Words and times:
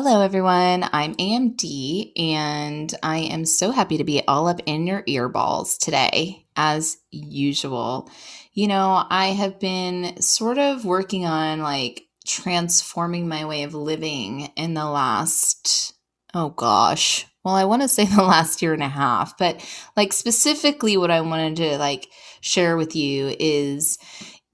Hello, 0.00 0.20
everyone. 0.20 0.88
I'm 0.92 1.16
AMD, 1.16 2.12
and 2.16 2.94
I 3.02 3.18
am 3.18 3.44
so 3.44 3.72
happy 3.72 3.98
to 3.98 4.04
be 4.04 4.22
all 4.28 4.46
up 4.46 4.60
in 4.64 4.86
your 4.86 5.02
earballs 5.02 5.76
today, 5.76 6.46
as 6.54 6.98
usual. 7.10 8.08
You 8.52 8.68
know, 8.68 9.04
I 9.10 9.30
have 9.30 9.58
been 9.58 10.22
sort 10.22 10.58
of 10.58 10.84
working 10.84 11.26
on 11.26 11.62
like 11.62 12.06
transforming 12.24 13.26
my 13.26 13.44
way 13.44 13.64
of 13.64 13.74
living 13.74 14.52
in 14.54 14.74
the 14.74 14.84
last, 14.84 15.94
oh 16.32 16.50
gosh, 16.50 17.26
well, 17.44 17.56
I 17.56 17.64
want 17.64 17.82
to 17.82 17.88
say 17.88 18.04
the 18.06 18.22
last 18.22 18.62
year 18.62 18.74
and 18.74 18.84
a 18.84 18.88
half, 18.88 19.36
but 19.36 19.60
like 19.96 20.12
specifically 20.12 20.96
what 20.96 21.10
I 21.10 21.22
wanted 21.22 21.56
to 21.56 21.76
like 21.76 22.08
share 22.40 22.76
with 22.76 22.94
you 22.94 23.34
is 23.40 23.98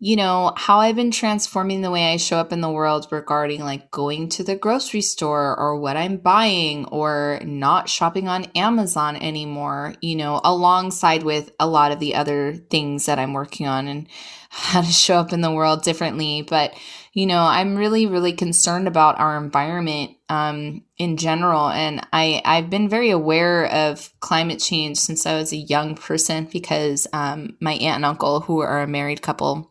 you 0.04 0.16
know, 0.16 0.52
how 0.54 0.80
I've 0.80 0.96
been 0.96 1.10
transforming 1.10 1.80
the 1.80 1.90
way 1.90 2.12
I 2.12 2.18
show 2.18 2.36
up 2.36 2.52
in 2.52 2.60
the 2.60 2.70
world 2.70 3.06
regarding 3.10 3.62
like 3.62 3.90
going 3.90 4.28
to 4.28 4.44
the 4.44 4.54
grocery 4.54 5.00
store 5.00 5.58
or 5.58 5.78
what 5.78 5.96
I'm 5.96 6.18
buying 6.18 6.84
or 6.88 7.40
not 7.42 7.88
shopping 7.88 8.28
on 8.28 8.44
Amazon 8.54 9.16
anymore, 9.16 9.94
you 10.02 10.14
know, 10.16 10.42
alongside 10.44 11.22
with 11.22 11.52
a 11.58 11.66
lot 11.66 11.90
of 11.90 12.00
the 12.00 12.16
other 12.16 12.52
things 12.52 13.06
that 13.06 13.18
I'm 13.18 13.32
working 13.32 13.66
on 13.66 13.88
and 13.88 14.06
how 14.50 14.82
to 14.82 14.92
show 14.92 15.14
up 15.14 15.32
in 15.32 15.40
the 15.40 15.50
world 15.50 15.82
differently. 15.82 16.42
But, 16.42 16.74
you 17.14 17.24
know, 17.24 17.40
I'm 17.40 17.74
really, 17.74 18.06
really 18.06 18.34
concerned 18.34 18.86
about 18.86 19.18
our 19.18 19.42
environment 19.42 20.18
um, 20.28 20.84
in 20.98 21.16
general. 21.16 21.70
And 21.70 22.06
I, 22.12 22.42
I've 22.44 22.68
been 22.68 22.90
very 22.90 23.08
aware 23.08 23.72
of 23.72 24.12
climate 24.20 24.60
change 24.60 24.98
since 24.98 25.24
I 25.24 25.36
was 25.36 25.50
a 25.54 25.56
young 25.56 25.94
person 25.94 26.44
because 26.52 27.06
um, 27.14 27.56
my 27.58 27.72
aunt 27.72 27.96
and 27.96 28.04
uncle, 28.04 28.40
who 28.40 28.60
are 28.60 28.82
a 28.82 28.86
married 28.86 29.22
couple, 29.22 29.70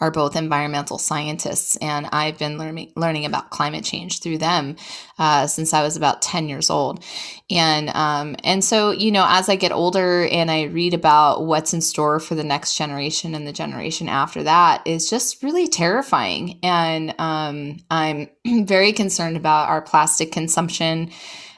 are 0.00 0.10
both 0.10 0.36
environmental 0.36 0.98
scientists, 0.98 1.76
and 1.76 2.06
I've 2.12 2.38
been 2.38 2.58
learning 2.58 2.92
learning 2.96 3.24
about 3.24 3.50
climate 3.50 3.84
change 3.84 4.20
through 4.20 4.38
them 4.38 4.76
uh, 5.18 5.46
since 5.46 5.72
I 5.72 5.82
was 5.82 5.96
about 5.96 6.22
ten 6.22 6.48
years 6.48 6.70
old, 6.70 7.04
and 7.50 7.90
um, 7.90 8.36
and 8.44 8.64
so 8.64 8.90
you 8.90 9.10
know 9.10 9.26
as 9.28 9.48
I 9.48 9.56
get 9.56 9.72
older 9.72 10.26
and 10.26 10.50
I 10.50 10.64
read 10.64 10.94
about 10.94 11.46
what's 11.46 11.74
in 11.74 11.80
store 11.80 12.20
for 12.20 12.34
the 12.34 12.44
next 12.44 12.76
generation 12.76 13.34
and 13.34 13.46
the 13.46 13.52
generation 13.52 14.08
after 14.08 14.42
that 14.42 14.86
is 14.86 15.08
just 15.08 15.42
really 15.42 15.68
terrifying, 15.68 16.58
and 16.62 17.14
um, 17.18 17.78
I'm 17.90 18.28
very 18.64 18.92
concerned 18.92 19.36
about 19.36 19.68
our 19.68 19.82
plastic 19.82 20.32
consumption 20.32 21.10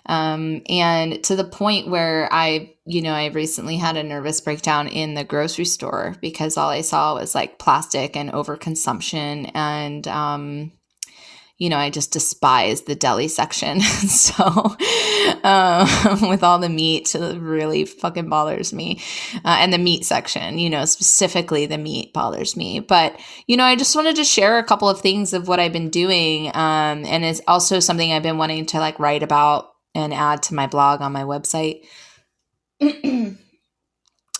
um, 0.06 0.62
and 0.68 1.22
to 1.24 1.36
the 1.36 1.44
point 1.44 1.88
where 1.88 2.28
I, 2.32 2.74
you 2.84 3.02
know, 3.02 3.12
I 3.12 3.26
recently 3.26 3.76
had 3.76 3.96
a 3.96 4.02
nervous 4.02 4.40
breakdown 4.40 4.88
in 4.88 5.14
the 5.14 5.24
grocery 5.24 5.64
store 5.64 6.14
because 6.20 6.56
all 6.56 6.70
I 6.70 6.82
saw 6.82 7.14
was 7.14 7.34
like 7.34 7.58
plastic 7.58 8.16
and 8.16 8.32
overconsumption. 8.32 9.50
And, 9.54 10.06
um, 10.06 10.72
you 11.58 11.70
know, 11.70 11.78
I 11.78 11.90
just 11.90 12.12
despise 12.12 12.82
the 12.82 12.94
deli 12.94 13.28
section. 13.28 13.80
so, 13.80 14.76
um, 15.42 16.28
with 16.28 16.44
all 16.44 16.58
the 16.58 16.68
meat, 16.68 17.14
it 17.14 17.40
really 17.40 17.84
fucking 17.84 18.28
bothers 18.28 18.72
me. 18.72 19.02
Uh, 19.36 19.56
and 19.58 19.72
the 19.72 19.78
meat 19.78 20.04
section, 20.04 20.58
you 20.58 20.70
know, 20.70 20.84
specifically 20.84 21.66
the 21.66 21.78
meat 21.78 22.12
bothers 22.12 22.56
me. 22.56 22.78
But, 22.78 23.18
you 23.46 23.56
know, 23.56 23.64
I 23.64 23.74
just 23.74 23.96
wanted 23.96 24.16
to 24.16 24.24
share 24.24 24.58
a 24.58 24.64
couple 24.64 24.88
of 24.88 25.00
things 25.00 25.32
of 25.32 25.48
what 25.48 25.58
I've 25.58 25.72
been 25.72 25.90
doing. 25.90 26.48
Um, 26.48 27.04
and 27.06 27.24
it's 27.24 27.40
also 27.48 27.80
something 27.80 28.12
I've 28.12 28.22
been 28.22 28.38
wanting 28.38 28.66
to 28.66 28.78
like 28.78 29.00
write 29.00 29.22
about 29.22 29.70
and 29.96 30.14
add 30.14 30.42
to 30.44 30.54
my 30.54 30.66
blog 30.66 31.00
on 31.00 31.12
my 31.12 31.22
website. 31.22 31.84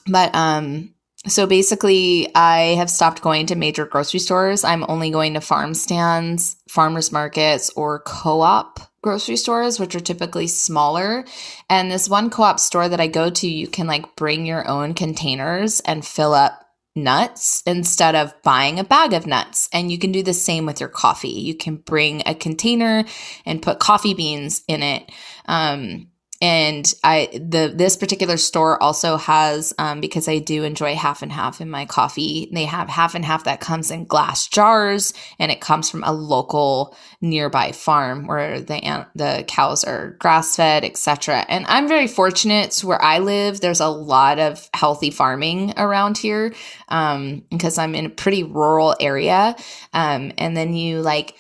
but 0.07 0.35
um 0.35 0.93
so 1.27 1.47
basically 1.47 2.29
I 2.35 2.75
have 2.77 2.91
stopped 2.91 3.23
going 3.23 3.47
to 3.47 3.57
major 3.57 3.85
grocery 3.85 4.21
stores. 4.21 4.63
I'm 4.63 4.85
only 4.89 5.11
going 5.11 5.35
to 5.35 5.41
farm 5.41 5.75
stands, 5.75 6.57
farmers 6.69 7.11
markets 7.11 7.71
or 7.71 8.01
co-op 8.01 8.81
grocery 9.03 9.37
stores 9.37 9.81
which 9.81 9.95
are 9.97 10.01
typically 10.01 10.47
smaller. 10.47 11.25
And 11.69 11.91
this 11.91 12.09
one 12.09 12.31
co-op 12.31 12.61
store 12.61 12.89
that 12.89 13.01
I 13.01 13.07
go 13.07 13.31
to, 13.31 13.49
you 13.49 13.67
can 13.67 13.87
like 13.87 14.15
bring 14.15 14.47
your 14.47 14.69
own 14.69 14.95
containers 14.95 15.81
and 15.81 16.07
fill 16.07 16.35
up 16.35 16.66
nuts 16.97 17.63
instead 17.67 18.15
of 18.15 18.35
buying 18.43 18.79
a 18.79 18.85
bag 18.85 19.13
of 19.13 19.27
nuts. 19.27 19.69
And 19.73 19.93
you 19.93 19.99
can 19.99 20.13
do 20.13 20.23
the 20.23 20.35
same 20.35 20.67
with 20.67 20.81
your 20.81 20.89
coffee. 20.89 21.29
You 21.29 21.55
can 21.55 21.77
bring 21.77 22.23
a 22.27 22.35
container 22.35 23.05
and 23.45 23.63
put 23.63 23.79
coffee 23.79 24.15
beans 24.15 24.63
in 24.67 24.83
it. 24.83 25.11
Um, 25.47 26.09
and 26.41 26.93
I 27.03 27.29
the 27.33 27.73
this 27.75 27.97
particular 27.97 28.37
store 28.37 28.83
also 28.83 29.17
has 29.17 29.73
um, 29.79 30.01
because 30.01 30.29
I 30.29 30.39
do 30.39 30.65
enjoy 30.65 30.95
half 30.95 31.23
and 31.23 31.33
half 31.33 31.61
in 31.61 31.71
my 31.71 31.87
coffee. 31.87 32.51
They 32.53 32.65
have 32.67 32.89
half 32.89 33.15
and 33.15 33.25
half 33.25 33.45
that 33.45 33.61
comes 33.61 33.91
in 33.91 34.05
glass 34.05 34.47
jars, 34.47 35.15
and 35.39 35.51
it 35.51 35.61
comes 35.61 35.91
from 35.91 36.05
a 36.05 36.13
local 36.13 36.97
nearby 37.21 37.73
farm 37.73 38.27
where 38.27 38.61
the 38.61 39.07
the 39.15 39.45
cows 39.49 39.85
are 39.85 40.17
grass 40.19 40.57
fed, 40.57 40.85
etc. 40.85 41.45
And 41.49 41.65
I'm 41.69 41.89
very 41.89 42.07
fortunate 42.07 42.81
where 42.81 43.03
I 43.03 43.19
live. 43.19 43.61
There's 43.61 43.81
a 43.81 43.89
lot 43.89 44.39
of 44.39 44.69
healthy 44.75 45.11
farming 45.11 45.75
around 45.79 46.19
here 46.19 46.55
um, 46.89 47.45
because 47.51 47.79
I'm 47.79 47.95
in 47.95 48.07
a 48.07 48.11
pretty 48.11 48.43
rural 48.43 48.95
area. 49.01 49.57
Um, 49.93 50.33
and 50.39 50.57
then 50.57 50.75
you 50.75 51.01
like 51.01 51.35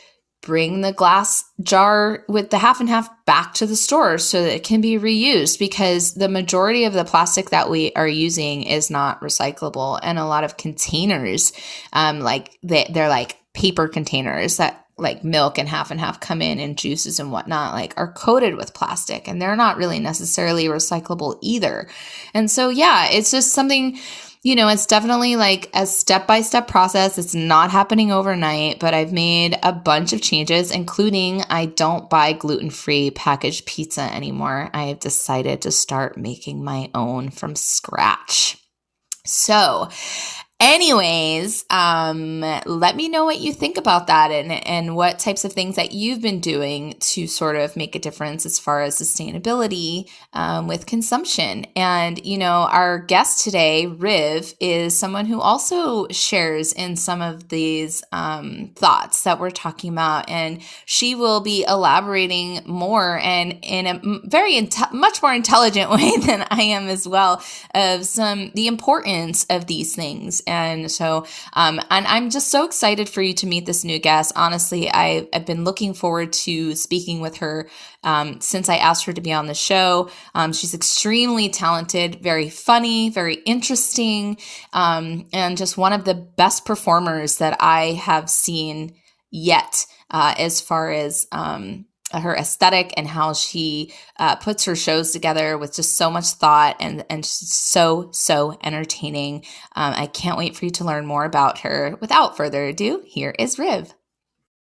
bring 0.46 0.80
the 0.80 0.92
glass 0.92 1.44
jar 1.60 2.24
with 2.28 2.50
the 2.50 2.58
half 2.58 2.78
and 2.78 2.88
half 2.88 3.10
back 3.26 3.52
to 3.52 3.66
the 3.66 3.74
store 3.74 4.16
so 4.16 4.40
that 4.40 4.54
it 4.54 4.62
can 4.62 4.80
be 4.80 4.96
reused 4.96 5.58
because 5.58 6.14
the 6.14 6.28
majority 6.28 6.84
of 6.84 6.92
the 6.92 7.04
plastic 7.04 7.50
that 7.50 7.68
we 7.68 7.92
are 7.96 8.06
using 8.06 8.62
is 8.62 8.88
not 8.88 9.20
recyclable. 9.20 9.98
And 10.04 10.20
a 10.20 10.24
lot 10.24 10.44
of 10.44 10.56
containers 10.56 11.52
um 11.92 12.20
like 12.20 12.56
they, 12.62 12.88
they're 12.88 13.08
like 13.08 13.38
paper 13.54 13.88
containers 13.88 14.58
that 14.58 14.86
like 14.96 15.24
milk 15.24 15.58
and 15.58 15.68
half 15.68 15.90
and 15.90 15.98
half 15.98 16.20
come 16.20 16.40
in 16.40 16.60
and 16.60 16.78
juices 16.78 17.18
and 17.18 17.32
whatnot 17.32 17.74
like 17.74 17.92
are 17.96 18.12
coated 18.12 18.56
with 18.56 18.72
plastic 18.72 19.26
and 19.26 19.42
they're 19.42 19.56
not 19.56 19.76
really 19.76 19.98
necessarily 19.98 20.66
recyclable 20.66 21.38
either. 21.42 21.88
And 22.34 22.48
so 22.48 22.68
yeah 22.68 23.08
it's 23.10 23.32
just 23.32 23.52
something 23.52 23.98
you 24.46 24.54
know, 24.54 24.68
it's 24.68 24.86
definitely 24.86 25.34
like 25.34 25.68
a 25.74 25.84
step 25.86 26.28
by 26.28 26.40
step 26.40 26.68
process. 26.68 27.18
It's 27.18 27.34
not 27.34 27.72
happening 27.72 28.12
overnight, 28.12 28.78
but 28.78 28.94
I've 28.94 29.12
made 29.12 29.58
a 29.60 29.72
bunch 29.72 30.12
of 30.12 30.22
changes, 30.22 30.70
including 30.70 31.42
I 31.50 31.66
don't 31.66 32.08
buy 32.08 32.32
gluten 32.32 32.70
free 32.70 33.10
packaged 33.10 33.66
pizza 33.66 34.02
anymore. 34.02 34.70
I 34.72 34.84
have 34.84 35.00
decided 35.00 35.62
to 35.62 35.72
start 35.72 36.16
making 36.16 36.62
my 36.62 36.90
own 36.94 37.30
from 37.30 37.56
scratch. 37.56 38.56
So, 39.24 39.88
Anyways, 40.58 41.66
um, 41.68 42.40
let 42.40 42.96
me 42.96 43.10
know 43.10 43.26
what 43.26 43.40
you 43.40 43.52
think 43.52 43.76
about 43.76 44.06
that 44.06 44.30
and, 44.30 44.50
and 44.66 44.96
what 44.96 45.18
types 45.18 45.44
of 45.44 45.52
things 45.52 45.76
that 45.76 45.92
you've 45.92 46.22
been 46.22 46.40
doing 46.40 46.94
to 46.98 47.26
sort 47.26 47.56
of 47.56 47.76
make 47.76 47.94
a 47.94 47.98
difference 47.98 48.46
as 48.46 48.58
far 48.58 48.80
as 48.80 48.98
sustainability 48.98 50.10
um, 50.32 50.66
with 50.66 50.86
consumption. 50.86 51.66
And, 51.76 52.24
you 52.24 52.38
know, 52.38 52.68
our 52.70 52.98
guest 52.98 53.44
today, 53.44 53.84
Riv, 53.84 54.54
is 54.58 54.98
someone 54.98 55.26
who 55.26 55.42
also 55.42 56.08
shares 56.08 56.72
in 56.72 56.96
some 56.96 57.20
of 57.20 57.50
these 57.50 58.02
um, 58.12 58.70
thoughts 58.76 59.24
that 59.24 59.38
we're 59.38 59.50
talking 59.50 59.92
about. 59.92 60.30
And 60.30 60.62
she 60.86 61.14
will 61.14 61.40
be 61.42 61.66
elaborating 61.68 62.62
more 62.64 63.18
and 63.18 63.58
in 63.60 63.86
a 63.86 64.00
very, 64.24 64.66
much 64.90 65.20
more 65.20 65.34
intelligent 65.34 65.90
way 65.96 66.16
than 66.16 66.46
I 66.50 66.62
am 66.62 66.88
as 66.88 67.06
well 67.06 67.44
of 67.74 68.06
some, 68.06 68.52
the 68.54 68.68
importance 68.68 69.44
of 69.50 69.66
these 69.66 69.94
things 69.94 70.40
and 70.46 70.90
so, 70.90 71.26
um, 71.54 71.80
and 71.90 72.06
I'm 72.06 72.30
just 72.30 72.50
so 72.50 72.64
excited 72.64 73.08
for 73.08 73.22
you 73.22 73.34
to 73.34 73.46
meet 73.46 73.66
this 73.66 73.84
new 73.84 73.98
guest. 73.98 74.32
Honestly, 74.36 74.90
I, 74.90 75.28
have 75.32 75.46
been 75.46 75.64
looking 75.64 75.94
forward 75.94 76.32
to 76.32 76.74
speaking 76.74 77.20
with 77.20 77.38
her 77.38 77.68
um, 78.04 78.40
since 78.40 78.68
I 78.68 78.76
asked 78.76 79.04
her 79.06 79.12
to 79.12 79.20
be 79.20 79.32
on 79.32 79.46
the 79.46 79.54
show. 79.54 80.10
Um, 80.34 80.52
she's 80.52 80.74
extremely 80.74 81.48
talented, 81.48 82.20
very 82.22 82.48
funny, 82.48 83.10
very 83.10 83.36
interesting, 83.44 84.38
um, 84.72 85.26
and 85.32 85.56
just 85.56 85.76
one 85.76 85.92
of 85.92 86.04
the 86.04 86.14
best 86.14 86.64
performers 86.64 87.38
that 87.38 87.56
I 87.60 87.92
have 87.92 88.30
seen 88.30 88.94
yet 89.30 89.86
uh, 90.10 90.34
as 90.38 90.60
far 90.60 90.90
as 90.92 91.26
um, 91.32 91.86
her 92.12 92.34
aesthetic 92.34 92.94
and 92.96 93.06
how 93.06 93.32
she 93.32 93.92
uh, 94.18 94.36
puts 94.36 94.64
her 94.64 94.76
shows 94.76 95.10
together 95.10 95.58
with 95.58 95.74
just 95.74 95.96
so 95.96 96.10
much 96.10 96.26
thought 96.26 96.76
and 96.80 97.04
and 97.10 97.24
so 97.24 98.10
so 98.12 98.58
entertaining. 98.62 99.44
Um, 99.74 99.94
I 99.96 100.06
can't 100.06 100.38
wait 100.38 100.56
for 100.56 100.64
you 100.64 100.70
to 100.72 100.84
learn 100.84 101.06
more 101.06 101.24
about 101.24 101.58
her. 101.58 101.96
Without 102.00 102.36
further 102.36 102.66
ado, 102.66 103.02
here 103.04 103.34
is 103.38 103.58
Riv. 103.58 103.94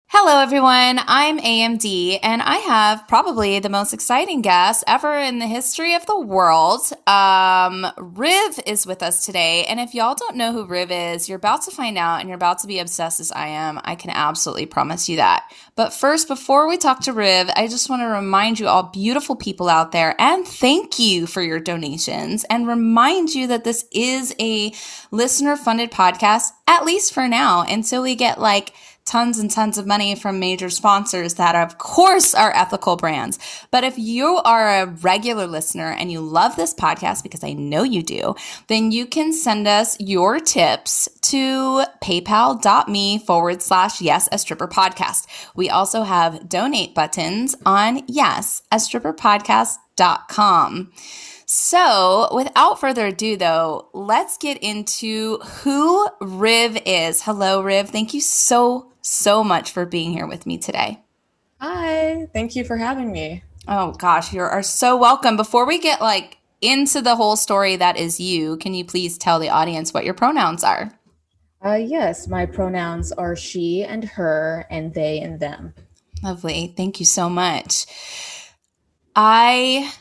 Hello, 0.08 0.40
everyone. 0.40 1.00
I'm 1.08 1.40
AMD, 1.40 2.20
and 2.22 2.40
I 2.40 2.58
have 2.58 3.08
probably 3.08 3.58
the 3.58 3.68
most 3.68 3.92
exciting 3.92 4.40
guest 4.40 4.84
ever 4.86 5.18
in 5.18 5.40
the 5.40 5.48
history 5.48 5.96
of 5.96 6.06
the 6.06 6.18
world. 6.18 6.82
Um, 7.08 7.84
Riv 7.98 8.60
is 8.66 8.86
with 8.86 9.02
us 9.02 9.26
today, 9.26 9.64
and 9.64 9.80
if 9.80 9.94
y'all 9.94 10.14
don't 10.14 10.36
know 10.36 10.52
who 10.52 10.64
Riv 10.64 10.92
is, 10.92 11.28
you're 11.28 11.36
about 11.36 11.62
to 11.62 11.72
find 11.72 11.98
out, 11.98 12.20
and 12.20 12.28
you're 12.28 12.36
about 12.36 12.60
to 12.60 12.68
be 12.68 12.78
obsessed 12.78 13.18
as 13.18 13.32
I 13.32 13.48
am. 13.48 13.80
I 13.82 13.96
can 13.96 14.10
absolutely 14.10 14.66
promise 14.66 15.08
you 15.08 15.16
that. 15.16 15.52
But 15.74 15.92
first, 15.92 16.28
before 16.28 16.68
we 16.68 16.78
talk 16.78 17.00
to 17.00 17.12
Riv, 17.12 17.50
I 17.56 17.66
just 17.66 17.90
want 17.90 18.02
to 18.02 18.06
remind 18.06 18.60
you 18.60 18.68
all, 18.68 18.84
beautiful 18.84 19.34
people 19.34 19.68
out 19.68 19.90
there, 19.90 20.14
and 20.20 20.46
thank 20.46 21.00
you 21.00 21.26
for 21.26 21.42
your 21.42 21.58
donations, 21.58 22.44
and 22.44 22.68
remind 22.68 23.34
you 23.34 23.48
that 23.48 23.64
this 23.64 23.84
is 23.90 24.32
a 24.38 24.72
listener-funded 25.10 25.90
podcast, 25.90 26.52
at 26.68 26.84
least 26.84 27.12
for 27.12 27.26
now, 27.26 27.62
until 27.62 28.04
we 28.04 28.14
get 28.14 28.40
like 28.40 28.72
tons 29.06 29.38
and 29.38 29.50
tons 29.50 29.78
of 29.78 29.86
money 29.86 30.14
from 30.14 30.38
major 30.38 30.68
sponsors 30.68 31.34
that 31.34 31.54
of 31.54 31.78
course 31.78 32.34
are 32.34 32.54
ethical 32.54 32.96
brands. 32.96 33.38
But 33.70 33.84
if 33.84 33.96
you 33.96 34.40
are 34.44 34.68
a 34.68 34.86
regular 34.86 35.46
listener 35.46 35.92
and 35.92 36.10
you 36.12 36.20
love 36.20 36.56
this 36.56 36.74
podcast, 36.74 37.22
because 37.22 37.44
I 37.44 37.52
know 37.52 37.84
you 37.84 38.02
do, 38.02 38.34
then 38.66 38.90
you 38.90 39.06
can 39.06 39.32
send 39.32 39.66
us 39.68 39.96
your 40.00 40.40
tips 40.40 41.08
to 41.22 41.84
paypal.me 42.02 43.20
forward 43.20 43.62
slash 43.62 44.00
yes, 44.00 44.28
a 44.32 44.38
stripper 44.38 44.68
podcast. 44.68 45.26
We 45.54 45.70
also 45.70 46.02
have 46.02 46.48
donate 46.48 46.94
buttons 46.94 47.54
on 47.64 48.02
yes, 48.08 48.62
a 48.72 48.80
stripper 48.80 49.14
podcast.com. 49.14 50.92
So, 51.48 52.28
without 52.34 52.80
further 52.80 53.06
ado, 53.06 53.36
though, 53.36 53.88
let's 53.92 54.36
get 54.36 54.58
into 54.58 55.38
who 55.38 56.08
Riv 56.20 56.76
is. 56.84 57.22
Hello, 57.22 57.62
Riv. 57.62 57.88
Thank 57.90 58.12
you 58.12 58.20
so, 58.20 58.90
so 59.06 59.44
much 59.44 59.70
for 59.70 59.86
being 59.86 60.12
here 60.12 60.26
with 60.26 60.46
me 60.46 60.58
today. 60.58 61.02
Hi. 61.60 62.26
Thank 62.32 62.56
you 62.56 62.64
for 62.64 62.76
having 62.76 63.12
me. 63.12 63.42
Oh, 63.68 63.92
gosh, 63.92 64.32
you 64.32 64.42
are 64.42 64.62
so 64.62 64.96
welcome. 64.96 65.36
Before 65.36 65.66
we 65.66 65.78
get 65.78 66.00
like 66.00 66.38
into 66.60 67.00
the 67.00 67.16
whole 67.16 67.36
story 67.36 67.76
that 67.76 67.96
is 67.96 68.20
you, 68.20 68.56
can 68.58 68.74
you 68.74 68.84
please 68.84 69.18
tell 69.18 69.38
the 69.38 69.48
audience 69.48 69.92
what 69.92 70.04
your 70.04 70.14
pronouns 70.14 70.62
are? 70.62 70.92
Uh, 71.64 71.74
yes, 71.74 72.28
my 72.28 72.46
pronouns 72.46 73.12
are 73.12 73.34
she 73.34 73.82
and 73.82 74.04
her, 74.04 74.66
and 74.70 74.94
they 74.94 75.20
and 75.20 75.40
them. 75.40 75.74
Lovely. 76.22 76.72
Thank 76.76 77.00
you 77.00 77.06
so 77.06 77.28
much. 77.28 77.86
I 79.16 79.92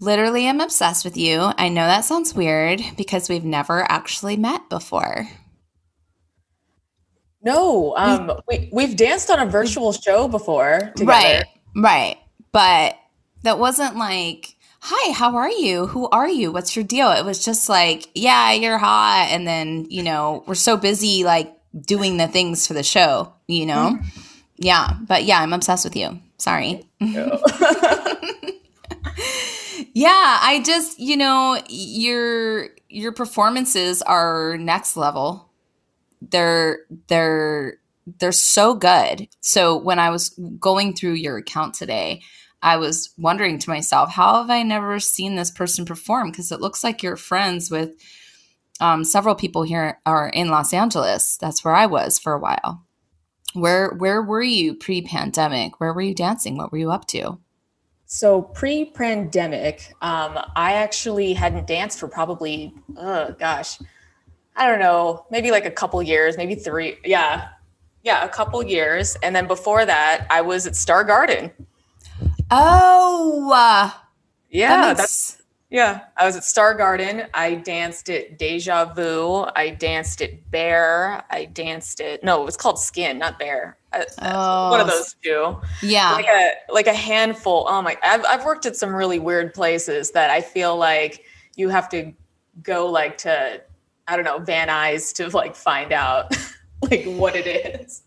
literally 0.00 0.46
am 0.46 0.60
obsessed 0.60 1.04
with 1.04 1.16
you. 1.16 1.52
I 1.56 1.68
know 1.68 1.86
that 1.86 2.04
sounds 2.04 2.34
weird 2.34 2.82
because 2.96 3.28
we've 3.28 3.44
never 3.44 3.90
actually 3.90 4.36
met 4.36 4.68
before. 4.68 5.28
No, 7.46 7.96
um, 7.96 8.32
we, 8.48 8.68
we've 8.72 8.96
danced 8.96 9.30
on 9.30 9.38
a 9.38 9.46
virtual 9.46 9.92
show 9.92 10.26
before 10.26 10.92
together. 10.96 11.04
Right, 11.06 11.44
right. 11.76 12.16
But 12.50 12.98
that 13.44 13.58
wasn't 13.58 13.96
like, 13.96 14.56
hi, 14.80 15.12
how 15.12 15.36
are 15.36 15.50
you? 15.50 15.86
Who 15.86 16.08
are 16.08 16.28
you? 16.28 16.50
What's 16.50 16.74
your 16.74 16.84
deal? 16.84 17.12
It 17.12 17.24
was 17.24 17.44
just 17.44 17.68
like, 17.68 18.08
yeah, 18.14 18.52
you're 18.52 18.78
hot. 18.78 19.28
And 19.30 19.46
then, 19.46 19.86
you 19.88 20.02
know, 20.02 20.42
we're 20.46 20.56
so 20.56 20.76
busy 20.76 21.22
like 21.22 21.56
doing 21.80 22.16
the 22.16 22.26
things 22.26 22.66
for 22.66 22.74
the 22.74 22.82
show, 22.82 23.32
you 23.46 23.64
know? 23.64 23.96
Mm-hmm. 23.96 24.30
Yeah. 24.56 24.94
But 25.06 25.24
yeah, 25.24 25.40
I'm 25.40 25.52
obsessed 25.52 25.84
with 25.84 25.94
you. 25.94 26.18
Sorry. 26.38 26.84
Yeah, 29.96 30.38
I 30.42 30.62
just, 30.62 31.00
you 31.00 31.16
know, 31.16 31.58
your 31.70 32.68
your 32.90 33.12
performances 33.12 34.02
are 34.02 34.58
next 34.58 34.94
level. 34.94 35.45
They're 36.20 36.80
they're 37.08 37.78
they're 38.18 38.32
so 38.32 38.74
good. 38.74 39.28
So 39.40 39.76
when 39.76 39.98
I 39.98 40.10
was 40.10 40.30
going 40.60 40.94
through 40.94 41.14
your 41.14 41.38
account 41.38 41.74
today, 41.74 42.22
I 42.62 42.76
was 42.76 43.12
wondering 43.18 43.58
to 43.58 43.70
myself, 43.70 44.10
how 44.12 44.40
have 44.40 44.50
I 44.50 44.62
never 44.62 44.98
seen 45.00 45.34
this 45.34 45.50
person 45.50 45.84
perform? 45.84 46.30
Because 46.30 46.52
it 46.52 46.60
looks 46.60 46.82
like 46.82 47.02
you're 47.02 47.16
friends 47.16 47.70
with 47.70 47.94
um, 48.80 49.04
several 49.04 49.34
people 49.34 49.62
here 49.62 50.00
are 50.06 50.28
in 50.28 50.48
Los 50.48 50.72
Angeles. 50.72 51.36
That's 51.36 51.64
where 51.64 51.74
I 51.74 51.86
was 51.86 52.18
for 52.18 52.32
a 52.32 52.38
while. 52.38 52.84
Where 53.54 53.90
where 53.90 54.22
were 54.22 54.42
you 54.42 54.74
pre-pandemic? 54.74 55.80
Where 55.80 55.92
were 55.92 56.02
you 56.02 56.14
dancing? 56.14 56.56
What 56.56 56.72
were 56.72 56.78
you 56.78 56.90
up 56.90 57.06
to? 57.08 57.38
So 58.04 58.42
pre-pandemic, 58.42 59.94
um, 60.00 60.38
I 60.54 60.74
actually 60.74 61.32
hadn't 61.32 61.66
danced 61.66 61.98
for 61.98 62.06
probably, 62.06 62.72
oh 62.96 63.34
gosh, 63.38 63.78
I 64.56 64.66
don't 64.66 64.80
know, 64.80 65.26
maybe 65.30 65.50
like 65.50 65.66
a 65.66 65.70
couple 65.70 66.02
years, 66.02 66.36
maybe 66.36 66.54
three. 66.54 66.98
Yeah, 67.04 67.48
yeah, 68.02 68.24
a 68.24 68.28
couple 68.28 68.62
years, 68.62 69.16
and 69.22 69.34
then 69.34 69.46
before 69.46 69.84
that, 69.84 70.26
I 70.30 70.40
was 70.40 70.66
at 70.66 70.76
Star 70.76 71.04
Garden. 71.04 71.50
Oh, 72.50 73.50
uh, 73.52 73.90
yeah, 74.50 74.80
that 74.82 74.96
that's 74.96 75.42
yeah, 75.68 76.04
I 76.16 76.24
was 76.24 76.36
at 76.36 76.44
Star 76.44 76.74
Garden. 76.74 77.24
I 77.34 77.56
danced 77.56 78.08
at 78.08 78.38
Deja 78.38 78.94
Vu. 78.94 79.46
I 79.56 79.70
danced 79.70 80.22
at 80.22 80.50
Bear. 80.50 81.24
I 81.28 81.46
danced 81.46 82.00
at 82.00 82.22
no, 82.22 82.40
it 82.40 82.44
was 82.44 82.56
called 82.56 82.78
Skin, 82.78 83.18
not 83.18 83.38
Bear. 83.38 83.76
Oh. 84.22 84.70
One 84.70 84.80
of 84.80 84.86
those 84.86 85.16
two. 85.22 85.56
Yeah, 85.82 86.12
like 86.12 86.26
a 86.26 86.52
like 86.70 86.86
a 86.86 86.94
handful. 86.94 87.66
Oh 87.68 87.82
my! 87.82 87.98
I've 88.02 88.24
I've 88.24 88.44
worked 88.44 88.66
at 88.66 88.76
some 88.76 88.94
really 88.94 89.18
weird 89.18 89.52
places 89.52 90.12
that 90.12 90.30
I 90.30 90.40
feel 90.40 90.76
like 90.76 91.24
you 91.56 91.68
have 91.68 91.88
to 91.90 92.12
go 92.62 92.86
like 92.86 93.18
to 93.18 93.60
I 94.08 94.16
don't 94.16 94.24
know 94.24 94.38
Van 94.38 94.68
Nuys 94.68 95.12
to 95.14 95.28
like 95.36 95.56
find 95.56 95.92
out 95.92 96.36
like 96.82 97.04
what 97.04 97.36
it 97.36 97.46
is. 97.46 98.02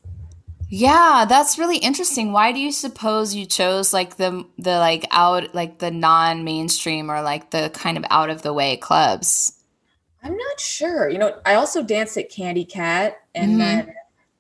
Yeah, 0.71 1.25
that's 1.27 1.57
really 1.57 1.77
interesting. 1.77 2.31
Why 2.31 2.51
do 2.51 2.59
you 2.59 2.71
suppose 2.71 3.33
you 3.33 3.47
chose 3.47 3.91
like 3.91 4.17
the 4.17 4.45
the 4.59 4.77
like 4.77 5.05
out 5.11 5.55
like 5.55 5.79
the 5.79 5.89
non-mainstream 5.89 7.09
or 7.09 7.23
like 7.23 7.49
the 7.49 7.71
kind 7.73 7.97
of 7.97 8.05
out 8.11 8.29
of 8.29 8.43
the 8.43 8.53
way 8.53 8.77
clubs? 8.77 9.53
I'm 10.21 10.37
not 10.37 10.59
sure. 10.59 11.09
You 11.09 11.17
know, 11.17 11.39
I 11.45 11.55
also 11.55 11.81
danced 11.81 12.17
at 12.17 12.29
Candy 12.29 12.65
Cat 12.65 13.17
and 13.33 13.51
mm-hmm. 13.51 13.59
then 13.59 13.93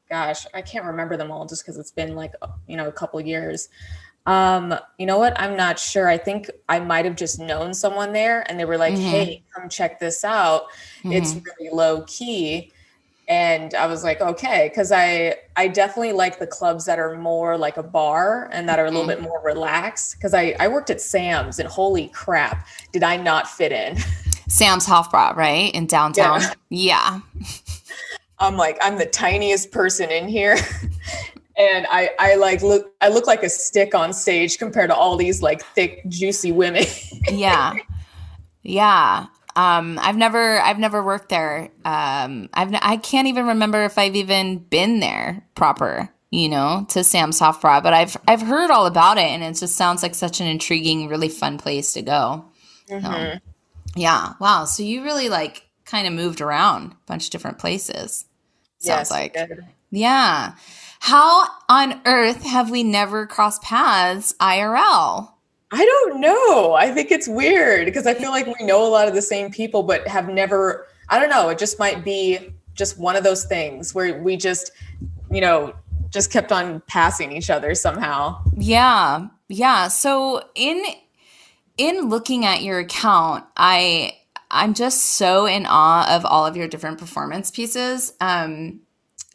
gosh, 0.09 0.45
I 0.53 0.61
can't 0.61 0.85
remember 0.85 1.17
them 1.17 1.31
all 1.31 1.45
just 1.47 1.65
cuz 1.65 1.77
it's 1.77 1.91
been 1.91 2.15
like, 2.15 2.33
you 2.67 2.77
know, 2.77 2.87
a 2.87 2.91
couple 2.91 3.19
years. 3.21 3.69
Um, 4.29 4.75
you 4.99 5.07
know 5.07 5.17
what? 5.17 5.39
I'm 5.41 5.57
not 5.57 5.79
sure. 5.79 6.07
I 6.07 6.17
think 6.17 6.51
I 6.67 6.79
might 6.79 7.05
have 7.05 7.15
just 7.15 7.39
known 7.39 7.73
someone 7.73 8.13
there 8.13 8.45
and 8.47 8.59
they 8.59 8.65
were 8.65 8.77
like, 8.77 8.93
mm-hmm. 8.93 9.09
"Hey, 9.09 9.43
come 9.55 9.69
check 9.69 9.99
this 9.99 10.23
out. 10.23 10.65
Mm-hmm. 10.99 11.13
It's 11.13 11.33
really 11.33 11.73
low 11.73 12.03
key." 12.03 12.71
and 13.29 13.75
i 13.75 13.85
was 13.85 14.03
like 14.03 14.19
okay 14.19 14.69
because 14.69 14.91
i 14.91 15.35
i 15.55 15.67
definitely 15.67 16.11
like 16.11 16.39
the 16.39 16.47
clubs 16.47 16.83
that 16.85 16.97
are 16.97 17.15
more 17.15 17.57
like 17.57 17.77
a 17.77 17.83
bar 17.83 18.49
and 18.51 18.67
that 18.67 18.79
are 18.79 18.87
a 18.87 18.91
little 18.91 19.07
mm-hmm. 19.07 19.21
bit 19.21 19.29
more 19.29 19.39
relaxed 19.43 20.15
because 20.15 20.33
i 20.33 20.55
i 20.59 20.67
worked 20.67 20.89
at 20.89 20.99
sam's 20.99 21.59
and 21.59 21.69
holy 21.69 22.07
crap 22.07 22.67
did 22.91 23.03
i 23.03 23.15
not 23.15 23.47
fit 23.47 23.71
in 23.71 23.95
sam's 24.49 24.85
hofbräu 24.85 25.35
right 25.35 25.73
in 25.75 25.85
downtown 25.85 26.41
yeah, 26.41 26.53
yeah. 26.69 27.19
i'm 28.39 28.57
like 28.57 28.79
i'm 28.81 28.97
the 28.97 29.05
tiniest 29.05 29.71
person 29.71 30.09
in 30.09 30.27
here 30.27 30.57
and 31.59 31.85
I, 31.89 32.09
I 32.17 32.35
like 32.35 32.63
look 32.63 32.93
I 33.01 33.09
look 33.09 33.27
like 33.27 33.43
a 33.43 33.49
stick 33.49 33.93
on 33.93 34.13
stage 34.13 34.57
compared 34.57 34.89
to 34.89 34.95
all 34.95 35.17
these 35.17 35.41
like 35.41 35.63
thick 35.63 36.01
juicy 36.07 36.51
women. 36.51 36.85
yeah. 37.31 37.73
Yeah. 38.63 39.27
Um, 39.55 39.99
I've 40.01 40.15
never, 40.15 40.59
I've 40.61 40.79
never 40.79 41.03
worked 41.03 41.29
there. 41.29 41.69
Um, 41.83 42.49
I've, 42.53 42.73
I 42.81 42.97
can't 42.97 43.27
even 43.27 43.47
remember 43.47 43.83
if 43.83 43.97
I've 43.97 44.15
even 44.15 44.59
been 44.59 44.99
there 44.99 45.45
proper, 45.55 46.09
you 46.29 46.47
know, 46.47 46.85
to 46.89 47.03
Sam's 47.03 47.39
Hofbräu, 47.39 47.83
but 47.83 47.93
I've, 47.93 48.15
I've 48.27 48.41
heard 48.41 48.71
all 48.71 48.85
about 48.85 49.17
it, 49.17 49.25
and 49.25 49.43
it 49.43 49.57
just 49.57 49.75
sounds 49.75 50.03
like 50.03 50.15
such 50.15 50.39
an 50.39 50.47
intriguing, 50.47 51.09
really 51.09 51.29
fun 51.29 51.57
place 51.57 51.93
to 51.93 52.01
go. 52.01 52.45
Mm-hmm. 52.89 53.05
So, 53.05 53.39
yeah, 53.95 54.33
wow. 54.39 54.65
So 54.65 54.83
you 54.83 55.03
really 55.03 55.27
like 55.29 55.67
kind 55.83 56.07
of 56.07 56.13
moved 56.13 56.39
around 56.39 56.93
a 56.93 56.95
bunch 57.07 57.25
of 57.25 57.31
different 57.31 57.59
places. 57.59 58.25
Sounds 58.77 59.09
yes, 59.09 59.11
like, 59.11 59.35
yeah. 59.89 60.53
How 60.99 61.47
on 61.67 62.01
earth 62.05 62.43
have 62.43 62.69
we 62.69 62.83
never 62.83 63.25
crossed 63.25 63.61
paths 63.61 64.33
IRL? 64.39 65.31
I 65.71 65.85
don't 65.85 66.19
know. 66.19 66.73
I 66.73 66.91
think 66.91 67.11
it's 67.11 67.27
weird 67.27 67.85
because 67.85 68.05
I 68.05 68.13
feel 68.13 68.31
like 68.31 68.47
we 68.47 68.65
know 68.65 68.85
a 68.85 68.89
lot 68.89 69.07
of 69.07 69.13
the 69.13 69.21
same 69.21 69.51
people, 69.51 69.83
but 69.83 70.07
have 70.07 70.27
never, 70.27 70.87
I 71.09 71.19
don't 71.19 71.29
know. 71.29 71.49
It 71.49 71.59
just 71.59 71.79
might 71.79 72.03
be 72.03 72.53
just 72.73 72.97
one 72.97 73.15
of 73.15 73.23
those 73.23 73.45
things 73.45 73.93
where 73.93 74.21
we 74.21 74.35
just, 74.35 74.71
you 75.31 75.41
know, 75.41 75.73
just 76.09 76.31
kept 76.31 76.51
on 76.51 76.81
passing 76.87 77.31
each 77.31 77.49
other 77.49 77.75
somehow. 77.75 78.41
Yeah. 78.57 79.27
Yeah. 79.47 79.89
So 79.89 80.43
in, 80.55 80.83
in 81.77 82.09
looking 82.09 82.45
at 82.45 82.63
your 82.63 82.79
account, 82.79 83.45
I, 83.55 84.17
I'm 84.49 84.73
just 84.73 85.03
so 85.03 85.45
in 85.45 85.65
awe 85.67 86.15
of 86.15 86.25
all 86.25 86.45
of 86.45 86.57
your 86.57 86.67
different 86.67 86.97
performance 86.97 87.51
pieces. 87.51 88.13
Um, 88.19 88.81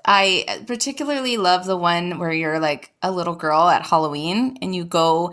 I 0.05 0.65
particularly 0.67 1.37
love 1.37 1.65
the 1.65 1.77
one 1.77 2.19
where 2.19 2.33
you're 2.33 2.61
like 2.61 2.93
a 3.03 3.11
little 3.11 3.35
girl 3.35 3.69
at 3.69 3.87
Halloween 3.87 4.59
and 4.61 4.75
you 4.75 4.85
go 4.85 5.33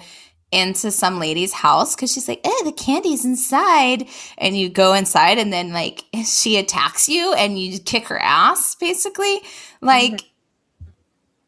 into 0.51 0.91
some 0.91 1.19
lady's 1.19 1.53
house 1.53 1.95
because 1.95 2.11
she's 2.11 2.27
like, 2.27 2.41
eh, 2.45 2.63
the 2.63 2.73
candy's 2.73 3.25
inside. 3.25 4.07
And 4.37 4.57
you 4.57 4.69
go 4.69 4.93
inside 4.93 5.37
and 5.37 5.51
then 5.51 5.71
like 5.71 6.05
she 6.25 6.57
attacks 6.57 7.09
you 7.09 7.33
and 7.33 7.59
you 7.59 7.79
kick 7.79 8.07
her 8.07 8.19
ass, 8.19 8.75
basically. 8.75 9.41
Like, 9.81 10.13
mm-hmm. 10.13 10.89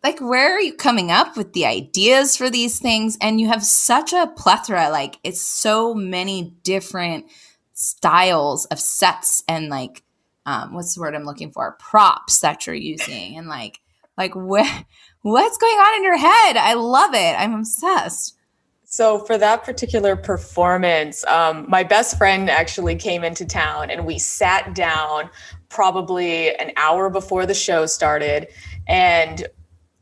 like 0.04 0.20
where 0.20 0.56
are 0.56 0.62
you 0.62 0.74
coming 0.74 1.12
up 1.12 1.38
with 1.38 1.54
the 1.54 1.66
ideas 1.66 2.36
for 2.36 2.50
these 2.50 2.80
things 2.80 3.18
and 3.22 3.40
you 3.40 3.48
have 3.48 3.64
such 3.64 4.14
a 4.14 4.28
plethora 4.36 4.90
like 4.90 5.18
it's 5.24 5.42
so 5.42 5.94
many 5.94 6.56
different 6.64 7.26
styles 7.74 8.66
of 8.66 8.80
sets 8.80 9.44
and 9.48 9.70
like 9.70 10.04
um 10.46 10.74
what's 10.74 10.96
the 10.96 11.02
word 11.02 11.16
i'm 11.16 11.26
looking 11.26 11.52
for? 11.52 11.76
Props 11.80 12.40
that 12.40 12.66
you're 12.66 12.76
using 12.76 13.38
and 13.38 13.48
like 13.48 13.80
like 14.18 14.34
where 14.36 14.86
what's 15.22 15.58
going 15.58 15.78
on 15.78 15.96
in 15.98 16.04
your 16.04 16.18
head? 16.18 16.58
I 16.58 16.74
love 16.74 17.14
it. 17.14 17.36
I'm 17.40 17.56
obsessed. 17.56 18.38
So 18.86 19.18
for 19.18 19.40
that 19.40 19.64
particular 19.64 20.16
performance, 20.16 21.26
um, 21.26 21.66
my 21.68 21.82
best 21.82 22.16
friend 22.16 22.48
actually 22.48 22.96
came 22.96 23.24
into 23.24 23.44
town 23.44 23.90
and 23.90 24.06
we 24.06 24.20
sat 24.20 24.76
down 24.76 25.32
probably 25.70 26.56
an 26.58 26.74
hour 26.78 27.10
before 27.10 27.48
the 27.48 27.56
show 27.56 27.88
started. 27.88 28.50
And 28.88 29.48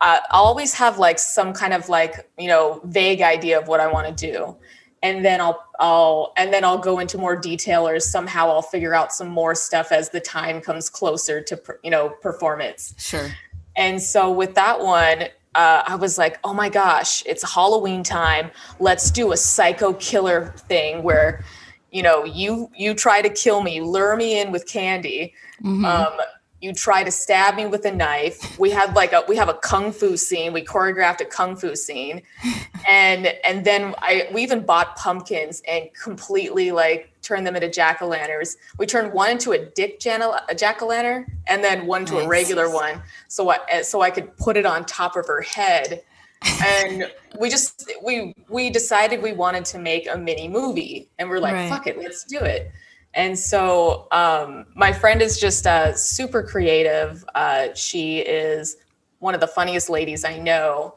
I'll 0.02 0.22
always 0.32 0.74
have 0.74 0.98
like 0.98 1.20
some 1.20 1.54
kind 1.54 1.74
of 1.74 1.88
like 1.88 2.30
you 2.38 2.48
know 2.48 2.82
vague 2.86 3.22
idea 3.22 3.60
of 3.60 3.68
what 3.68 3.80
I 3.80 3.88
want 3.88 4.08
to 4.08 4.32
do, 4.32 4.58
and 5.04 5.26
then 5.26 5.42
I'll 5.42 5.64
I'll 5.80 6.34
and 6.38 6.54
then 6.54 6.64
I'll 6.64 6.78
go 6.78 7.00
into 7.00 7.18
more 7.18 7.36
detail 7.36 7.88
or 7.88 8.00
somehow 8.00 8.50
I'll 8.50 8.62
figure 8.62 8.94
out 8.94 9.12
some 9.12 9.30
more 9.30 9.56
stuff 9.56 9.92
as 9.92 10.10
the 10.10 10.20
time 10.20 10.62
comes 10.62 10.90
closer 10.90 11.42
to 11.42 11.62
you 11.84 11.92
know 11.92 12.10
performance. 12.10 12.94
Sure. 12.98 13.30
And 13.76 14.02
so 14.02 14.32
with 14.32 14.56
that 14.56 14.82
one, 14.82 15.24
uh, 15.56 15.84
I 15.86 15.96
was 15.96 16.18
like, 16.18 16.40
oh 16.44 16.54
my 16.54 16.70
gosh, 16.70 17.24
it's 17.26 17.54
Halloween 17.54 18.04
time. 18.04 18.52
Let's 18.80 19.12
do 19.12 19.32
a 19.32 19.38
psycho 19.38 19.94
killer 19.94 20.54
thing 20.58 21.04
where, 21.04 21.44
you 21.92 22.04
know, 22.04 22.24
you 22.24 22.70
you 22.76 22.94
try 22.94 23.22
to 23.22 23.30
kill 23.30 23.62
me, 23.62 23.82
lure 23.82 24.16
me 24.16 24.40
in 24.40 24.52
with 24.52 24.68
candy. 24.68 25.34
Mm-hmm. 25.62 25.86
Um, 25.86 26.14
you 26.62 26.74
try 26.74 27.04
to 27.04 27.10
stab 27.10 27.56
me 27.56 27.66
with 27.66 27.86
a 27.86 27.92
knife. 27.92 28.58
We 28.60 28.70
had 28.70 28.96
like 28.96 29.14
a 29.14 29.24
we 29.28 29.36
have 29.36 29.50
a 29.50 29.56
kung 29.56 29.92
fu 29.92 30.16
scene. 30.16 30.54
We 30.54 30.64
choreographed 30.64 31.20
a 31.20 31.26
kung 31.26 31.56
fu 31.56 31.76
scene. 31.76 32.22
And 32.90 33.28
and 33.44 33.64
then 33.64 33.94
i 34.00 34.28
we 34.34 34.42
even 34.42 34.66
bought 34.66 34.96
pumpkins 34.96 35.62
and 35.68 35.86
completely 35.94 36.72
like 36.72 37.14
turned 37.22 37.46
them 37.46 37.56
into 37.56 37.70
jack-o'-lanterns. 37.70 38.58
We 38.80 38.88
turned 38.88 39.14
one 39.14 39.30
into 39.30 39.52
a 39.52 39.60
dick 39.64 40.00
jack-o'-lantern 40.00 41.26
and 41.48 41.64
then 41.64 41.86
one 41.86 42.06
to 42.06 42.16
nice. 42.16 42.26
a 42.26 42.28
regular 42.28 42.74
one 42.74 43.04
so 43.28 43.52
I, 43.52 43.60
eh, 43.70 43.84
so 43.84 44.02
i 44.02 44.10
could 44.10 44.36
put 44.36 44.58
it 44.58 44.66
on 44.66 44.86
top 44.86 45.16
of 45.16 45.28
her 45.28 45.42
head. 45.42 46.02
And 46.44 47.12
we 47.40 47.50
just 47.50 47.90
we 48.04 48.34
we 48.50 48.72
decided 48.72 49.22
we 49.22 49.34
wanted 49.34 49.64
to 49.66 49.78
make 49.78 50.08
a 50.12 50.18
mini 50.18 50.48
movie. 50.48 51.08
And 51.20 51.30
we're 51.30 51.40
like 51.40 51.54
right. 51.54 51.70
fuck 51.70 51.86
it 51.86 52.00
let's 52.00 52.24
do 52.24 52.40
it 52.40 52.72
and 53.14 53.38
so 53.38 54.08
um, 54.12 54.66
my 54.76 54.94
friend 54.94 55.22
is 55.22 55.40
just 55.40 55.68
uh, 55.68 55.94
super 55.94 56.44
creative. 56.44 57.26
Uh, 57.36 57.74
she 57.74 58.20
is 58.20 58.78
one 59.20 59.34
of 59.34 59.42
the 59.42 59.48
funniest 59.48 59.90
ladies 59.90 60.24
I 60.24 60.38
know. 60.38 60.96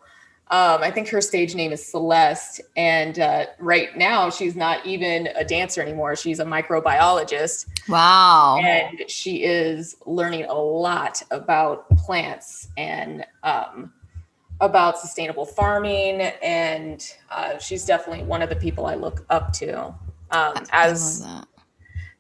Um, 0.51 0.83
I 0.83 0.91
think 0.91 1.09
her 1.09 1.21
stage 1.21 1.55
name 1.55 1.73
is 1.73 1.85
Celeste. 1.85 2.61
And 2.77 3.19
uh, 3.19 3.47
right 3.59 3.97
now, 3.97 4.31
she's 4.31 4.55
not 4.55 4.85
even 4.87 5.29
a 5.35 5.45
dancer 5.45 5.81
anymore. 5.81 6.17
She's 6.17 6.39
a 6.39 6.45
microbiologist. 6.45 7.67
Wow. 7.89 8.59
And 8.63 9.11
she 9.11 9.43
is 9.43 9.97
learning 10.07 10.45
a 10.45 10.55
lot 10.55 11.23
about 11.31 11.89
plants 11.97 12.69
and 12.77 13.27
um, 13.43 13.93
about 14.61 14.99
sustainable 14.99 15.47
farming. 15.47 16.21
And 16.21 17.05
uh, 17.31 17.59
she's 17.59 17.85
definitely 17.85 18.25
one 18.25 18.43
of 18.43 18.49
the 18.49 18.57
people 18.57 18.87
I 18.87 18.95
look 18.95 19.25
up 19.31 19.53
to. 19.55 19.95
Um, 20.31 20.55
as 20.73 21.27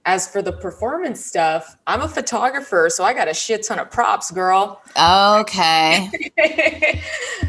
as 0.07 0.29
for 0.29 0.43
the 0.43 0.53
performance 0.53 1.25
stuff, 1.25 1.77
I'm 1.87 2.03
a 2.03 2.09
photographer, 2.09 2.89
so 2.91 3.05
I 3.05 3.15
got 3.15 3.29
a 3.29 3.35
shit 3.35 3.67
ton 3.67 3.79
of 3.79 3.91
props, 3.91 4.31
girl. 4.31 4.83
Okay. 4.91 6.11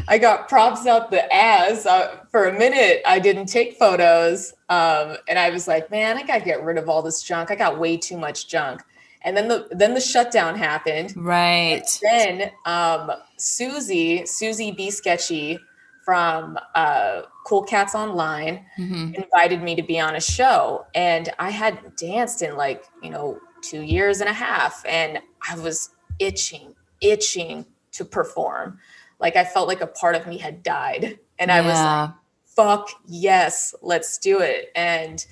I 0.08 0.18
got 0.18 0.48
props 0.48 0.86
up 0.86 1.10
the 1.10 1.32
ass. 1.34 1.84
Uh, 1.84 2.16
for 2.30 2.46
a 2.46 2.58
minute, 2.58 3.02
I 3.06 3.18
didn't 3.18 3.46
take 3.46 3.76
photos, 3.76 4.54
um, 4.68 5.16
and 5.28 5.38
I 5.38 5.50
was 5.50 5.68
like, 5.68 5.90
"Man, 5.90 6.16
I 6.16 6.22
got 6.22 6.38
to 6.38 6.44
get 6.44 6.62
rid 6.62 6.78
of 6.78 6.88
all 6.88 7.02
this 7.02 7.22
junk. 7.22 7.50
I 7.50 7.56
got 7.56 7.78
way 7.78 7.96
too 7.96 8.16
much 8.16 8.48
junk." 8.48 8.82
And 9.22 9.36
then 9.36 9.48
the 9.48 9.68
then 9.72 9.92
the 9.92 10.00
shutdown 10.00 10.56
happened. 10.56 11.12
Right. 11.16 11.82
And 12.08 12.40
then 12.40 12.50
um, 12.64 13.10
Susie, 13.36 14.24
Susie 14.24 14.70
B 14.70 14.90
Sketchy 14.90 15.58
from 16.04 16.56
uh, 16.74 17.22
Cool 17.46 17.62
Cats 17.62 17.94
Online 17.94 18.66
mm-hmm. 18.76 19.14
invited 19.14 19.62
me 19.62 19.76
to 19.76 19.82
be 19.82 20.00
on 20.00 20.16
a 20.16 20.20
show. 20.20 20.84
And 20.96 21.28
I 21.38 21.50
had 21.50 21.94
danced 21.94 22.42
in 22.42 22.56
like, 22.56 22.84
you 23.04 23.10
know, 23.10 23.38
two 23.62 23.82
years 23.82 24.20
and 24.20 24.28
a 24.28 24.32
half. 24.32 24.84
And 24.84 25.20
I 25.48 25.56
was 25.56 25.90
itching, 26.18 26.74
itching 27.00 27.64
to 27.92 28.04
perform. 28.04 28.80
Like 29.20 29.36
I 29.36 29.44
felt 29.44 29.68
like 29.68 29.80
a 29.80 29.86
part 29.86 30.16
of 30.16 30.26
me 30.26 30.38
had 30.38 30.64
died. 30.64 31.20
And 31.38 31.52
I 31.52 31.60
yeah. 31.60 31.66
was 31.66 31.78
like, 31.78 32.14
fuck 32.56 32.90
yes, 33.06 33.76
let's 33.80 34.18
do 34.18 34.40
it. 34.40 34.72
And 34.74 35.24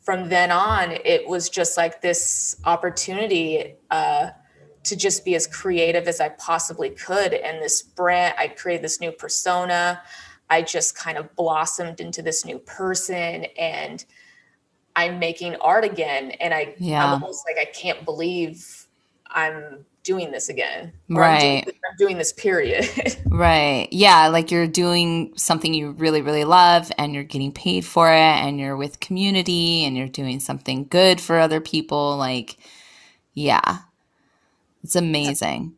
from 0.00 0.30
then 0.30 0.50
on, 0.50 0.90
it 0.90 1.28
was 1.28 1.48
just 1.48 1.76
like 1.76 2.02
this 2.02 2.56
opportunity. 2.64 3.76
Uh, 3.90 4.30
to 4.82 4.96
just 4.96 5.24
be 5.24 5.34
as 5.34 5.46
creative 5.46 6.06
as 6.06 6.20
I 6.20 6.28
possibly 6.28 6.90
could. 6.90 7.32
And 7.32 7.62
this 7.62 7.80
brand, 7.80 8.34
I 8.38 8.48
created 8.48 8.84
this 8.84 9.00
new 9.00 9.12
persona. 9.12 10.02
I 10.50 10.62
just 10.62 10.96
kind 10.96 11.18
of 11.18 11.34
blossomed 11.36 12.00
into 12.00 12.22
this 12.22 12.44
new 12.44 12.58
person 12.58 13.46
and 13.58 14.04
I'm 14.96 15.18
making 15.18 15.56
art 15.56 15.84
again. 15.84 16.32
And 16.32 16.54
I, 16.54 16.74
yeah. 16.78 17.04
I'm 17.04 17.12
almost 17.14 17.44
like, 17.46 17.56
I 17.58 17.70
can't 17.70 18.04
believe 18.04 18.86
I'm 19.26 19.84
doing 20.04 20.30
this 20.30 20.48
again. 20.48 20.92
Right. 21.08 21.58
I'm 21.58 21.64
doing, 21.64 21.76
I'm 21.90 21.96
doing 21.98 22.18
this 22.18 22.32
period. 22.32 22.86
right. 23.26 23.88
Yeah. 23.90 24.28
Like 24.28 24.50
you're 24.50 24.68
doing 24.68 25.32
something 25.36 25.74
you 25.74 25.92
really, 25.92 26.22
really 26.22 26.44
love 26.44 26.92
and 26.98 27.14
you're 27.14 27.24
getting 27.24 27.52
paid 27.52 27.84
for 27.84 28.12
it 28.12 28.16
and 28.16 28.60
you're 28.60 28.76
with 28.76 29.00
community 29.00 29.84
and 29.84 29.96
you're 29.96 30.08
doing 30.08 30.38
something 30.40 30.86
good 30.88 31.20
for 31.20 31.38
other 31.38 31.60
people. 31.60 32.16
Like, 32.16 32.56
yeah. 33.32 33.78
It's 34.84 34.94
amazing. 34.94 35.74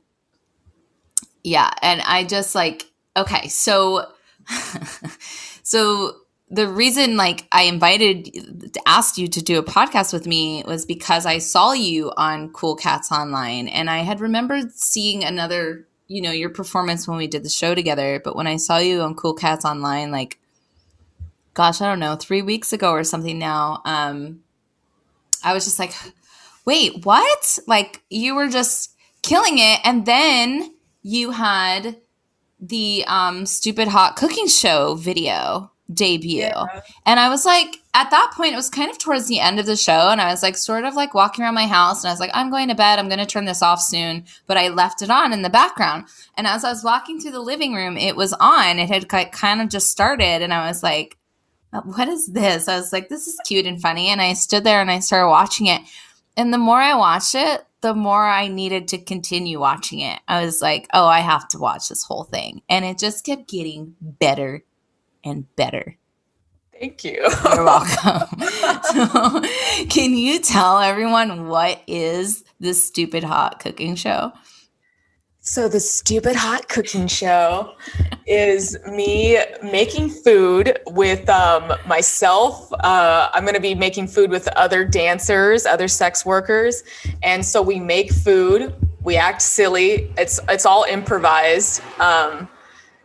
Yeah, 1.46 1.70
and 1.80 2.02
I 2.02 2.24
just 2.24 2.56
like 2.56 2.90
okay, 3.16 3.46
so 3.46 4.04
so 5.62 6.16
the 6.50 6.68
reason 6.68 7.16
like 7.16 7.46
I 7.50 7.62
invited 7.62 8.76
asked 8.86 9.18
you 9.18 9.26
to 9.28 9.42
do 9.42 9.58
a 9.58 9.64
podcast 9.64 10.12
with 10.12 10.26
me 10.26 10.62
was 10.66 10.86
because 10.86 11.26
I 11.26 11.38
saw 11.38 11.72
you 11.72 12.12
on 12.16 12.50
Cool 12.52 12.76
Cats 12.76 13.10
Online 13.10 13.68
and 13.68 13.90
I 13.90 13.98
had 13.98 14.20
remembered 14.20 14.72
seeing 14.72 15.24
another, 15.24 15.86
you 16.06 16.22
know, 16.22 16.30
your 16.30 16.50
performance 16.50 17.08
when 17.08 17.18
we 17.18 17.26
did 17.26 17.44
the 17.44 17.48
show 17.48 17.74
together, 17.74 18.20
but 18.22 18.36
when 18.36 18.46
I 18.46 18.56
saw 18.56 18.78
you 18.78 19.00
on 19.00 19.14
Cool 19.14 19.34
Cats 19.34 19.64
Online 19.64 20.10
like 20.10 20.38
gosh, 21.54 21.80
I 21.80 21.86
don't 21.86 22.00
know, 22.00 22.16
3 22.16 22.42
weeks 22.42 22.74
ago 22.74 22.90
or 22.90 23.02
something 23.02 23.38
now, 23.38 23.80
um 23.84 24.40
I 25.42 25.52
was 25.52 25.64
just 25.64 25.78
like, 25.78 25.94
"Wait, 26.64 27.04
what?" 27.04 27.58
Like 27.66 28.02
you 28.10 28.34
were 28.34 28.48
just 28.48 28.96
killing 29.22 29.58
it. 29.58 29.80
And 29.84 30.06
then 30.06 30.74
you 31.02 31.30
had 31.30 31.96
the 32.60 33.04
um, 33.06 33.46
stupid 33.46 33.88
hot 33.88 34.16
cooking 34.16 34.48
show 34.48 34.94
video 34.94 35.70
debut. 35.92 36.40
Yeah. 36.40 36.80
And 37.04 37.20
I 37.20 37.28
was 37.28 37.44
like, 37.44 37.76
at 37.94 38.10
that 38.10 38.32
point, 38.36 38.52
it 38.52 38.56
was 38.56 38.68
kind 38.68 38.90
of 38.90 38.98
towards 38.98 39.28
the 39.28 39.40
end 39.40 39.60
of 39.60 39.66
the 39.66 39.76
show. 39.76 40.10
And 40.10 40.20
I 40.20 40.30
was 40.30 40.42
like, 40.42 40.56
sort 40.56 40.84
of 40.84 40.94
like 40.94 41.14
walking 41.14 41.44
around 41.44 41.54
my 41.54 41.66
house. 41.66 42.02
And 42.02 42.08
I 42.08 42.12
was 42.12 42.20
like, 42.20 42.30
I'm 42.34 42.50
going 42.50 42.68
to 42.68 42.74
bed. 42.74 42.98
I'm 42.98 43.08
going 43.08 43.20
to 43.20 43.26
turn 43.26 43.44
this 43.44 43.62
off 43.62 43.80
soon. 43.80 44.24
But 44.46 44.56
I 44.56 44.68
left 44.68 45.02
it 45.02 45.10
on 45.10 45.32
in 45.32 45.42
the 45.42 45.50
background. 45.50 46.06
And 46.36 46.46
as 46.46 46.64
I 46.64 46.70
was 46.70 46.84
walking 46.84 47.20
through 47.20 47.32
the 47.32 47.40
living 47.40 47.74
room, 47.74 47.96
it 47.96 48.16
was 48.16 48.32
on. 48.34 48.78
It 48.78 48.88
had 48.88 49.08
kind 49.08 49.60
of 49.60 49.68
just 49.68 49.90
started. 49.90 50.42
And 50.42 50.52
I 50.52 50.66
was 50.66 50.82
like, 50.82 51.16
what 51.84 52.08
is 52.08 52.26
this? 52.28 52.68
I 52.68 52.76
was 52.76 52.92
like, 52.92 53.08
this 53.08 53.26
is 53.26 53.38
cute 53.46 53.66
and 53.66 53.80
funny. 53.80 54.08
And 54.08 54.20
I 54.20 54.32
stood 54.32 54.64
there 54.64 54.80
and 54.80 54.90
I 54.90 54.98
started 54.98 55.28
watching 55.28 55.66
it. 55.66 55.82
And 56.36 56.52
the 56.52 56.58
more 56.58 56.78
I 56.78 56.94
watched 56.94 57.34
it, 57.34 57.64
the 57.86 57.94
more 57.94 58.26
I 58.26 58.48
needed 58.48 58.88
to 58.88 58.98
continue 58.98 59.60
watching 59.60 60.00
it. 60.00 60.18
I 60.26 60.44
was 60.44 60.60
like, 60.60 60.88
oh, 60.92 61.06
I 61.06 61.20
have 61.20 61.46
to 61.50 61.58
watch 61.58 61.88
this 61.88 62.02
whole 62.02 62.24
thing. 62.24 62.62
And 62.68 62.84
it 62.84 62.98
just 62.98 63.24
kept 63.24 63.48
getting 63.48 63.94
better 64.00 64.64
and 65.22 65.46
better. 65.54 65.96
Thank 66.80 67.04
you. 67.04 67.22
You're 67.44 67.64
welcome. 67.64 68.40
so, 68.82 69.40
can 69.88 70.16
you 70.16 70.40
tell 70.40 70.80
everyone 70.80 71.46
what 71.46 71.80
is 71.86 72.42
this 72.58 72.84
stupid 72.84 73.22
hot 73.22 73.60
cooking 73.60 73.94
show? 73.94 74.32
So, 75.48 75.68
the 75.68 75.78
stupid 75.78 76.34
hot 76.34 76.68
cooking 76.68 77.06
show 77.06 77.76
is 78.26 78.76
me 78.84 79.38
making 79.62 80.10
food 80.10 80.76
with 80.88 81.28
um, 81.28 81.72
myself. 81.86 82.72
Uh, 82.72 83.30
I'm 83.32 83.44
going 83.44 83.54
to 83.54 83.60
be 83.60 83.76
making 83.76 84.08
food 84.08 84.28
with 84.28 84.48
other 84.56 84.84
dancers, 84.84 85.64
other 85.64 85.86
sex 85.86 86.26
workers, 86.26 86.82
and 87.22 87.46
so 87.46 87.62
we 87.62 87.78
make 87.78 88.10
food. 88.10 88.74
We 89.04 89.14
act 89.14 89.40
silly. 89.40 90.10
It's 90.18 90.40
it's 90.48 90.66
all 90.66 90.82
improvised, 90.82 91.80
um, 92.00 92.48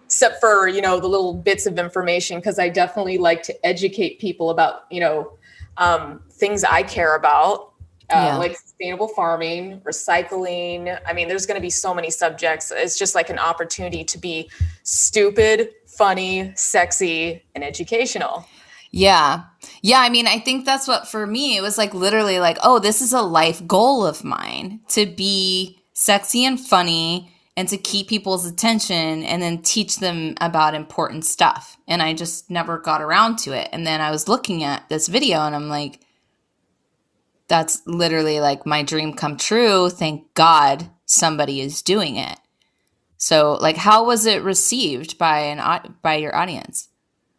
except 0.04 0.42
for 0.42 0.68
you 0.68 0.82
know 0.82 1.00
the 1.00 1.08
little 1.08 1.36
bits 1.36 1.68
of 1.68 1.78
information 1.78 2.40
because 2.40 2.58
I 2.58 2.70
definitely 2.70 3.20
like 3.20 3.44
to 3.44 3.66
educate 3.66 4.20
people 4.20 4.50
about 4.50 4.86
you 4.90 5.00
know 5.00 5.34
um, 5.78 6.24
things 6.32 6.64
I 6.64 6.82
care 6.82 7.16
about 7.16 7.71
uh, 8.12 8.18
yeah. 8.18 8.38
like 8.38 8.58
sustainable 8.58 9.08
farming, 9.10 9.82
recycling. 9.82 11.00
I 11.06 11.14
mean, 11.14 11.28
there's 11.28 11.46
going 11.46 11.56
to 11.56 11.62
be 11.62 11.70
so 11.70 11.94
many 11.94 12.10
subjects. 12.10 12.72
It's 12.76 12.98
just 12.98 13.16
like 13.16 13.30
an 13.30 13.40
opportunity 13.40 14.04
to 14.04 14.18
be 14.18 14.50
stupid, 14.84 15.70
funny, 15.88 16.52
sexy, 16.56 17.44
and 17.56 17.64
educational. 17.64 18.46
Yeah. 18.92 19.44
Yeah. 19.82 20.00
I 20.00 20.10
mean, 20.10 20.28
I 20.28 20.40
think 20.40 20.66
that's 20.66 20.88
what 20.88 21.08
for 21.08 21.26
me, 21.26 21.58
it 21.58 21.62
was 21.62 21.78
like 21.78 21.94
literally 21.94 22.40
like, 22.40 22.58
oh, 22.64 22.80
this 22.80 23.02
is 23.02 23.14
a 23.14 23.22
life 23.22 23.66
goal 23.66 24.06
of 24.06 24.24
mine 24.24 24.82
to 24.90 25.06
be 25.06 25.82
sexy 25.94 26.46
and 26.46 26.60
funny 26.60 27.32
and 27.56 27.68
to 27.70 27.78
keep 27.78 28.08
people's 28.08 28.46
attention 28.46 29.24
and 29.24 29.42
then 29.42 29.62
teach 29.62 29.98
them 29.98 30.36
about 30.42 30.74
important 30.74 31.26
stuff. 31.26 31.78
And 31.88 32.02
I 32.02 32.14
just 32.14 32.50
never 32.50 32.78
got 32.80 33.02
around 33.02 33.38
to 33.40 33.54
it. 33.54 33.70
And 33.72 33.86
then 33.86 34.02
I 34.02 34.12
was 34.12 34.28
looking 34.28 34.64
at 34.64 34.88
this 34.90 35.08
video 35.08 35.40
and 35.42 35.56
I'm 35.56 35.70
like, 35.70 36.02
that's 37.52 37.82
literally 37.86 38.40
like 38.40 38.66
my 38.66 38.82
dream 38.82 39.12
come 39.12 39.36
true. 39.36 39.90
Thank 39.90 40.34
God 40.36 40.90
somebody 41.06 41.60
is 41.60 41.82
doing 41.82 42.16
it. 42.16 42.40
So, 43.18 43.58
like, 43.60 43.76
how 43.76 44.06
was 44.06 44.26
it 44.26 44.42
received 44.42 45.18
by 45.18 45.40
an 45.40 45.94
by 46.02 46.16
your 46.16 46.34
audience? 46.34 46.88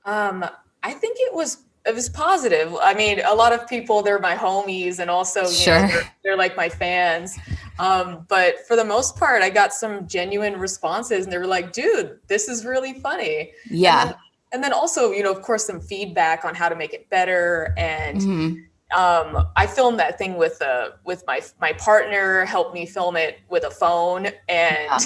Um, 0.05 0.45
I 0.83 0.93
think 0.93 1.17
it 1.19 1.33
was 1.33 1.63
it 1.87 1.95
was 1.95 2.11
positive. 2.11 2.77
I 2.83 2.93
mean, 2.93 3.23
a 3.25 3.35
lot 3.35 3.55
of 3.55 3.67
people 3.67 4.03
they're 4.03 4.19
my 4.19 4.37
homies, 4.37 4.99
and 4.99 5.09
also 5.09 5.47
sure. 5.49 5.81
Know, 5.81 5.89
they're, 5.89 6.13
they're, 6.25 6.37
like 6.37 6.59
my 6.59 6.69
fans. 6.69 7.39
Um, 7.79 8.27
but 8.29 8.67
for 8.69 8.77
the 8.77 8.85
most 8.85 9.17
part, 9.17 9.43
I 9.43 9.49
got 9.49 9.73
some 9.73 10.07
genuine 10.07 10.59
responses, 10.59 11.25
and 11.25 11.33
they 11.33 11.39
were 11.39 11.47
like, 11.47 11.73
"Dude, 11.73 12.19
this 12.27 12.49
is 12.49 12.67
really 12.67 13.01
funny." 13.01 13.53
Yeah. 13.71 14.03
And 14.03 14.11
then, 14.11 14.17
and 14.53 14.65
then 14.65 14.73
also, 14.75 15.11
you 15.13 15.23
know, 15.23 15.33
of 15.33 15.41
course, 15.41 15.65
some 15.65 15.81
feedback 15.81 16.45
on 16.45 16.55
how 16.55 16.69
to 16.69 16.77
make 16.77 16.93
it 16.93 17.09
better, 17.09 17.73
and 17.79 18.19
mm-hmm 18.19 18.61
um, 18.95 19.47
I 19.57 19.67
filmed 19.67 19.99
that 19.99 20.19
thing 20.19 20.37
with 20.37 20.61
uh 20.63 20.91
with 21.05 21.25
my 21.27 21.41
my 21.61 21.73
partner 21.75 22.45
helped 22.45 22.75
me 22.75 22.87
film 22.87 23.17
it 23.17 23.39
with 23.49 23.65
a 23.65 23.71
phone. 23.71 24.27
And 24.49 24.77
yeah. 24.91 24.99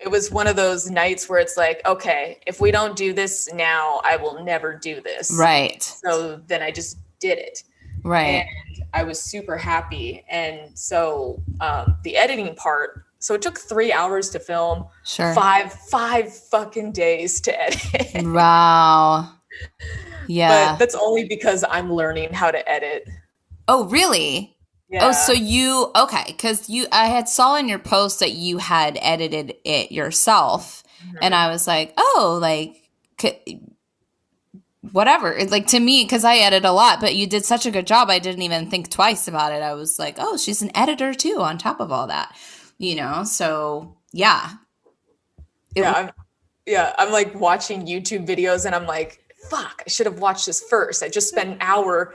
it 0.00 0.10
was 0.10 0.30
one 0.30 0.46
of 0.46 0.56
those 0.56 0.90
nights 0.90 1.28
where 1.28 1.38
it's 1.38 1.56
like 1.56 1.80
okay 1.86 2.38
if 2.46 2.60
we 2.60 2.70
don't 2.70 2.96
do 2.96 3.12
this 3.12 3.52
now 3.52 4.00
I 4.04 4.16
will 4.16 4.44
never 4.44 4.74
do 4.74 5.00
this. 5.00 5.34
Right. 5.38 5.82
So 5.82 6.40
then 6.46 6.62
I 6.62 6.70
just 6.70 6.98
did 7.20 7.38
it. 7.38 7.62
Right. 8.02 8.46
And 8.46 8.84
I 8.94 9.02
was 9.02 9.20
super 9.20 9.56
happy. 9.56 10.24
And 10.28 10.76
so 10.76 11.42
um, 11.60 11.96
the 12.04 12.16
editing 12.16 12.54
part 12.54 13.04
so 13.18 13.34
it 13.34 13.42
took 13.42 13.58
three 13.58 13.92
hours 13.92 14.30
to 14.30 14.40
film. 14.40 14.86
Sure. 15.04 15.34
Five 15.34 15.72
five 15.72 16.34
fucking 16.34 16.92
days 16.92 17.40
to 17.42 17.60
edit. 17.60 18.24
Wow 18.24 19.34
yeah. 20.30 20.72
But 20.72 20.78
that's 20.78 20.94
only 20.94 21.24
because 21.24 21.64
I'm 21.68 21.92
learning 21.92 22.32
how 22.32 22.50
to 22.50 22.68
edit. 22.68 23.08
Oh, 23.66 23.84
really? 23.88 24.56
Yeah. 24.88 25.08
Oh, 25.08 25.12
so 25.12 25.32
you 25.32 25.90
okay? 25.94 26.24
Because 26.26 26.68
you, 26.68 26.86
I 26.90 27.06
had 27.06 27.28
saw 27.28 27.56
in 27.56 27.68
your 27.68 27.78
post 27.78 28.20
that 28.20 28.32
you 28.32 28.58
had 28.58 28.98
edited 29.00 29.54
it 29.64 29.92
yourself, 29.92 30.82
mm-hmm. 31.04 31.18
and 31.22 31.34
I 31.34 31.50
was 31.50 31.66
like, 31.66 31.94
oh, 31.96 32.38
like, 32.40 32.76
whatever. 34.92 35.32
It's 35.32 35.52
like 35.52 35.68
to 35.68 35.80
me, 35.80 36.04
because 36.04 36.24
I 36.24 36.36
edit 36.36 36.64
a 36.64 36.72
lot, 36.72 37.00
but 37.00 37.14
you 37.14 37.26
did 37.26 37.44
such 37.44 37.66
a 37.66 37.70
good 37.70 37.86
job. 37.86 38.10
I 38.10 38.18
didn't 38.18 38.42
even 38.42 38.70
think 38.70 38.90
twice 38.90 39.28
about 39.28 39.52
it. 39.52 39.62
I 39.62 39.74
was 39.74 39.98
like, 39.98 40.16
oh, 40.18 40.36
she's 40.36 40.62
an 40.62 40.70
editor 40.76 41.14
too. 41.14 41.40
On 41.40 41.58
top 41.58 41.80
of 41.80 41.92
all 41.92 42.06
that, 42.08 42.36
you 42.78 42.96
know. 42.96 43.24
So 43.24 43.96
yeah, 44.12 44.50
it 45.76 45.82
yeah, 45.82 45.92
I'm, 45.92 46.10
yeah. 46.66 46.94
I'm 46.98 47.12
like 47.12 47.38
watching 47.38 47.86
YouTube 47.86 48.26
videos, 48.26 48.64
and 48.64 48.74
I'm 48.74 48.86
like, 48.86 49.29
fuck, 49.48 49.82
I 49.86 49.88
should 49.88 50.06
have 50.06 50.20
watched 50.20 50.46
this 50.46 50.60
first. 50.62 51.02
I 51.02 51.08
just 51.08 51.28
spent 51.28 51.50
an 51.50 51.58
hour 51.60 52.14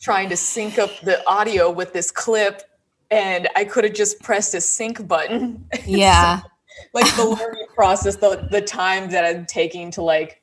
trying 0.00 0.28
to 0.30 0.36
sync 0.36 0.78
up 0.78 0.90
the 1.02 1.26
audio 1.28 1.70
with 1.70 1.92
this 1.92 2.10
clip 2.10 2.62
and 3.10 3.48
I 3.54 3.64
could 3.64 3.84
have 3.84 3.92
just 3.92 4.20
pressed 4.20 4.54
a 4.54 4.60
sync 4.60 5.06
button. 5.06 5.68
Yeah. 5.86 6.40
so, 6.40 6.48
like 6.94 7.16
the 7.16 7.24
learning 7.26 7.66
process, 7.74 8.16
the 8.16 8.48
the 8.50 8.62
time 8.62 9.10
that 9.10 9.24
I'm 9.24 9.44
taking 9.46 9.90
to 9.92 10.02
like 10.02 10.40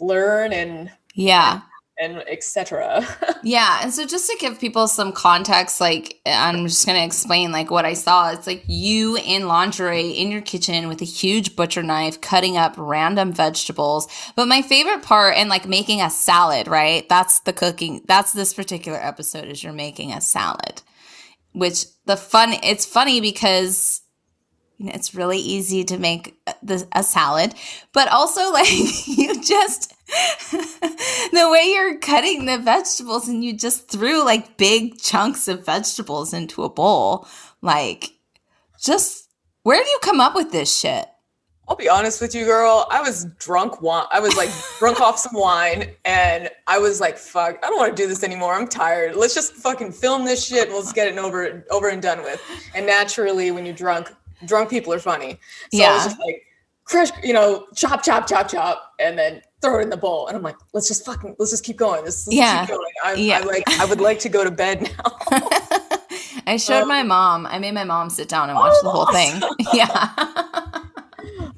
learn 0.00 0.52
and 0.52 0.90
yeah 1.14 1.62
and 1.98 2.18
etc. 2.28 3.06
yeah, 3.42 3.80
and 3.82 3.92
so 3.92 4.06
just 4.06 4.28
to 4.30 4.36
give 4.38 4.60
people 4.60 4.88
some 4.88 5.12
context, 5.12 5.80
like 5.80 6.20
I'm 6.26 6.66
just 6.66 6.86
gonna 6.86 7.04
explain 7.04 7.52
like 7.52 7.70
what 7.70 7.84
I 7.84 7.94
saw. 7.94 8.30
It's 8.32 8.46
like 8.46 8.64
you 8.66 9.16
in 9.16 9.46
lingerie 9.46 10.10
in 10.10 10.30
your 10.30 10.40
kitchen 10.40 10.88
with 10.88 11.00
a 11.02 11.06
huge 11.06 11.56
butcher 11.56 11.82
knife 11.82 12.20
cutting 12.20 12.56
up 12.56 12.74
random 12.76 13.32
vegetables. 13.32 14.08
But 14.34 14.48
my 14.48 14.62
favorite 14.62 15.02
part 15.02 15.36
and 15.36 15.48
like 15.48 15.68
making 15.68 16.00
a 16.00 16.10
salad, 16.10 16.68
right? 16.68 17.08
That's 17.08 17.40
the 17.40 17.52
cooking. 17.52 18.02
That's 18.06 18.32
this 18.32 18.54
particular 18.54 18.98
episode 18.98 19.48
is 19.48 19.62
you're 19.62 19.72
making 19.72 20.12
a 20.12 20.20
salad. 20.20 20.82
Which 21.52 21.84
the 22.06 22.16
fun 22.16 22.54
it's 22.62 22.84
funny 22.84 23.20
because 23.20 24.00
it's 24.80 25.14
really 25.14 25.38
easy 25.38 25.84
to 25.84 25.98
make 25.98 26.36
a 26.92 27.02
salad, 27.02 27.54
but 27.92 28.08
also 28.08 28.40
like 28.52 28.68
you 29.06 29.40
just 29.40 29.93
the 30.52 31.48
way 31.50 31.70
you're 31.72 31.98
cutting 31.98 32.46
the 32.46 32.58
vegetables 32.58 33.28
and 33.28 33.44
you 33.44 33.56
just 33.56 33.88
threw 33.88 34.24
like 34.24 34.56
big 34.56 34.98
chunks 34.98 35.48
of 35.48 35.64
vegetables 35.64 36.34
into 36.34 36.62
a 36.62 36.68
bowl. 36.68 37.26
Like, 37.62 38.12
just 38.78 39.30
where 39.62 39.82
do 39.82 39.88
you 39.88 39.98
come 40.02 40.20
up 40.20 40.34
with 40.34 40.52
this 40.52 40.74
shit? 40.74 41.06
I'll 41.66 41.76
be 41.76 41.88
honest 41.88 42.20
with 42.20 42.34
you, 42.34 42.44
girl. 42.44 42.86
I 42.90 43.00
was 43.00 43.24
drunk. 43.38 43.76
I 43.82 44.20
was 44.20 44.36
like 44.36 44.50
drunk 44.78 45.00
off 45.00 45.18
some 45.18 45.32
wine, 45.32 45.90
and 46.04 46.50
I 46.66 46.78
was 46.78 47.00
like, 47.00 47.16
"Fuck, 47.16 47.58
I 47.64 47.68
don't 47.68 47.78
want 47.78 47.96
to 47.96 48.02
do 48.02 48.06
this 48.06 48.22
anymore. 48.22 48.54
I'm 48.54 48.68
tired. 48.68 49.16
Let's 49.16 49.34
just 49.34 49.54
fucking 49.54 49.92
film 49.92 50.26
this 50.26 50.46
shit. 50.46 50.68
And 50.68 50.76
let's 50.76 50.92
get 50.92 51.08
it 51.08 51.16
over, 51.16 51.64
over 51.70 51.88
and 51.88 52.02
done 52.02 52.22
with." 52.22 52.42
And 52.74 52.84
naturally, 52.84 53.50
when 53.50 53.64
you're 53.64 53.74
drunk, 53.74 54.12
drunk 54.44 54.68
people 54.68 54.92
are 54.92 54.98
funny. 54.98 55.40
So 55.72 55.78
yeah. 55.78 55.86
I 55.86 55.94
was 55.94 56.04
just 56.04 56.18
like, 56.20 56.42
crush, 56.84 57.10
you 57.22 57.32
know, 57.32 57.66
chop, 57.74 58.02
chop, 58.02 58.26
chop, 58.26 58.48
chop, 58.48 58.92
and 59.00 59.18
then 59.18 59.40
throw 59.64 59.78
it 59.78 59.82
in 59.82 59.90
the 59.90 59.96
bowl. 59.96 60.28
And 60.28 60.36
I'm 60.36 60.42
like, 60.42 60.56
let's 60.72 60.88
just 60.88 61.04
fucking, 61.04 61.36
let's 61.38 61.50
just 61.50 61.64
keep 61.64 61.76
going. 61.76 62.04
Let's, 62.04 62.26
let's 62.26 62.36
yeah. 62.36 62.66
Going. 62.66 62.92
I, 63.04 63.14
yeah. 63.14 63.38
I 63.38 63.40
like, 63.40 63.64
I 63.80 63.84
would 63.86 64.00
like 64.00 64.18
to 64.20 64.28
go 64.28 64.44
to 64.44 64.50
bed 64.50 64.82
now. 64.82 65.40
I 66.46 66.56
showed 66.58 66.82
um, 66.82 66.88
my 66.88 67.02
mom. 67.02 67.46
I 67.46 67.58
made 67.58 67.72
my 67.72 67.84
mom 67.84 68.10
sit 68.10 68.28
down 68.28 68.50
and 68.50 68.58
watch 68.58 68.74
oh, 68.76 68.82
the 68.82 68.90
whole 68.90 69.06
awesome. 69.06 69.40
thing. 69.40 69.66
yeah. 69.72 70.12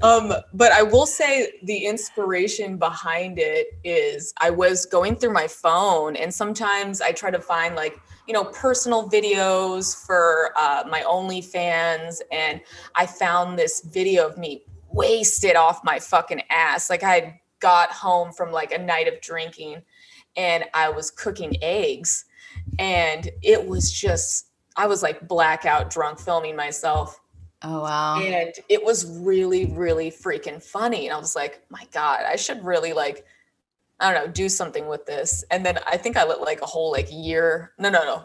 um, 0.02 0.32
but 0.54 0.70
I 0.70 0.82
will 0.82 1.06
say 1.06 1.52
the 1.64 1.86
inspiration 1.86 2.76
behind 2.76 3.38
it 3.40 3.78
is 3.82 4.32
I 4.40 4.50
was 4.50 4.86
going 4.86 5.16
through 5.16 5.32
my 5.32 5.48
phone, 5.48 6.14
and 6.14 6.32
sometimes 6.32 7.00
I 7.00 7.10
try 7.10 7.32
to 7.32 7.40
find 7.40 7.74
like 7.74 7.98
you 8.28 8.34
know 8.34 8.44
personal 8.44 9.08
videos 9.10 10.06
for 10.06 10.52
uh, 10.56 10.84
my 10.88 11.02
OnlyFans, 11.02 12.20
and 12.30 12.60
I 12.94 13.06
found 13.06 13.58
this 13.58 13.80
video 13.80 14.28
of 14.28 14.38
me 14.38 14.62
wasted 14.92 15.56
off 15.56 15.82
my 15.82 15.98
fucking 15.98 16.42
ass. 16.48 16.90
Like 16.90 17.02
I 17.02 17.40
got 17.60 17.90
home 17.90 18.32
from 18.32 18.52
like 18.52 18.72
a 18.72 18.78
night 18.78 19.08
of 19.08 19.20
drinking 19.20 19.82
and 20.36 20.64
I 20.74 20.90
was 20.90 21.10
cooking 21.10 21.56
eggs 21.62 22.24
and 22.78 23.30
it 23.42 23.66
was 23.66 23.90
just 23.90 24.48
I 24.76 24.86
was 24.86 25.02
like 25.02 25.26
blackout 25.26 25.88
drunk 25.90 26.18
filming 26.18 26.54
myself. 26.56 27.18
Oh 27.62 27.82
wow. 27.82 28.20
And 28.20 28.52
it 28.68 28.84
was 28.84 29.18
really 29.20 29.66
really 29.66 30.10
freaking 30.10 30.62
funny 30.62 31.06
and 31.06 31.14
I 31.14 31.18
was 31.18 31.34
like, 31.34 31.62
"My 31.70 31.86
god, 31.92 32.24
I 32.26 32.36
should 32.36 32.64
really 32.64 32.92
like 32.92 33.24
I 33.98 34.12
don't 34.12 34.26
know, 34.26 34.32
do 34.32 34.48
something 34.48 34.86
with 34.88 35.06
this." 35.06 35.44
And 35.50 35.64
then 35.64 35.78
I 35.86 35.96
think 35.96 36.16
I 36.16 36.24
let 36.24 36.40
like 36.42 36.60
a 36.60 36.66
whole 36.66 36.92
like 36.92 37.08
year. 37.10 37.72
No, 37.78 37.88
no, 37.88 38.04
no. 38.04 38.24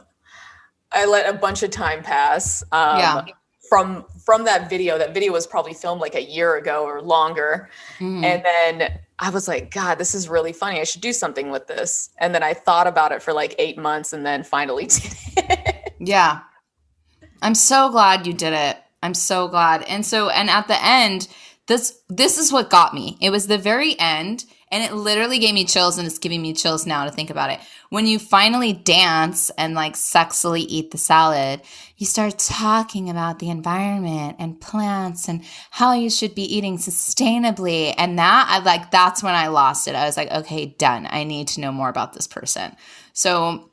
I 0.91 1.05
let 1.05 1.33
a 1.33 1.37
bunch 1.37 1.63
of 1.63 1.71
time 1.71 2.03
pass. 2.03 2.63
Um, 2.73 2.99
yeah 2.99 3.23
from 3.71 4.03
from 4.25 4.43
that 4.43 4.69
video 4.69 4.97
that 4.97 5.13
video 5.13 5.31
was 5.31 5.47
probably 5.47 5.73
filmed 5.73 6.01
like 6.01 6.13
a 6.13 6.21
year 6.21 6.57
ago 6.57 6.83
or 6.83 7.01
longer. 7.01 7.69
Mm. 7.99 8.21
and 8.21 8.43
then 8.43 8.99
i 9.17 9.29
was 9.29 9.47
like 9.47 9.73
god 9.73 9.97
this 9.97 10.13
is 10.13 10.27
really 10.27 10.51
funny. 10.51 10.81
I 10.81 10.83
should 10.83 10.99
do 10.99 11.13
something 11.13 11.51
with 11.51 11.67
this. 11.67 12.09
And 12.17 12.35
then 12.35 12.43
i 12.43 12.53
thought 12.53 12.85
about 12.85 13.13
it 13.13 13.21
for 13.21 13.31
like 13.31 13.55
eight 13.59 13.77
months 13.77 14.11
and 14.11 14.25
then 14.25 14.43
finally 14.43 14.85
did 14.95 15.15
it. 15.37 15.93
Yeah. 16.01 16.41
I'm 17.41 17.55
so 17.55 17.89
glad 17.89 18.27
you 18.27 18.33
did 18.33 18.51
it. 18.51 18.77
I'm 19.01 19.13
so 19.13 19.47
glad. 19.47 19.83
And 19.83 20.05
so 20.05 20.27
and 20.27 20.49
at 20.49 20.67
the 20.67 20.85
end 20.85 21.29
this 21.67 21.97
this 22.09 22.37
is 22.37 22.51
what 22.51 22.69
got 22.69 22.93
me. 22.93 23.17
It 23.21 23.29
was 23.29 23.47
the 23.47 23.57
very 23.57 23.97
end 23.97 24.43
and 24.71 24.83
it 24.83 24.93
literally 24.93 25.37
gave 25.37 25.53
me 25.53 25.65
chills 25.65 25.97
and 25.97 26.07
it's 26.07 26.17
giving 26.17 26.41
me 26.41 26.53
chills 26.53 26.85
now 26.85 27.03
to 27.03 27.11
think 27.11 27.29
about 27.29 27.49
it. 27.49 27.59
When 27.89 28.07
you 28.07 28.19
finally 28.19 28.71
dance 28.71 29.49
and 29.57 29.73
like 29.73 29.93
sexily 29.93 30.65
eat 30.67 30.91
the 30.91 30.97
salad, 30.97 31.61
you 31.97 32.05
start 32.05 32.39
talking 32.39 33.09
about 33.09 33.39
the 33.39 33.49
environment 33.49 34.37
and 34.39 34.59
plants 34.61 35.27
and 35.27 35.43
how 35.71 35.93
you 35.93 36.09
should 36.09 36.33
be 36.33 36.43
eating 36.43 36.77
sustainably. 36.77 37.93
And 37.97 38.17
that 38.17 38.47
I 38.49 38.59
like 38.59 38.91
that's 38.91 39.21
when 39.21 39.35
I 39.35 39.47
lost 39.47 39.89
it. 39.89 39.95
I 39.95 40.05
was 40.05 40.15
like, 40.15 40.31
okay, 40.31 40.67
done. 40.67 41.05
I 41.09 41.25
need 41.25 41.49
to 41.49 41.59
know 41.59 41.73
more 41.73 41.89
about 41.89 42.13
this 42.13 42.27
person. 42.27 42.75
So 43.11 43.69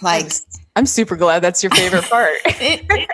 like 0.00 0.32
I'm, 0.74 0.86
super 0.86 1.16
glad 1.16 1.40
that's 1.40 1.62
your 1.62 1.70
favorite 1.70 2.04
part. 2.10 2.38
it, 2.46 3.08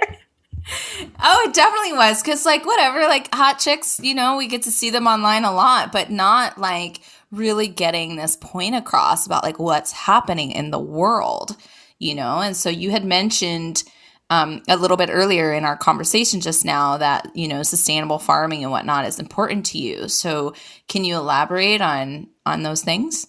Oh, 1.22 1.44
it 1.48 1.54
definitely 1.54 1.92
was. 1.92 2.22
Cause 2.22 2.44
like 2.44 2.64
whatever, 2.66 3.02
like 3.02 3.32
hot 3.34 3.58
chicks, 3.58 4.00
you 4.00 4.14
know, 4.14 4.36
we 4.36 4.48
get 4.48 4.62
to 4.62 4.70
see 4.70 4.90
them 4.90 5.06
online 5.06 5.44
a 5.44 5.52
lot, 5.52 5.92
but 5.92 6.10
not 6.10 6.58
like 6.58 7.00
really 7.36 7.68
getting 7.68 8.16
this 8.16 8.36
point 8.36 8.74
across 8.74 9.26
about 9.26 9.44
like 9.44 9.58
what's 9.58 9.92
happening 9.92 10.50
in 10.50 10.70
the 10.70 10.78
world 10.78 11.56
you 11.98 12.14
know? 12.14 12.40
And 12.40 12.56
so 12.56 12.68
you 12.68 12.90
had 12.90 13.04
mentioned 13.04 13.84
um, 14.28 14.62
a 14.68 14.76
little 14.76 14.96
bit 14.96 15.10
earlier 15.10 15.52
in 15.52 15.64
our 15.64 15.76
conversation 15.76 16.40
just 16.40 16.64
now 16.64 16.96
that, 16.96 17.30
you 17.34 17.46
know, 17.48 17.62
sustainable 17.62 18.18
farming 18.18 18.62
and 18.62 18.72
whatnot 18.72 19.06
is 19.06 19.18
important 19.18 19.66
to 19.66 19.78
you. 19.78 20.08
So 20.08 20.54
can 20.88 21.04
you 21.04 21.16
elaborate 21.16 21.80
on 21.80 22.28
on 22.44 22.62
those 22.62 22.82
things? 22.82 23.28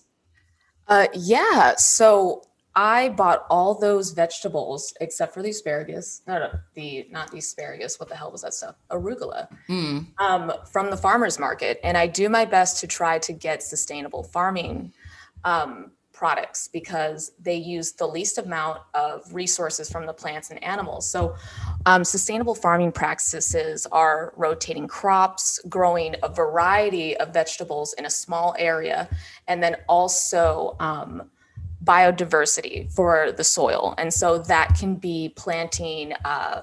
Uh, 0.88 1.08
yeah. 1.13 1.76
So 1.76 2.41
I 2.77 3.09
bought 3.09 3.47
all 3.49 3.73
those 3.73 4.11
vegetables 4.11 4.93
except 5.01 5.33
for 5.33 5.41
the 5.41 5.49
asparagus. 5.49 6.21
No, 6.27 6.37
no, 6.37 6.51
the 6.75 7.07
not 7.09 7.31
the 7.31 7.39
asparagus. 7.39 7.99
What 7.99 8.07
the 8.07 8.15
hell 8.15 8.31
was 8.31 8.43
that 8.43 8.53
stuff? 8.53 8.75
Arugula. 8.91 9.47
Mm. 9.67 10.05
Um, 10.19 10.53
from 10.71 10.91
the 10.91 10.97
farmers 10.97 11.39
market, 11.39 11.79
and 11.83 11.97
I 11.97 12.05
do 12.05 12.29
my 12.29 12.45
best 12.45 12.79
to 12.81 12.87
try 12.87 13.17
to 13.17 13.33
get 13.33 13.63
sustainable 13.63 14.21
farming 14.21 14.93
um, 15.43 15.89
products 16.13 16.67
because 16.67 17.31
they 17.41 17.55
use 17.55 17.93
the 17.93 18.05
least 18.05 18.37
amount 18.37 18.81
of 18.93 19.33
resources 19.33 19.89
from 19.89 20.05
the 20.05 20.13
plants 20.13 20.51
and 20.51 20.63
animals. 20.63 21.09
So, 21.09 21.35
um, 21.87 22.03
sustainable 22.03 22.53
farming 22.53 22.91
practices 22.91 23.87
are 23.91 24.33
rotating 24.37 24.87
crops, 24.87 25.59
growing 25.67 26.15
a 26.21 26.29
variety 26.29 27.17
of 27.17 27.33
vegetables 27.33 27.93
in 27.93 28.05
a 28.05 28.09
small 28.11 28.55
area, 28.59 29.09
and 29.47 29.63
then 29.63 29.77
also 29.87 30.75
um, 30.79 31.31
biodiversity 31.88 32.91
for 32.91 33.32
the 33.32 33.43
soil. 33.43 33.95
And 33.97 34.13
so 34.13 34.38
that 34.38 34.76
can 34.80 34.95
be 34.95 35.34
planting 35.36 36.13
uh, 36.26 36.62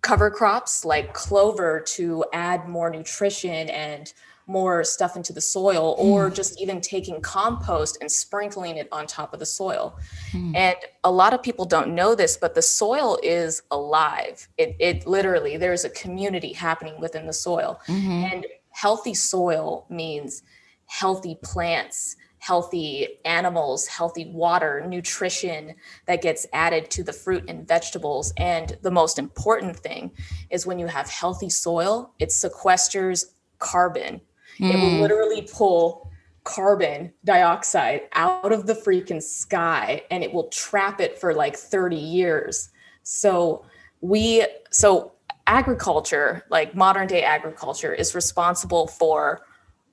cover 0.00 0.30
crops 0.30 0.84
like 0.84 1.14
clover 1.14 1.80
to 1.80 2.24
add 2.32 2.68
more 2.68 2.90
nutrition 2.90 3.68
and 3.70 4.12
more 4.46 4.84
stuff 4.84 5.16
into 5.16 5.32
the 5.32 5.40
soil, 5.40 5.94
or 5.98 6.28
mm. 6.28 6.34
just 6.34 6.60
even 6.60 6.78
taking 6.78 7.18
compost 7.22 7.96
and 8.02 8.12
sprinkling 8.12 8.76
it 8.76 8.88
on 8.92 9.06
top 9.06 9.32
of 9.32 9.40
the 9.40 9.46
soil. 9.46 9.98
Mm. 10.32 10.54
And 10.54 10.76
a 11.02 11.10
lot 11.10 11.32
of 11.32 11.42
people 11.42 11.64
don't 11.64 11.94
know 11.94 12.14
this, 12.14 12.36
but 12.36 12.54
the 12.54 12.60
soil 12.60 13.18
is 13.22 13.62
alive. 13.70 14.46
It, 14.58 14.76
it 14.78 15.06
literally, 15.06 15.56
there's 15.56 15.86
a 15.86 15.90
community 15.90 16.52
happening 16.52 17.00
within 17.00 17.26
the 17.26 17.32
soil. 17.32 17.80
Mm-hmm. 17.86 18.10
And 18.10 18.46
healthy 18.70 19.14
soil 19.14 19.86
means 19.88 20.42
healthy 20.86 21.38
plants 21.42 22.16
healthy 22.44 23.08
animals, 23.24 23.86
healthy 23.86 24.26
water, 24.26 24.84
nutrition 24.86 25.74
that 26.04 26.20
gets 26.20 26.46
added 26.52 26.90
to 26.90 27.02
the 27.02 27.12
fruit 27.12 27.42
and 27.48 27.66
vegetables. 27.66 28.34
And 28.36 28.76
the 28.82 28.90
most 28.90 29.18
important 29.18 29.78
thing 29.78 30.10
is 30.50 30.66
when 30.66 30.78
you 30.78 30.86
have 30.86 31.08
healthy 31.08 31.48
soil, 31.48 32.12
it 32.18 32.28
sequesters 32.28 33.24
carbon. 33.60 34.20
Mm. 34.58 34.74
It 34.74 34.76
will 34.76 34.90
hmm. 34.90 35.00
literally 35.00 35.48
pull 35.50 36.10
carbon 36.44 37.14
dioxide 37.24 38.02
out 38.12 38.52
of 38.52 38.66
the 38.66 38.74
freaking 38.74 39.22
sky 39.22 40.02
and 40.10 40.22
it 40.22 40.30
will 40.30 40.48
trap 40.48 41.00
it 41.00 41.18
for 41.18 41.32
like 41.32 41.56
30 41.56 41.96
years. 41.96 42.68
So 43.04 43.64
we 44.02 44.46
so 44.70 45.12
agriculture, 45.46 46.44
like 46.50 46.74
modern 46.74 47.06
day 47.06 47.22
agriculture 47.22 47.94
is 47.94 48.14
responsible 48.14 48.86
for 48.86 49.46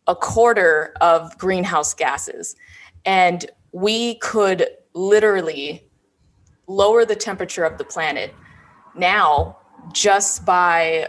a 0.07 0.15
quarter 0.15 0.93
of 1.01 1.37
greenhouse 1.37 1.93
gases. 1.93 2.55
And 3.05 3.45
we 3.71 4.15
could 4.15 4.67
literally 4.93 5.87
lower 6.67 7.05
the 7.05 7.15
temperature 7.15 7.63
of 7.63 7.77
the 7.77 7.83
planet 7.83 8.33
now 8.95 9.57
just 9.93 10.45
by 10.45 11.07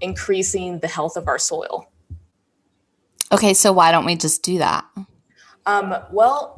increasing 0.00 0.78
the 0.80 0.88
health 0.88 1.16
of 1.16 1.28
our 1.28 1.38
soil. 1.38 1.90
Okay, 3.32 3.54
so 3.54 3.72
why 3.72 3.90
don't 3.90 4.04
we 4.04 4.16
just 4.16 4.42
do 4.42 4.58
that? 4.58 4.84
Um, 5.66 5.96
well, 6.12 6.55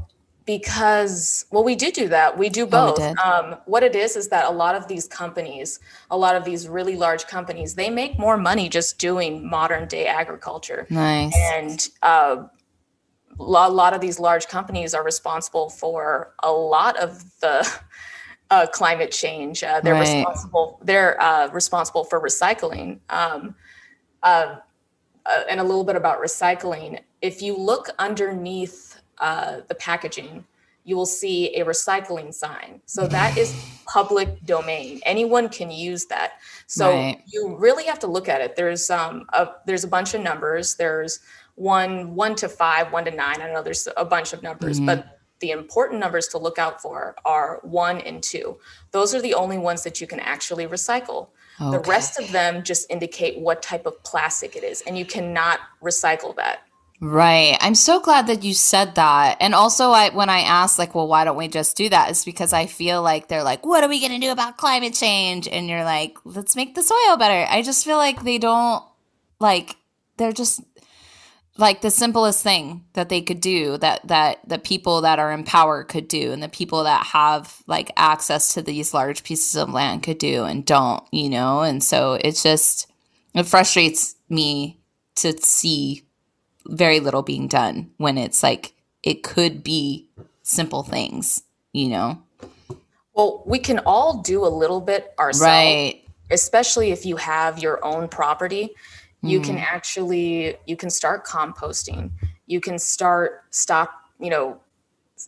because 0.48 1.44
well 1.50 1.62
we 1.62 1.76
do 1.76 1.92
do 1.92 2.08
that. 2.08 2.38
We 2.38 2.48
do 2.48 2.64
both 2.64 2.98
oh, 2.98 3.10
we 3.10 3.16
um, 3.18 3.56
what 3.66 3.82
it 3.82 3.94
is 3.94 4.16
is 4.16 4.28
that 4.28 4.46
a 4.46 4.50
lot 4.50 4.74
of 4.74 4.88
these 4.88 5.06
companies 5.06 5.78
a 6.10 6.16
lot 6.16 6.36
of 6.36 6.44
these 6.46 6.66
really 6.66 6.96
large 6.96 7.26
companies 7.26 7.74
they 7.74 7.90
make 7.90 8.18
more 8.18 8.38
money 8.38 8.70
just 8.70 8.98
doing 8.98 9.46
modern 9.46 9.86
day 9.86 10.06
agriculture. 10.06 10.86
Nice. 10.88 11.36
And 11.52 11.90
uh, 12.02 12.44
a 13.38 13.42
lot 13.44 13.92
of 13.92 14.00
these 14.00 14.18
large 14.18 14.48
companies 14.48 14.94
are 14.94 15.04
responsible 15.04 15.68
for 15.68 16.32
a 16.42 16.50
lot 16.50 16.96
of 16.96 17.22
the 17.40 17.70
uh, 18.50 18.66
climate 18.68 19.12
change. 19.12 19.62
Uh, 19.62 19.82
they're 19.82 19.92
right. 19.92 20.00
responsible 20.00 20.80
they're 20.82 21.20
uh, 21.20 21.48
responsible 21.48 22.04
for 22.04 22.22
recycling. 22.22 23.00
Um, 23.10 23.54
uh, 24.22 24.56
uh, 25.26 25.42
and 25.50 25.60
a 25.60 25.62
little 25.62 25.84
bit 25.84 25.94
about 25.94 26.22
recycling. 26.22 27.00
If 27.20 27.42
you 27.42 27.54
look 27.54 27.90
underneath 27.98 28.87
uh, 29.20 29.60
the 29.68 29.74
packaging, 29.74 30.44
you 30.84 30.96
will 30.96 31.06
see 31.06 31.54
a 31.56 31.64
recycling 31.64 32.32
sign. 32.32 32.80
So 32.86 33.06
that 33.08 33.36
is 33.36 33.54
public 33.86 34.42
domain. 34.46 35.00
Anyone 35.04 35.50
can 35.50 35.70
use 35.70 36.06
that. 36.06 36.40
So 36.66 36.90
right. 36.90 37.22
you 37.26 37.56
really 37.56 37.84
have 37.84 37.98
to 37.98 38.06
look 38.06 38.28
at 38.28 38.40
it. 38.40 38.56
There's 38.56 38.88
um 38.90 39.26
a, 39.34 39.48
there's 39.66 39.84
a 39.84 39.88
bunch 39.88 40.14
of 40.14 40.22
numbers. 40.22 40.76
There's 40.76 41.20
one 41.56 42.14
one 42.14 42.34
to 42.36 42.48
five, 42.48 42.90
one 42.90 43.04
to 43.04 43.10
nine. 43.10 43.42
I 43.42 43.52
know 43.52 43.62
there's 43.62 43.86
a 43.98 44.04
bunch 44.04 44.32
of 44.32 44.42
numbers, 44.42 44.78
mm-hmm. 44.78 44.86
but 44.86 45.18
the 45.40 45.50
important 45.50 46.00
numbers 46.00 46.26
to 46.28 46.38
look 46.38 46.58
out 46.58 46.80
for 46.80 47.14
are 47.24 47.60
one 47.62 48.00
and 48.00 48.22
two. 48.22 48.58
Those 48.90 49.14
are 49.14 49.20
the 49.20 49.34
only 49.34 49.58
ones 49.58 49.84
that 49.84 50.00
you 50.00 50.06
can 50.06 50.20
actually 50.20 50.66
recycle. 50.66 51.28
Okay. 51.60 51.76
The 51.76 51.82
rest 51.90 52.18
of 52.18 52.30
them 52.32 52.62
just 52.62 52.90
indicate 52.90 53.38
what 53.38 53.62
type 53.62 53.84
of 53.84 54.02
plastic 54.04 54.56
it 54.56 54.64
is, 54.64 54.80
and 54.86 54.96
you 54.96 55.04
cannot 55.04 55.60
recycle 55.82 56.34
that. 56.36 56.67
Right. 57.00 57.56
I'm 57.60 57.76
so 57.76 58.00
glad 58.00 58.26
that 58.26 58.42
you 58.42 58.54
said 58.54 58.96
that. 58.96 59.36
And 59.40 59.54
also 59.54 59.90
I 59.90 60.10
when 60.10 60.28
I 60.28 60.40
asked 60.40 60.80
like, 60.80 60.96
well, 60.96 61.06
why 61.06 61.24
don't 61.24 61.36
we 61.36 61.46
just 61.46 61.76
do 61.76 61.88
that? 61.90 62.10
It's 62.10 62.24
because 62.24 62.52
I 62.52 62.66
feel 62.66 63.02
like 63.02 63.28
they're 63.28 63.44
like, 63.44 63.64
what 63.64 63.84
are 63.84 63.88
we 63.88 64.00
going 64.00 64.20
to 64.20 64.26
do 64.26 64.32
about 64.32 64.56
climate 64.56 64.94
change? 64.94 65.46
And 65.46 65.68
you're 65.68 65.84
like, 65.84 66.18
let's 66.24 66.56
make 66.56 66.74
the 66.74 66.82
soil 66.82 67.16
better. 67.16 67.46
I 67.50 67.62
just 67.62 67.84
feel 67.84 67.98
like 67.98 68.24
they 68.24 68.38
don't 68.38 68.82
like 69.38 69.76
they're 70.16 70.32
just 70.32 70.60
like 71.56 71.82
the 71.82 71.90
simplest 71.90 72.42
thing 72.42 72.84
that 72.94 73.08
they 73.08 73.20
could 73.20 73.40
do 73.40 73.78
that 73.78 74.06
that 74.08 74.40
the 74.48 74.58
people 74.58 75.02
that 75.02 75.20
are 75.20 75.32
in 75.32 75.44
power 75.44 75.84
could 75.84 76.08
do 76.08 76.32
and 76.32 76.42
the 76.42 76.48
people 76.48 76.82
that 76.82 77.06
have 77.06 77.62
like 77.68 77.92
access 77.96 78.54
to 78.54 78.62
these 78.62 78.92
large 78.92 79.22
pieces 79.22 79.54
of 79.54 79.70
land 79.70 80.02
could 80.02 80.18
do 80.18 80.42
and 80.42 80.64
don't, 80.66 81.04
you 81.12 81.28
know? 81.30 81.60
And 81.60 81.82
so 81.82 82.14
it's 82.14 82.42
just 82.42 82.90
it 83.34 83.44
frustrates 83.44 84.16
me 84.28 84.80
to 85.14 85.36
see 85.38 86.02
very 86.68 87.00
little 87.00 87.22
being 87.22 87.48
done 87.48 87.90
when 87.96 88.18
it's 88.18 88.42
like 88.42 88.74
it 89.02 89.22
could 89.22 89.62
be 89.62 90.08
simple 90.42 90.82
things, 90.82 91.42
you 91.72 91.88
know? 91.88 92.22
Well, 93.14 93.42
we 93.46 93.58
can 93.58 93.80
all 93.80 94.22
do 94.22 94.44
a 94.44 94.48
little 94.48 94.80
bit 94.80 95.14
ourselves. 95.18 95.42
Right. 95.42 96.04
Especially 96.30 96.90
if 96.90 97.06
you 97.06 97.16
have 97.16 97.58
your 97.58 97.84
own 97.84 98.06
property, 98.08 98.70
you 99.22 99.40
mm. 99.40 99.44
can 99.44 99.58
actually 99.58 100.56
you 100.66 100.76
can 100.76 100.90
start 100.90 101.26
composting. 101.26 102.10
You 102.46 102.60
can 102.60 102.78
start 102.78 103.44
stop, 103.50 103.90
you 104.20 104.30
know, 104.30 104.60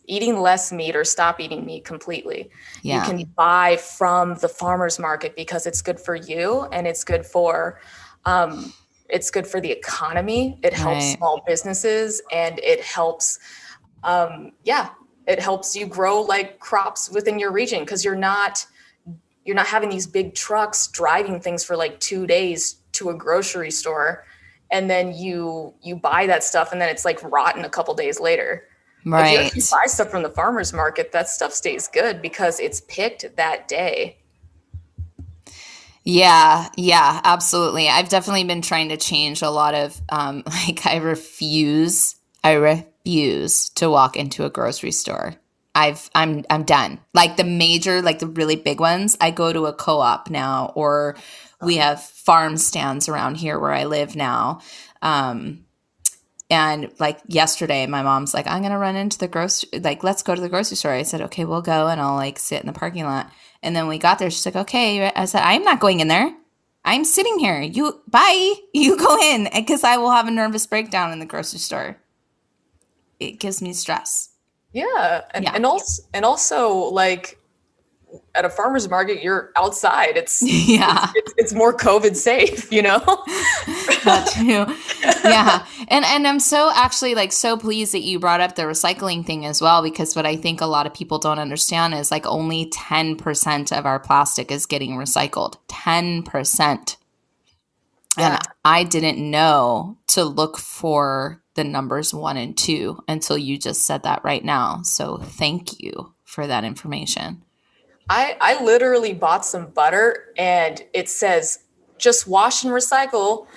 eating 0.05 0.39
less 0.39 0.71
meat 0.71 0.95
or 0.95 1.03
stop 1.03 1.39
eating 1.39 1.65
meat 1.65 1.83
completely. 1.83 2.49
Yeah. 2.81 3.01
You 3.01 3.09
can 3.09 3.33
buy 3.35 3.77
from 3.77 4.35
the 4.35 4.47
farmers 4.47 4.99
market 4.99 5.35
because 5.35 5.65
it's 5.65 5.81
good 5.81 5.99
for 5.99 6.15
you 6.15 6.67
and 6.71 6.87
it's 6.87 7.03
good 7.03 7.25
for 7.25 7.81
um, 8.25 8.73
it's 9.11 9.29
good 9.29 9.45
for 9.45 9.59
the 9.59 9.69
economy. 9.71 10.57
It 10.63 10.73
helps 10.73 11.05
right. 11.05 11.17
small 11.17 11.43
businesses 11.45 12.21
and 12.31 12.59
it 12.59 12.81
helps 12.81 13.39
um, 14.03 14.53
yeah 14.63 14.89
it 15.27 15.39
helps 15.39 15.75
you 15.75 15.85
grow 15.85 16.21
like 16.21 16.59
crops 16.59 17.11
within 17.11 17.37
your 17.37 17.51
region 17.51 17.81
because 17.81 18.03
you're 18.03 18.15
not 18.15 18.65
you're 19.45 19.55
not 19.55 19.67
having 19.67 19.89
these 19.89 20.07
big 20.07 20.33
trucks 20.33 20.87
driving 20.87 21.39
things 21.39 21.63
for 21.63 21.75
like 21.75 21.99
two 21.99 22.25
days 22.25 22.77
to 22.93 23.09
a 23.09 23.13
grocery 23.13 23.71
store 23.71 24.25
and 24.71 24.89
then 24.89 25.13
you 25.13 25.73
you 25.81 25.95
buy 25.95 26.25
that 26.25 26.43
stuff 26.43 26.71
and 26.71 26.81
then 26.81 26.89
it's 26.89 27.05
like 27.05 27.21
rotten 27.23 27.65
a 27.65 27.69
couple 27.69 27.93
days 27.93 28.19
later. 28.19 28.67
Right 29.05 29.47
if 29.47 29.55
you 29.55 29.63
buy 29.71 29.85
stuff 29.87 30.09
from 30.09 30.23
the 30.23 30.29
farmers 30.29 30.73
market 30.73 31.11
that 31.11 31.27
stuff 31.27 31.53
stays 31.53 31.87
good 31.87 32.21
because 32.21 32.59
it's 32.59 32.81
picked 32.81 33.35
that 33.35 33.67
day 33.67 34.20
yeah, 36.03 36.67
yeah, 36.77 37.21
absolutely. 37.23 37.87
I've 37.87 38.09
definitely 38.09 38.43
been 38.45 38.61
trying 38.61 38.89
to 38.89 38.97
change 38.97 39.41
a 39.41 39.49
lot 39.49 39.75
of 39.75 39.99
um 40.09 40.43
like 40.67 40.85
I 40.85 40.97
refuse 40.97 42.15
I 42.43 42.53
refuse 42.53 43.69
to 43.71 43.89
walk 43.89 44.15
into 44.15 44.45
a 44.45 44.49
grocery 44.49 44.91
store. 44.91 45.35
I've 45.75 46.09
I'm 46.15 46.43
I'm 46.49 46.63
done. 46.63 46.99
Like 47.13 47.37
the 47.37 47.43
major 47.43 48.01
like 48.01 48.19
the 48.19 48.27
really 48.27 48.55
big 48.55 48.79
ones, 48.79 49.15
I 49.21 49.31
go 49.31 49.53
to 49.53 49.67
a 49.67 49.73
co-op 49.73 50.29
now 50.29 50.73
or 50.75 51.15
we 51.61 51.77
have 51.77 52.01
farm 52.01 52.57
stands 52.57 53.07
around 53.07 53.35
here 53.35 53.59
where 53.59 53.71
I 53.71 53.85
live 53.85 54.15
now. 54.15 54.61
Um 55.01 55.65
and 56.49 56.91
like 56.99 57.21
yesterday, 57.27 57.87
my 57.87 58.01
mom's 58.01 58.33
like, 58.33 58.45
I'm 58.47 58.61
gonna 58.61 58.77
run 58.77 58.95
into 58.95 59.19
the 59.19 59.27
grocery 59.27 59.79
like 59.79 60.03
let's 60.03 60.23
go 60.23 60.33
to 60.33 60.41
the 60.41 60.49
grocery 60.49 60.77
store. 60.77 60.93
I 60.93 61.03
said, 61.03 61.21
Okay, 61.21 61.45
we'll 61.45 61.61
go 61.61 61.87
and 61.87 62.01
I'll 62.01 62.15
like 62.15 62.39
sit 62.39 62.59
in 62.59 62.67
the 62.67 62.73
parking 62.73 63.05
lot. 63.05 63.31
And 63.63 63.75
then 63.75 63.87
we 63.87 63.97
got 63.97 64.19
there. 64.19 64.29
She's 64.31 64.45
like, 64.45 64.55
okay. 64.55 65.11
I 65.15 65.25
said, 65.25 65.41
I'm 65.43 65.63
not 65.63 65.79
going 65.79 65.99
in 65.99 66.07
there. 66.07 66.33
I'm 66.83 67.03
sitting 67.05 67.37
here. 67.39 67.61
You 67.61 68.01
bye. 68.07 68.53
You 68.73 68.97
go 68.97 69.17
in 69.21 69.47
because 69.53 69.83
I 69.83 69.97
will 69.97 70.11
have 70.11 70.27
a 70.27 70.31
nervous 70.31 70.65
breakdown 70.65 71.11
in 71.11 71.19
the 71.19 71.25
grocery 71.25 71.59
store. 71.59 71.97
It 73.19 73.39
gives 73.39 73.61
me 73.61 73.73
stress. 73.73 74.29
Yeah, 74.73 75.21
and 75.31 75.43
Yeah. 75.43 75.51
and 75.53 75.65
also 75.65 76.03
and 76.13 76.25
also 76.25 76.69
like 76.75 77.37
at 78.33 78.45
a 78.45 78.49
farmer's 78.49 78.89
market, 78.89 79.21
you're 79.21 79.51
outside. 79.55 80.17
It's 80.17 80.41
yeah. 80.69 81.11
it's, 81.15 81.33
it's 81.37 81.53
more 81.53 81.75
COVID 81.75 82.15
safe, 82.15 82.71
you 82.71 82.81
know. 82.81 82.99
that 84.03 84.27
too. 84.27 84.65
Yeah. 85.23 85.65
And 85.87 86.05
and 86.05 86.27
I'm 86.27 86.39
so 86.39 86.71
actually 86.73 87.15
like 87.15 87.31
so 87.31 87.57
pleased 87.57 87.93
that 87.93 88.01
you 88.01 88.19
brought 88.19 88.41
up 88.41 88.55
the 88.55 88.63
recycling 88.63 89.25
thing 89.25 89.45
as 89.45 89.61
well 89.61 89.83
because 89.83 90.15
what 90.15 90.25
I 90.25 90.35
think 90.35 90.61
a 90.61 90.65
lot 90.65 90.87
of 90.87 90.93
people 90.93 91.19
don't 91.19 91.39
understand 91.39 91.93
is 91.93 92.11
like 92.11 92.25
only 92.25 92.69
10% 92.69 93.77
of 93.77 93.85
our 93.85 93.99
plastic 93.99 94.51
is 94.51 94.65
getting 94.65 94.91
recycled. 94.91 95.57
10%. 95.67 96.97
Yeah. 98.17 98.33
And 98.33 98.47
I 98.65 98.83
didn't 98.83 99.17
know 99.17 99.97
to 100.07 100.23
look 100.23 100.57
for 100.57 101.41
the 101.55 101.63
numbers 101.63 102.13
1 102.13 102.37
and 102.37 102.57
2 102.57 103.03
until 103.07 103.37
you 103.37 103.57
just 103.57 103.85
said 103.85 104.03
that 104.03 104.23
right 104.23 104.43
now. 104.43 104.81
So 104.83 105.17
thank 105.17 105.81
you 105.81 106.13
for 106.23 106.47
that 106.47 106.63
information. 106.63 107.43
I 108.09 108.35
I 108.41 108.63
literally 108.63 109.13
bought 109.13 109.45
some 109.45 109.67
butter 109.67 110.33
and 110.37 110.83
it 110.93 111.09
says 111.09 111.59
just 111.97 112.27
wash 112.27 112.63
and 112.63 112.73
recycle 112.73 113.47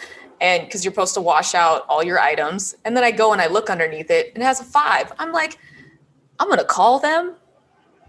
and 0.41 0.65
because 0.65 0.85
you're 0.85 0.93
supposed 0.93 1.15
to 1.15 1.21
wash 1.21 1.55
out 1.55 1.85
all 1.89 2.03
your 2.05 2.19
items 2.19 2.75
and 2.85 2.97
then 2.97 3.05
I 3.05 3.11
go 3.11 3.33
and 3.33 3.41
I 3.41 3.47
look 3.47 3.71
underneath 3.71 4.11
it 4.11 4.33
and 4.35 4.43
it 4.43 4.47
has 4.47 4.61
a 4.61 4.65
5. 4.65 5.13
I'm 5.19 5.33
like 5.33 5.59
I'm 6.39 6.51
to 6.51 6.65
call 6.65 6.99
them 6.99 7.35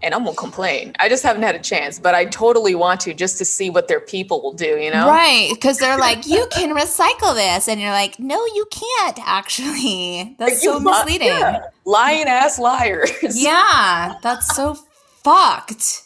and 0.02 0.14
I'm 0.14 0.24
to 0.26 0.32
complain. 0.34 0.92
I 0.98 1.08
just 1.08 1.22
haven't 1.22 1.42
had 1.42 1.54
a 1.54 1.58
chance, 1.58 1.98
but 1.98 2.14
I 2.14 2.26
totally 2.26 2.74
want 2.74 3.00
to 3.02 3.14
just 3.14 3.38
to 3.38 3.44
see 3.44 3.70
what 3.70 3.88
their 3.88 4.00
people 4.00 4.42
will 4.42 4.52
do, 4.52 4.76
you 4.78 4.90
know? 4.90 5.06
Right. 5.06 5.48
Because 5.54 5.78
they're 5.78 5.96
like, 5.96 6.26
you 6.26 6.46
can 6.50 6.74
recycle 6.76 7.34
this. 7.34 7.66
And 7.66 7.80
you're 7.80 7.92
like, 7.92 8.18
no, 8.18 8.44
you 8.46 8.66
can't 8.70 9.18
actually. 9.24 10.34
That's 10.38 10.62
You 10.62 10.72
so 10.72 10.76
li- 10.78 10.84
misleading. 10.84 11.28
yeah. 11.28 11.60
Lying 11.86 12.26
ass 12.26 12.58
liars. 12.58 13.10
Yeah, 13.40 14.16
that's 14.22 14.54
so 14.54 14.76
fucked. 15.24 16.02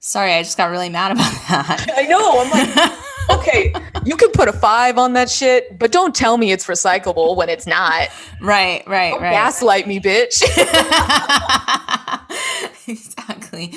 Sorry, 0.00 0.32
I 0.32 0.42
just 0.42 0.56
got 0.56 0.70
really 0.70 0.88
mad 0.88 1.12
about 1.12 1.32
that. 1.48 1.86
I 1.96 2.02
know. 2.04 2.40
I'm 2.40 2.50
like, 2.50 2.98
okay, 3.30 3.72
you 4.04 4.16
can 4.16 4.30
put 4.30 4.48
a 4.48 4.52
5 4.52 4.98
on 4.98 5.12
that 5.14 5.30
shit, 5.30 5.78
but 5.78 5.92
don't 5.92 6.14
tell 6.14 6.36
me 6.38 6.52
it's 6.52 6.66
recyclable 6.66 7.36
when 7.36 7.48
it's 7.48 7.66
not. 7.66 8.08
right, 8.40 8.82
right, 8.86 9.10
Don't 9.10 9.22
right. 9.22 9.32
gaslight 9.32 9.86
me, 9.86 10.00
bitch. 10.00 10.42
exactly. 12.88 13.70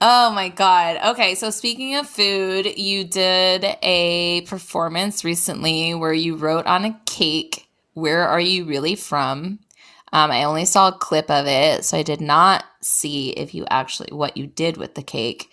Oh 0.00 0.32
my 0.34 0.48
God. 0.54 0.98
Okay, 1.12 1.34
so 1.34 1.50
speaking 1.50 1.96
of 1.96 2.08
food, 2.08 2.66
you 2.78 3.04
did 3.04 3.64
a 3.82 4.42
performance 4.42 5.24
recently 5.24 5.94
where 5.94 6.12
you 6.12 6.36
wrote 6.36 6.66
on 6.66 6.84
a 6.84 6.98
cake, 7.06 7.68
Where 7.94 8.26
are 8.26 8.40
you 8.40 8.64
really 8.64 8.94
from? 8.96 9.60
Um, 10.12 10.30
I 10.32 10.42
only 10.44 10.64
saw 10.64 10.88
a 10.88 10.92
clip 10.92 11.30
of 11.30 11.46
it, 11.46 11.84
so 11.84 11.96
I 11.96 12.02
did 12.02 12.20
not 12.20 12.64
see 12.80 13.30
if 13.30 13.54
you 13.54 13.64
actually 13.70 14.12
what 14.12 14.36
you 14.36 14.46
did 14.46 14.76
with 14.76 14.94
the 14.96 15.02
cake. 15.02 15.48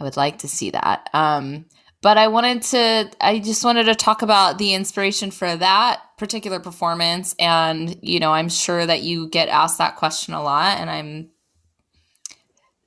I 0.00 0.04
would 0.04 0.16
like 0.16 0.38
to 0.38 0.48
see 0.48 0.70
that. 0.70 1.08
Um, 1.12 1.66
but 2.04 2.18
I 2.18 2.28
wanted 2.28 2.60
to, 2.64 3.10
I 3.18 3.38
just 3.38 3.64
wanted 3.64 3.84
to 3.84 3.94
talk 3.94 4.20
about 4.20 4.58
the 4.58 4.74
inspiration 4.74 5.30
for 5.30 5.56
that 5.56 6.02
particular 6.18 6.60
performance. 6.60 7.34
And, 7.38 7.96
you 8.02 8.20
know, 8.20 8.30
I'm 8.30 8.50
sure 8.50 8.84
that 8.84 9.00
you 9.00 9.26
get 9.30 9.48
asked 9.48 9.78
that 9.78 9.96
question 9.96 10.34
a 10.34 10.42
lot. 10.42 10.78
And 10.78 10.90
I'm, 10.90 11.30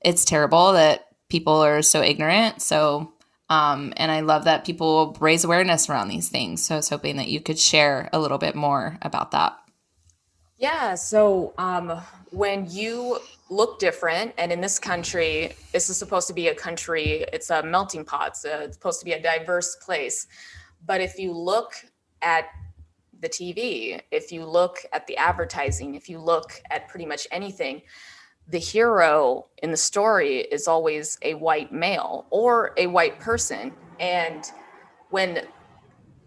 it's 0.01 0.23
terrible 0.23 0.73
that 0.73 1.07
people 1.29 1.53
are 1.53 1.81
so 1.81 2.03
ignorant. 2.03 2.61
So, 2.61 3.11
um, 3.49 3.91
and 3.97 4.11
I 4.11 4.19
love 4.19 4.43
that 4.43 4.65
people 4.65 5.17
raise 5.19 5.43
awareness 5.43 5.89
around 5.89 6.09
these 6.09 6.29
things. 6.29 6.63
So 6.63 6.75
I 6.75 6.77
was 6.77 6.89
hoping 6.89 7.15
that 7.15 7.27
you 7.27 7.41
could 7.41 7.57
share 7.57 8.11
a 8.13 8.19
little 8.19 8.37
bit 8.37 8.53
more 8.53 8.99
about 9.01 9.31
that. 9.31 9.57
Yeah. 10.57 10.93
So 10.93 11.55
um, 11.57 12.03
when 12.29 12.69
you 12.69 13.17
look 13.49 13.79
different, 13.79 14.33
and 14.37 14.51
in 14.51 14.61
this 14.61 14.79
country, 14.79 15.55
this 15.71 15.89
is 15.89 15.97
supposed 15.97 16.27
to 16.27 16.33
be 16.33 16.49
a 16.49 16.55
country, 16.55 17.25
it's 17.33 17.49
a 17.49 17.63
melting 17.63 18.05
pot, 18.05 18.37
so 18.37 18.49
it's 18.59 18.75
supposed 18.75 18.99
to 18.99 19.05
be 19.05 19.13
a 19.13 19.21
diverse 19.21 19.75
place. 19.77 20.27
But 20.85 21.01
if 21.01 21.17
you 21.17 21.31
look 21.31 21.73
at 22.21 22.45
the 23.19 23.29
TV, 23.29 24.01
if 24.11 24.31
you 24.31 24.45
look 24.45 24.77
at 24.93 25.07
the 25.07 25.17
advertising, 25.17 25.95
if 25.95 26.09
you 26.09 26.19
look 26.19 26.61
at 26.69 26.87
pretty 26.87 27.05
much 27.05 27.27
anything, 27.31 27.81
the 28.49 28.59
hero 28.59 29.47
in 29.63 29.71
the 29.71 29.77
story 29.77 30.39
is 30.39 30.67
always 30.67 31.17
a 31.21 31.33
white 31.33 31.71
male 31.71 32.27
or 32.29 32.73
a 32.77 32.87
white 32.87 33.19
person. 33.19 33.73
And 33.99 34.49
when 35.09 35.41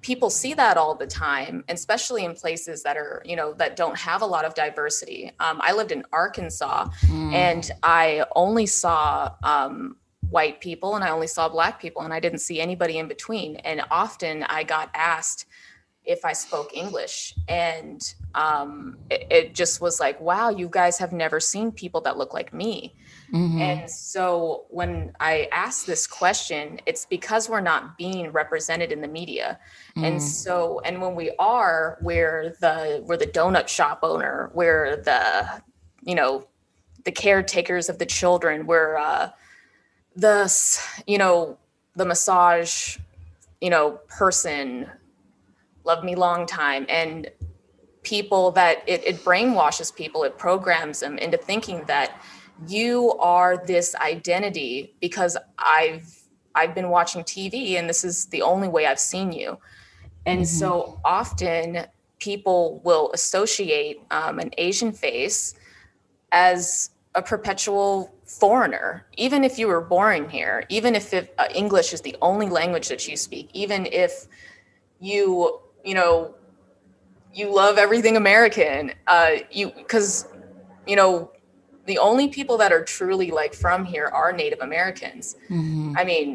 people 0.02 0.30
see 0.30 0.54
that 0.54 0.76
all 0.76 0.94
the 0.94 1.06
time, 1.06 1.64
especially 1.68 2.24
in 2.24 2.34
places 2.34 2.82
that 2.82 2.96
are, 2.96 3.22
you 3.24 3.36
know, 3.36 3.52
that 3.54 3.76
don't 3.76 3.98
have 3.98 4.22
a 4.22 4.26
lot 4.26 4.44
of 4.44 4.54
diversity. 4.54 5.32
Um, 5.40 5.60
I 5.62 5.72
lived 5.72 5.92
in 5.92 6.04
Arkansas 6.12 6.88
Mm. 7.06 7.34
and 7.34 7.70
I 7.82 8.24
only 8.34 8.66
saw 8.66 9.34
um, 9.42 9.96
white 10.30 10.60
people 10.60 10.94
and 10.94 11.04
I 11.04 11.10
only 11.10 11.26
saw 11.26 11.48
black 11.48 11.80
people 11.80 12.02
and 12.02 12.14
I 12.14 12.20
didn't 12.20 12.38
see 12.38 12.60
anybody 12.60 12.98
in 12.98 13.08
between. 13.08 13.56
And 13.56 13.82
often 13.90 14.44
I 14.44 14.62
got 14.62 14.90
asked 14.94 15.46
if 16.04 16.24
I 16.24 16.32
spoke 16.32 16.74
English. 16.74 17.34
And 17.48 18.02
um, 18.34 18.96
it, 19.10 19.26
it 19.30 19.54
just 19.54 19.80
was 19.80 20.00
like, 20.00 20.20
wow, 20.20 20.50
you 20.50 20.68
guys 20.68 20.98
have 20.98 21.12
never 21.12 21.40
seen 21.40 21.72
people 21.72 22.00
that 22.02 22.16
look 22.16 22.32
like 22.32 22.52
me. 22.52 22.94
Mhm. 23.32 23.60
And 23.60 23.90
so 23.90 24.64
when 24.70 25.12
I 25.20 25.48
ask 25.52 25.86
this 25.86 26.06
question, 26.06 26.80
it's 26.86 27.06
because 27.06 27.48
we're 27.48 27.60
not 27.60 27.96
being 27.96 28.30
represented 28.32 28.90
in 28.92 29.00
the 29.00 29.08
media. 29.08 29.58
And 29.96 30.16
Mm. 30.16 30.20
so 30.20 30.80
and 30.84 31.00
when 31.00 31.14
we 31.14 31.30
are, 31.38 31.98
we're 32.00 32.56
the 32.60 33.02
we're 33.06 33.16
the 33.16 33.26
donut 33.26 33.68
shop 33.68 34.00
owner, 34.02 34.50
we're 34.54 34.96
the 34.96 35.62
you 36.02 36.14
know, 36.14 36.46
the 37.04 37.12
caretakers 37.12 37.88
of 37.88 37.98
the 37.98 38.06
children, 38.06 38.66
we're 38.66 38.96
uh 38.96 39.30
the 40.16 40.52
you 41.06 41.18
know, 41.18 41.58
the 41.96 42.04
massage, 42.04 42.98
you 43.60 43.70
know, 43.70 44.00
person, 44.08 44.90
love 45.84 46.02
me 46.04 46.14
long 46.14 46.46
time 46.46 46.86
and 46.88 47.30
people 48.02 48.50
that 48.52 48.82
it, 48.86 49.04
it 49.06 49.16
brainwashes 49.24 49.94
people 49.94 50.24
it 50.24 50.38
programs 50.38 51.00
them 51.00 51.18
into 51.18 51.36
thinking 51.36 51.84
that 51.86 52.22
you 52.68 53.12
are 53.18 53.56
this 53.66 53.94
identity 53.96 54.94
because 55.00 55.36
i've 55.58 56.14
i've 56.54 56.74
been 56.74 56.90
watching 56.90 57.22
tv 57.22 57.72
and 57.78 57.88
this 57.88 58.04
is 58.04 58.26
the 58.26 58.42
only 58.42 58.68
way 58.68 58.86
i've 58.86 59.00
seen 59.00 59.32
you 59.32 59.58
and 60.26 60.42
Mhm. 60.42 60.46
so 60.46 61.00
often 61.04 61.86
people 62.18 62.80
will 62.84 63.10
associate 63.12 64.00
um, 64.10 64.38
an 64.38 64.50
asian 64.58 64.92
face 64.92 65.54
as 66.32 66.90
a 67.14 67.22
perpetual 67.22 68.14
foreigner 68.24 69.06
even 69.16 69.42
if 69.42 69.58
you 69.58 69.66
were 69.66 69.80
born 69.80 70.28
here 70.28 70.64
even 70.68 70.94
if 70.94 71.12
it, 71.14 71.34
uh, 71.38 71.46
english 71.54 71.92
is 71.92 72.02
the 72.02 72.16
only 72.22 72.48
language 72.48 72.88
that 72.88 73.08
you 73.08 73.16
speak 73.16 73.50
even 73.52 73.86
if 73.86 74.26
you 75.00 75.58
you 75.84 75.94
know 75.94 76.34
you 77.32 77.52
love 77.54 77.78
everything 77.78 78.16
american 78.16 78.92
uh 79.06 79.32
you 79.50 79.70
because 79.76 80.26
you 80.86 80.94
know 80.94 81.30
the 81.90 81.98
only 81.98 82.28
people 82.28 82.56
that 82.56 82.72
are 82.72 82.84
truly 82.84 83.32
like 83.32 83.52
from 83.52 83.84
here 83.84 84.06
are 84.20 84.30
native 84.32 84.60
americans. 84.60 85.36
Mhm. 85.50 85.94
i 86.00 86.04
mean 86.04 86.28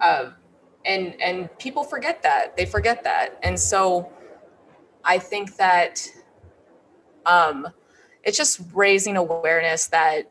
uh 0.00 0.30
and 0.86 1.04
and 1.20 1.36
people 1.58 1.82
forget 1.94 2.22
that. 2.22 2.56
They 2.56 2.66
forget 2.76 3.04
that. 3.04 3.38
And 3.46 3.56
so 3.72 3.80
i 5.04 5.18
think 5.30 5.56
that 5.56 5.92
um 7.26 7.56
it's 8.22 8.38
just 8.38 8.60
raising 8.72 9.16
awareness 9.24 9.82
that 9.88 10.30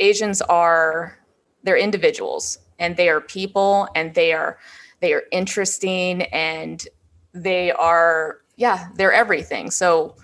asians 0.00 0.40
are 0.42 1.18
they're 1.64 1.82
individuals 1.88 2.58
and 2.80 2.96
they 2.96 3.08
are 3.08 3.20
people 3.20 3.88
and 3.94 4.14
they 4.14 4.32
are 4.32 4.58
they 5.00 5.12
are 5.16 5.24
interesting 5.30 6.22
and 6.50 6.88
they 7.32 7.70
are 7.72 8.38
yeah 8.56 8.88
they're 8.96 9.12
everything. 9.24 9.70
So 9.70 10.16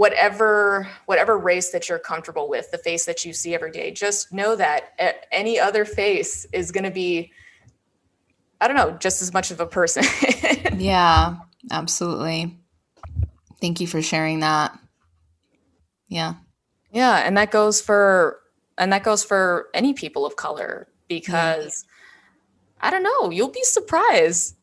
whatever 0.00 0.88
whatever 1.04 1.36
race 1.36 1.72
that 1.72 1.86
you're 1.90 1.98
comfortable 1.98 2.48
with 2.48 2.70
the 2.70 2.78
face 2.78 3.04
that 3.04 3.22
you 3.26 3.34
see 3.34 3.54
every 3.54 3.70
day 3.70 3.90
just 3.90 4.32
know 4.32 4.56
that 4.56 4.94
any 5.30 5.60
other 5.60 5.84
face 5.84 6.46
is 6.54 6.72
going 6.72 6.84
to 6.84 6.90
be 6.90 7.30
i 8.62 8.66
don't 8.66 8.78
know 8.78 8.92
just 8.92 9.20
as 9.20 9.30
much 9.34 9.50
of 9.50 9.60
a 9.60 9.66
person 9.66 10.02
Yeah, 10.78 11.36
absolutely. 11.70 12.56
Thank 13.60 13.80
you 13.82 13.86
for 13.86 14.00
sharing 14.00 14.40
that. 14.40 14.78
Yeah. 16.08 16.34
yeah 16.90 17.18
and 17.18 17.36
that 17.36 17.50
goes 17.50 17.82
for 17.82 18.40
and 18.78 18.94
that 18.94 19.04
goes 19.04 19.22
for 19.22 19.68
any 19.74 19.92
people 19.92 20.24
of 20.24 20.34
color 20.34 20.88
because 21.08 21.84
i 22.80 22.90
don't 22.90 23.02
know 23.02 23.30
you'll 23.30 23.48
be 23.48 23.62
surprised 23.62 24.56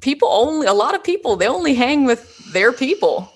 people 0.00 0.28
only 0.28 0.66
a 0.66 0.74
lot 0.74 0.94
of 0.94 1.02
people 1.02 1.36
they 1.36 1.48
only 1.48 1.74
hang 1.74 2.04
with 2.04 2.52
their 2.52 2.72
people 2.72 3.32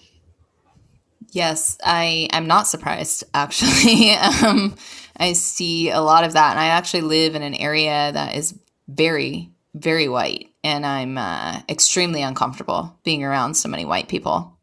Yes, 1.32 1.78
I 1.82 2.28
am 2.32 2.46
not 2.46 2.68
surprised 2.68 3.24
actually. 3.34 4.12
um, 4.12 4.76
I 5.16 5.32
see 5.32 5.90
a 5.90 6.00
lot 6.00 6.24
of 6.24 6.34
that, 6.34 6.50
and 6.52 6.60
I 6.60 6.66
actually 6.66 7.02
live 7.02 7.34
in 7.34 7.42
an 7.42 7.54
area 7.54 8.10
that 8.12 8.34
is 8.36 8.58
very, 8.88 9.50
very 9.74 10.08
white, 10.08 10.48
and 10.62 10.86
I'm 10.86 11.18
uh, 11.18 11.60
extremely 11.68 12.22
uncomfortable 12.22 12.98
being 13.02 13.24
around 13.24 13.54
so 13.54 13.68
many 13.68 13.84
white 13.84 14.08
people. 14.08 14.58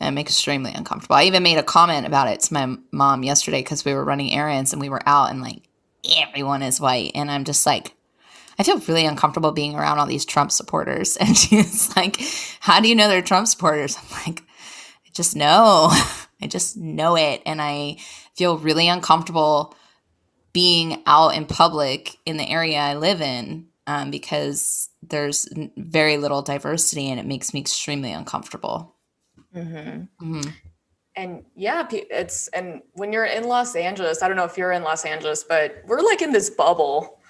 I'm 0.00 0.18
extremely 0.18 0.72
uncomfortable. 0.72 1.16
I 1.16 1.24
even 1.24 1.42
made 1.42 1.58
a 1.58 1.62
comment 1.62 2.06
about 2.06 2.28
it 2.28 2.40
to 2.40 2.54
my 2.54 2.76
mom 2.90 3.22
yesterday 3.22 3.60
because 3.60 3.84
we 3.84 3.94
were 3.94 4.04
running 4.04 4.32
errands 4.32 4.72
and 4.72 4.82
we 4.82 4.88
were 4.88 5.06
out 5.06 5.30
and 5.30 5.40
like 5.40 5.62
everyone 6.20 6.62
is 6.62 6.80
white. 6.80 7.12
And 7.14 7.30
I'm 7.30 7.44
just 7.44 7.64
like, 7.64 7.94
I 8.58 8.64
feel 8.64 8.78
really 8.80 9.06
uncomfortable 9.06 9.52
being 9.52 9.74
around 9.76 9.98
all 9.98 10.06
these 10.06 10.24
Trump 10.24 10.50
supporters. 10.50 11.16
And 11.20 11.36
she's 11.36 11.94
like, 11.96 12.20
How 12.60 12.80
do 12.80 12.88
you 12.88 12.94
know 12.94 13.08
they're 13.08 13.22
Trump 13.22 13.46
supporters? 13.46 13.96
I'm 13.96 14.26
like, 14.26 14.42
just 15.14 15.36
know. 15.36 15.88
I 16.42 16.46
just 16.46 16.76
know 16.76 17.16
it. 17.16 17.42
And 17.46 17.62
I 17.62 17.96
feel 18.34 18.58
really 18.58 18.88
uncomfortable 18.88 19.74
being 20.52 21.02
out 21.06 21.30
in 21.30 21.46
public 21.46 22.18
in 22.26 22.36
the 22.36 22.48
area 22.48 22.78
I 22.78 22.94
live 22.94 23.20
in 23.20 23.66
um, 23.86 24.10
because 24.10 24.90
there's 25.02 25.48
very 25.76 26.16
little 26.16 26.42
diversity 26.42 27.10
and 27.10 27.18
it 27.18 27.26
makes 27.26 27.54
me 27.54 27.60
extremely 27.60 28.12
uncomfortable. 28.12 28.94
Mm-hmm. 29.54 30.02
Mm-hmm. 30.36 30.50
And 31.16 31.44
yeah, 31.54 31.86
it's, 31.90 32.48
and 32.48 32.82
when 32.94 33.12
you're 33.12 33.24
in 33.24 33.44
Los 33.44 33.76
Angeles, 33.76 34.22
I 34.22 34.28
don't 34.28 34.36
know 34.36 34.44
if 34.44 34.58
you're 34.58 34.72
in 34.72 34.82
Los 34.82 35.04
Angeles, 35.04 35.44
but 35.44 35.82
we're 35.86 36.00
like 36.00 36.22
in 36.22 36.32
this 36.32 36.50
bubble, 36.50 37.20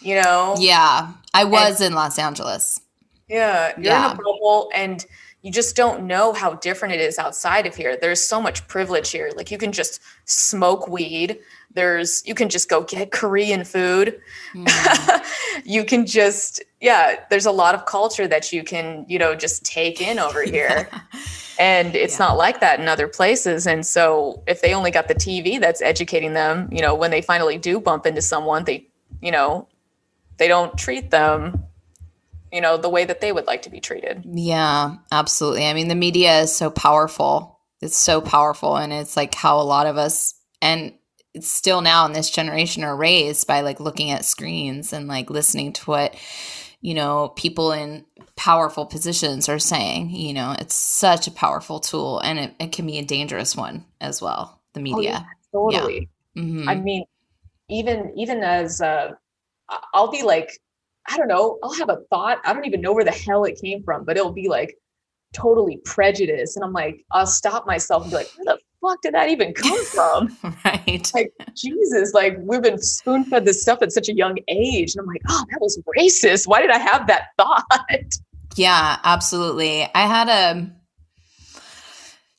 you 0.00 0.20
know? 0.20 0.54
Yeah, 0.58 1.12
I 1.32 1.44
was 1.44 1.80
and, 1.80 1.88
in 1.88 1.94
Los 1.94 2.18
Angeles. 2.18 2.80
Yeah, 3.28 3.72
you're 3.76 3.86
yeah. 3.86 4.06
in 4.06 4.12
a 4.12 4.16
bubble 4.16 4.70
and 4.72 5.04
you 5.44 5.50
just 5.50 5.76
don't 5.76 6.06
know 6.06 6.32
how 6.32 6.54
different 6.54 6.94
it 6.94 7.02
is 7.02 7.18
outside 7.18 7.66
of 7.66 7.76
here. 7.76 7.98
There's 8.00 8.22
so 8.22 8.40
much 8.40 8.66
privilege 8.66 9.10
here. 9.10 9.30
Like 9.36 9.50
you 9.50 9.58
can 9.58 9.72
just 9.72 10.00
smoke 10.24 10.88
weed. 10.88 11.38
There's 11.70 12.26
you 12.26 12.34
can 12.34 12.48
just 12.48 12.70
go 12.70 12.82
get 12.82 13.10
Korean 13.12 13.62
food. 13.62 14.18
Mm. 14.54 15.22
you 15.66 15.84
can 15.84 16.06
just 16.06 16.62
yeah, 16.80 17.20
there's 17.28 17.44
a 17.44 17.52
lot 17.52 17.74
of 17.74 17.84
culture 17.84 18.26
that 18.26 18.54
you 18.54 18.64
can, 18.64 19.04
you 19.06 19.18
know, 19.18 19.34
just 19.34 19.66
take 19.66 20.00
in 20.00 20.18
over 20.18 20.42
here. 20.56 20.88
and 21.58 21.94
it's 21.94 22.18
yeah. 22.18 22.26
not 22.26 22.38
like 22.38 22.60
that 22.60 22.80
in 22.80 22.88
other 22.88 23.06
places 23.06 23.66
and 23.66 23.84
so 23.84 24.42
if 24.46 24.62
they 24.62 24.72
only 24.72 24.90
got 24.90 25.08
the 25.08 25.14
TV 25.14 25.60
that's 25.60 25.82
educating 25.82 26.32
them, 26.32 26.70
you 26.72 26.80
know, 26.80 26.94
when 26.94 27.10
they 27.10 27.20
finally 27.20 27.58
do 27.58 27.78
bump 27.78 28.06
into 28.06 28.22
someone, 28.22 28.64
they, 28.64 28.88
you 29.20 29.30
know, 29.30 29.68
they 30.38 30.48
don't 30.48 30.78
treat 30.78 31.10
them 31.10 31.66
you 32.54 32.60
know, 32.60 32.76
the 32.76 32.88
way 32.88 33.04
that 33.04 33.20
they 33.20 33.32
would 33.32 33.46
like 33.46 33.62
to 33.62 33.70
be 33.70 33.80
treated. 33.80 34.24
Yeah, 34.24 34.94
absolutely. 35.10 35.66
I 35.66 35.74
mean, 35.74 35.88
the 35.88 35.96
media 35.96 36.38
is 36.42 36.54
so 36.54 36.70
powerful. 36.70 37.58
It's 37.80 37.96
so 37.96 38.20
powerful. 38.20 38.76
And 38.76 38.92
it's 38.92 39.16
like 39.16 39.34
how 39.34 39.58
a 39.58 39.62
lot 39.66 39.88
of 39.88 39.96
us, 39.96 40.34
and 40.62 40.94
it's 41.34 41.48
still 41.48 41.80
now 41.80 42.06
in 42.06 42.12
this 42.12 42.30
generation, 42.30 42.84
are 42.84 42.96
raised 42.96 43.48
by 43.48 43.62
like 43.62 43.80
looking 43.80 44.12
at 44.12 44.24
screens 44.24 44.92
and 44.92 45.08
like 45.08 45.30
listening 45.30 45.72
to 45.72 45.84
what, 45.86 46.14
you 46.80 46.94
know, 46.94 47.30
people 47.30 47.72
in 47.72 48.04
powerful 48.36 48.86
positions 48.86 49.48
are 49.48 49.58
saying. 49.58 50.10
You 50.10 50.34
know, 50.34 50.54
it's 50.56 50.76
such 50.76 51.26
a 51.26 51.32
powerful 51.32 51.80
tool 51.80 52.20
and 52.20 52.38
it, 52.38 52.54
it 52.60 52.70
can 52.70 52.86
be 52.86 52.98
a 52.98 53.04
dangerous 53.04 53.56
one 53.56 53.84
as 54.00 54.22
well. 54.22 54.62
The 54.74 54.80
media. 54.80 55.26
Oh, 55.52 55.70
yeah, 55.70 55.80
totally. 55.82 56.08
Yeah. 56.36 56.42
Mm-hmm. 56.44 56.68
I 56.68 56.74
mean, 56.76 57.04
even 57.68 58.12
even 58.16 58.44
as 58.44 58.80
uh, 58.80 59.10
I'll 59.92 60.12
be 60.12 60.22
like 60.22 60.50
I 61.08 61.16
don't 61.16 61.28
know, 61.28 61.58
I'll 61.62 61.74
have 61.74 61.90
a 61.90 61.98
thought. 62.10 62.38
I 62.44 62.52
don't 62.52 62.64
even 62.66 62.80
know 62.80 62.92
where 62.92 63.04
the 63.04 63.10
hell 63.10 63.44
it 63.44 63.60
came 63.60 63.82
from, 63.82 64.04
but 64.04 64.16
it'll 64.16 64.32
be 64.32 64.48
like 64.48 64.76
totally 65.32 65.78
prejudiced. 65.84 66.56
And 66.56 66.64
I'm 66.64 66.72
like, 66.72 67.04
I'll 67.12 67.26
stop 67.26 67.66
myself 67.66 68.02
and 68.04 68.10
be 68.10 68.16
like, 68.16 68.30
where 68.36 68.56
the 68.56 68.60
fuck 68.80 69.02
did 69.02 69.14
that 69.14 69.28
even 69.28 69.52
come 69.52 69.84
from? 69.86 70.36
right. 70.64 71.10
Like, 71.14 71.32
Jesus, 71.54 72.14
like 72.14 72.36
we've 72.40 72.62
been 72.62 72.78
spoon 72.78 73.24
fed 73.24 73.44
this 73.44 73.60
stuff 73.60 73.82
at 73.82 73.92
such 73.92 74.08
a 74.08 74.14
young 74.14 74.36
age. 74.48 74.94
And 74.94 75.02
I'm 75.02 75.06
like, 75.06 75.22
oh, 75.28 75.44
that 75.50 75.60
was 75.60 75.80
racist. 75.98 76.46
Why 76.46 76.62
did 76.62 76.70
I 76.70 76.78
have 76.78 77.06
that 77.08 77.28
thought? 77.38 77.64
Yeah, 78.56 78.98
absolutely. 79.04 79.88
I 79.94 80.06
had 80.06 80.28
a 80.28 80.70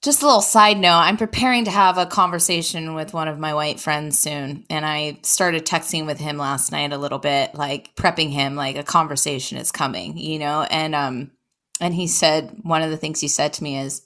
just 0.06 0.22
a 0.22 0.26
little 0.26 0.42
side 0.42 0.78
note 0.78 1.00
i'm 1.00 1.18
preparing 1.18 1.66
to 1.66 1.72
have 1.72 1.98
a 1.98 2.06
conversation 2.06 2.94
with 2.94 3.14
one 3.14 3.28
of 3.28 3.40
my 3.40 3.54
white 3.56 3.80
friends 3.80 4.20
soon 4.20 4.64
and 4.70 4.86
i 4.86 5.18
started 5.24 5.66
texting 5.66 6.06
with 6.06 6.20
him 6.20 6.38
last 6.38 6.72
night 6.72 6.94
a 6.94 6.98
little 6.98 7.18
bit 7.18 7.56
like 7.56 7.96
prepping 7.96 8.30
him 8.30 8.56
like 8.56 8.78
a 8.78 8.84
conversation 8.84 9.58
is 9.58 9.72
coming 9.72 10.16
you 10.18 10.40
know? 10.40 10.64
And 10.64 10.96
um 10.96 11.32
and 11.82 11.94
he 11.94 12.08
said 12.08 12.58
one 12.62 12.82
of 12.82 12.90
the 12.90 12.98
things 12.98 13.20
he 13.20 13.28
said 13.28 13.54
to 13.54 13.64
me 13.64 13.78
is 13.78 14.06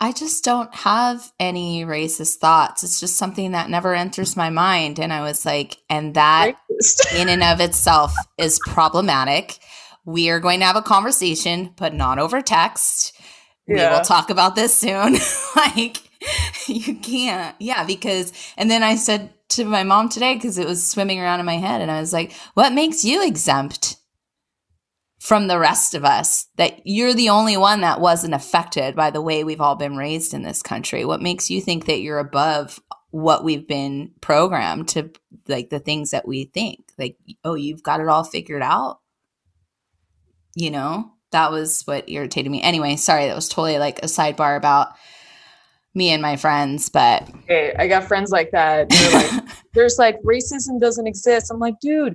i 0.00 0.12
just 0.12 0.44
don't 0.44 0.74
have 0.74 1.32
any 1.40 1.84
racist 1.84 2.36
thoughts. 2.36 2.84
It's 2.84 3.00
just 3.00 3.16
something 3.16 3.52
that 3.52 3.70
never 3.70 3.94
enters 3.94 4.36
my 4.36 4.50
mind. 4.50 4.98
And 4.98 5.12
i 5.12 5.22
was 5.22 5.44
like 5.44 5.78
and 5.88 6.14
that 6.14 6.56
in 7.14 7.28
and 7.28 7.42
of 7.42 7.60
itself 7.60 8.14
is 8.38 8.60
problematic. 8.66 9.58
We 10.04 10.30
are 10.30 10.40
going 10.40 10.60
to 10.60 10.66
have 10.66 10.76
a 10.76 10.82
conversation 10.82 11.72
but 11.76 11.92
not 11.92 12.18
over 12.18 12.40
text 12.40 13.15
yeah. 13.68 13.90
we 13.90 13.96
will 13.96 14.04
talk 14.04 14.30
about 14.30 14.54
this 14.54 14.76
soon. 14.76 15.16
like, 15.56 15.98
you 16.68 16.96
can't. 16.96 17.54
Yeah, 17.58 17.84
because, 17.84 18.32
and 18.56 18.70
then 18.70 18.82
I 18.82 18.96
said 18.96 19.30
to 19.50 19.64
my 19.64 19.84
mom 19.84 20.08
today, 20.08 20.34
because 20.34 20.58
it 20.58 20.66
was 20.66 20.86
swimming 20.86 21.20
around 21.20 21.40
in 21.40 21.46
my 21.46 21.56
head, 21.56 21.80
and 21.80 21.90
I 21.90 22.00
was 22.00 22.12
like, 22.12 22.32
what 22.54 22.72
makes 22.72 23.04
you 23.04 23.26
exempt 23.26 23.96
from 25.18 25.46
the 25.46 25.58
rest 25.58 25.94
of 25.94 26.04
us? 26.04 26.46
That 26.56 26.80
you're 26.84 27.14
the 27.14 27.30
only 27.30 27.56
one 27.56 27.80
that 27.80 28.00
wasn't 28.00 28.34
affected 28.34 28.94
by 28.94 29.10
the 29.10 29.22
way 29.22 29.44
we've 29.44 29.60
all 29.60 29.76
been 29.76 29.96
raised 29.96 30.34
in 30.34 30.42
this 30.42 30.62
country. 30.62 31.04
What 31.04 31.22
makes 31.22 31.50
you 31.50 31.60
think 31.60 31.86
that 31.86 32.00
you're 32.00 32.18
above 32.18 32.80
what 33.10 33.44
we've 33.44 33.66
been 33.66 34.12
programmed 34.20 34.88
to, 34.88 35.10
like 35.48 35.70
the 35.70 35.80
things 35.80 36.10
that 36.10 36.26
we 36.26 36.44
think? 36.44 36.92
Like, 36.98 37.16
oh, 37.44 37.54
you've 37.54 37.82
got 37.82 38.00
it 38.00 38.08
all 38.08 38.24
figured 38.24 38.62
out? 38.62 39.00
You 40.54 40.70
know? 40.70 41.12
That 41.32 41.50
was 41.50 41.82
what 41.82 42.08
irritated 42.08 42.50
me. 42.50 42.62
Anyway, 42.62 42.96
sorry, 42.96 43.26
that 43.26 43.34
was 43.34 43.48
totally 43.48 43.78
like 43.78 43.98
a 44.00 44.06
sidebar 44.06 44.56
about 44.56 44.88
me 45.96 46.10
and 46.10 46.20
my 46.20 46.36
friends, 46.36 46.90
but 46.90 47.28
hey, 47.48 47.74
I 47.78 47.88
got 47.88 48.04
friends 48.04 48.30
like 48.30 48.50
that. 48.50 48.92
Like, 49.12 49.44
there's 49.74 49.98
like 49.98 50.20
racism 50.22 50.78
doesn't 50.78 51.06
exist. 51.06 51.50
I'm 51.50 51.58
like, 51.58 51.80
dude, 51.80 52.14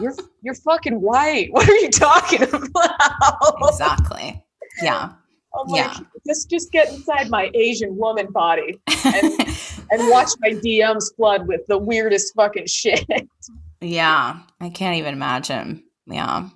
you're 0.00 0.14
you're 0.42 0.54
fucking 0.54 1.00
white. 1.00 1.50
What 1.52 1.68
are 1.68 1.76
you 1.76 1.90
talking 1.90 2.42
about? 2.42 3.54
Exactly. 3.68 4.42
Yeah. 4.82 5.12
I'm 5.54 5.66
like, 5.68 5.92
yeah. 5.98 5.98
just 6.26 6.48
just 6.48 6.72
get 6.72 6.88
inside 6.88 7.30
my 7.30 7.50
Asian 7.54 7.96
woman 7.96 8.28
body 8.32 8.80
and 9.04 9.24
and 9.90 10.10
watch 10.10 10.30
my 10.40 10.50
DMs 10.50 11.14
flood 11.16 11.46
with 11.46 11.60
the 11.68 11.78
weirdest 11.78 12.32
fucking 12.34 12.66
shit. 12.66 13.06
Yeah, 13.80 14.40
I 14.60 14.70
can't 14.70 14.96
even 14.96 15.14
imagine. 15.14 15.84
Yeah. 16.06 16.48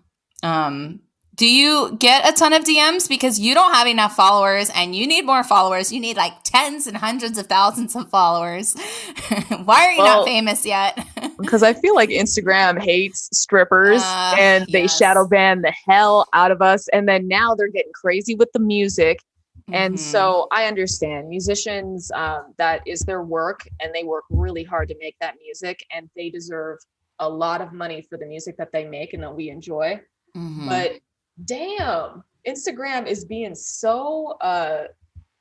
Um, 0.42 1.00
do 1.34 1.46
you 1.46 1.96
get 1.98 2.28
a 2.28 2.32
ton 2.32 2.52
of 2.52 2.62
DMs 2.62 3.08
because 3.08 3.38
you 3.38 3.54
don't 3.54 3.72
have 3.72 3.86
enough 3.86 4.14
followers 4.14 4.70
and 4.74 4.94
you 4.94 5.06
need 5.06 5.24
more 5.24 5.42
followers? 5.42 5.90
You 5.90 5.98
need 5.98 6.16
like 6.16 6.34
tens 6.44 6.86
and 6.86 6.94
hundreds 6.94 7.38
of 7.38 7.46
thousands 7.46 7.96
of 7.96 8.10
followers. 8.10 8.74
Why 9.64 9.86
are 9.86 9.92
you 9.92 10.02
well, 10.02 10.18
not 10.18 10.26
famous 10.26 10.66
yet? 10.66 11.06
because 11.40 11.62
I 11.62 11.72
feel 11.72 11.94
like 11.94 12.10
Instagram 12.10 12.82
hates 12.82 13.30
strippers 13.32 14.02
uh, 14.04 14.36
and 14.38 14.66
they 14.70 14.82
yes. 14.82 14.98
shadow 14.98 15.26
ban 15.26 15.62
the 15.62 15.72
hell 15.88 16.28
out 16.34 16.50
of 16.50 16.60
us. 16.60 16.86
And 16.88 17.08
then 17.08 17.28
now 17.28 17.54
they're 17.54 17.68
getting 17.68 17.92
crazy 17.92 18.34
with 18.34 18.52
the 18.52 18.60
music. 18.60 19.18
Mm-hmm. 19.62 19.74
And 19.74 20.00
so 20.00 20.48
I 20.52 20.66
understand 20.66 21.30
musicians, 21.30 22.10
um, 22.14 22.52
that 22.58 22.82
is 22.86 23.00
their 23.00 23.22
work 23.22 23.66
and 23.80 23.94
they 23.94 24.04
work 24.04 24.24
really 24.28 24.64
hard 24.64 24.88
to 24.88 24.96
make 25.00 25.16
that 25.20 25.36
music 25.42 25.82
and 25.90 26.10
they 26.14 26.28
deserve 26.28 26.78
a 27.20 27.28
lot 27.28 27.62
of 27.62 27.72
money 27.72 28.02
for 28.02 28.18
the 28.18 28.26
music 28.26 28.58
that 28.58 28.70
they 28.70 28.84
make 28.84 29.14
and 29.14 29.22
that 29.22 29.34
we 29.34 29.48
enjoy. 29.48 29.98
Mm-hmm. 30.36 30.68
But 30.68 31.00
damn, 31.44 32.24
Instagram 32.46 33.06
is 33.06 33.24
being 33.24 33.54
so 33.54 34.36
uh 34.40 34.84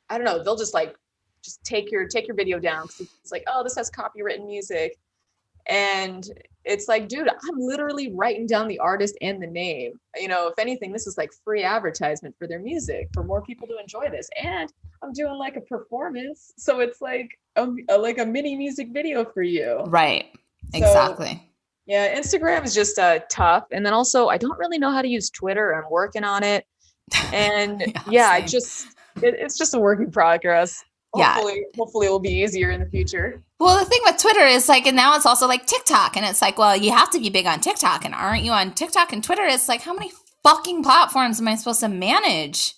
I 0.09 0.17
don't 0.17 0.25
know, 0.25 0.43
they'll 0.43 0.57
just 0.57 0.73
like 0.73 0.95
just 1.43 1.63
take 1.63 1.91
your 1.91 2.07
take 2.07 2.27
your 2.27 2.35
video 2.35 2.59
down 2.59 2.83
because 2.83 3.07
it's 3.21 3.31
like, 3.31 3.43
oh, 3.47 3.63
this 3.63 3.75
has 3.75 3.89
copywritten 3.89 4.45
music. 4.45 4.97
And 5.67 6.27
it's 6.65 6.87
like, 6.87 7.07
dude, 7.07 7.27
I'm 7.27 7.59
literally 7.59 8.11
writing 8.13 8.45
down 8.45 8.67
the 8.67 8.79
artist 8.79 9.15
and 9.21 9.41
the 9.41 9.47
name. 9.47 9.93
You 10.15 10.27
know, 10.27 10.47
if 10.47 10.59
anything, 10.59 10.91
this 10.91 11.07
is 11.07 11.17
like 11.17 11.31
free 11.43 11.63
advertisement 11.63 12.35
for 12.37 12.47
their 12.47 12.59
music 12.59 13.09
for 13.13 13.23
more 13.23 13.41
people 13.41 13.67
to 13.67 13.79
enjoy 13.79 14.09
this. 14.09 14.29
And 14.41 14.71
I'm 15.03 15.13
doing 15.13 15.37
like 15.37 15.55
a 15.55 15.61
performance, 15.61 16.51
so 16.57 16.79
it's 16.79 17.01
like 17.01 17.29
a, 17.55 17.67
a 17.89 17.97
like 17.97 18.19
a 18.19 18.25
mini 18.25 18.55
music 18.55 18.89
video 18.91 19.25
for 19.25 19.43
you. 19.43 19.81
Right. 19.87 20.25
So, 20.73 20.77
exactly. 20.77 21.50
Yeah, 21.85 22.17
Instagram 22.17 22.63
is 22.63 22.73
just 22.73 22.99
uh, 22.99 23.19
tough. 23.29 23.65
And 23.71 23.85
then 23.85 23.93
also, 23.93 24.27
I 24.27 24.37
don't 24.37 24.57
really 24.57 24.77
know 24.77 24.91
how 24.91 25.01
to 25.01 25.07
use 25.07 25.29
Twitter. 25.29 25.73
I'm 25.73 25.89
working 25.89 26.23
on 26.23 26.43
it. 26.43 26.65
And 27.33 27.81
yeah, 27.87 28.03
yeah 28.09 28.29
I 28.29 28.41
just, 28.41 28.87
it, 29.21 29.35
it's 29.37 29.57
just 29.57 29.73
a 29.73 29.79
work 29.79 29.99
in 29.99 30.11
progress. 30.11 30.83
Hopefully, 31.13 31.55
yeah. 31.57 31.77
hopefully 31.77 32.07
it 32.07 32.09
will 32.09 32.19
be 32.19 32.41
easier 32.41 32.71
in 32.71 32.79
the 32.79 32.85
future. 32.85 33.43
Well, 33.59 33.77
the 33.77 33.85
thing 33.85 33.99
with 34.05 34.17
Twitter 34.17 34.45
is 34.45 34.69
like, 34.69 34.87
and 34.87 34.95
now 34.95 35.15
it's 35.15 35.25
also 35.25 35.47
like 35.47 35.65
TikTok. 35.65 36.15
And 36.15 36.25
it's 36.25 36.41
like, 36.41 36.57
well, 36.57 36.77
you 36.77 36.91
have 36.91 37.09
to 37.11 37.19
be 37.19 37.29
big 37.29 37.45
on 37.45 37.59
TikTok. 37.59 38.05
And 38.05 38.13
aren't 38.13 38.43
you 38.43 38.51
on 38.51 38.73
TikTok 38.73 39.11
and 39.11 39.23
Twitter? 39.23 39.43
It's 39.43 39.67
like, 39.67 39.81
how 39.81 39.93
many 39.93 40.11
fucking 40.43 40.83
platforms 40.83 41.41
am 41.41 41.47
I 41.47 41.55
supposed 41.55 41.81
to 41.81 41.89
manage? 41.89 42.75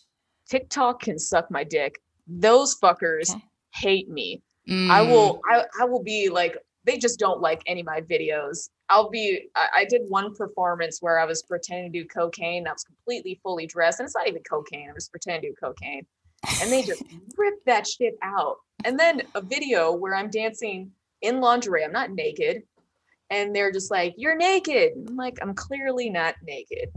TikTok 0.50 1.02
can 1.02 1.20
suck 1.20 1.50
my 1.52 1.64
dick. 1.64 2.00
Those 2.28 2.78
fuckers 2.80 3.30
okay. 3.30 3.44
hate 3.74 4.10
me. 4.10 4.42
Mm. 4.70 4.90
I 4.90 5.02
will 5.02 5.42
I, 5.50 5.64
I 5.82 5.86
will 5.86 6.04
be 6.04 6.30
like 6.30 6.58
they 6.86 6.98
just 6.98 7.20
don't 7.20 7.42
like 7.42 7.62
any 7.66 7.82
of 7.82 7.86
my 7.86 8.02
videos. 8.02 8.70
I'll 8.94 9.10
be, 9.10 9.50
I, 9.56 9.86
did 9.86 10.04
one 10.08 10.36
performance 10.36 11.00
where 11.02 11.20
I 11.20 11.26
was 11.26 11.42
pretending 11.42 11.92
to 11.92 12.00
do 12.04 12.08
cocaine. 12.08 12.68
I 12.68 12.74
was 12.74 12.84
completely 12.84 13.40
fully 13.42 13.66
dressed, 13.66 14.00
and 14.00 14.06
it's 14.06 14.16
not 14.16 14.28
even 14.28 14.44
cocaine. 14.44 14.88
I 14.88 14.94
was 14.94 15.10
pretending 15.10 15.42
to 15.42 15.48
do 15.50 15.56
cocaine. 15.60 16.06
and 16.62 16.72
they 16.72 16.84
just 16.84 17.02
rip 17.38 17.56
that 17.66 17.88
shit 17.88 18.16
out. 18.22 18.58
And 18.86 19.00
then 19.00 19.24
a 19.34 19.42
video 19.42 19.92
where 19.94 20.14
I'm 20.14 20.30
dancing 20.30 20.92
in 21.24 21.42
lingerie. 21.42 21.84
I'm 21.84 21.92
not 21.92 22.12
naked. 22.12 22.62
And 23.32 23.56
they're 23.56 23.72
just 23.72 23.90
like, 23.90 24.14
You're 24.16 24.36
naked. 24.38 24.92
I'm 25.08 25.16
like, 25.16 25.40
I'm 25.42 25.56
clearly 25.56 26.12
not 26.12 26.36
naked. 26.44 26.90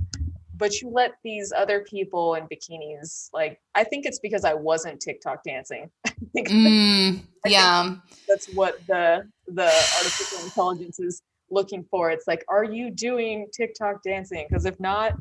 But 0.59 0.83
you 0.83 0.91
let 0.91 1.13
these 1.25 1.51
other 1.57 1.81
people 1.81 2.35
in 2.35 2.45
bikinis, 2.45 3.31
like, 3.33 3.59
I 3.75 3.85
think 3.85 4.05
it's 4.05 4.19
because 4.19 4.45
I 4.45 4.53
wasn't 4.53 5.01
TikTok 5.01 5.45
dancing. 5.45 5.89
I 6.07 6.13
think 6.35 6.49
Mm, 6.49 7.21
yeah. 7.47 7.95
that's 8.29 8.49
what 8.53 8.87
the 8.87 9.27
the 9.49 9.65
artificial 9.65 10.45
intelligence 10.45 10.99
is 11.01 11.23
looking 11.51 11.85
for. 11.91 12.11
It's 12.11 12.27
like, 12.27 12.45
are 12.49 12.65
you 12.65 12.91
doing 12.91 13.49
TikTok 13.53 14.03
dancing? 14.03 14.47
Because 14.49 14.67
if 14.67 14.79
not, 14.81 15.15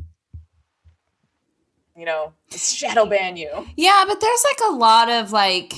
you 1.95 2.05
know, 2.05 2.33
shadow 2.51 3.05
ban 3.05 3.37
you. 3.37 3.65
Yeah, 3.75 4.03
but 4.07 4.19
there's 4.19 4.43
like 4.43 4.69
a 4.69 4.73
lot 4.73 5.09
of 5.09 5.31
like 5.31 5.73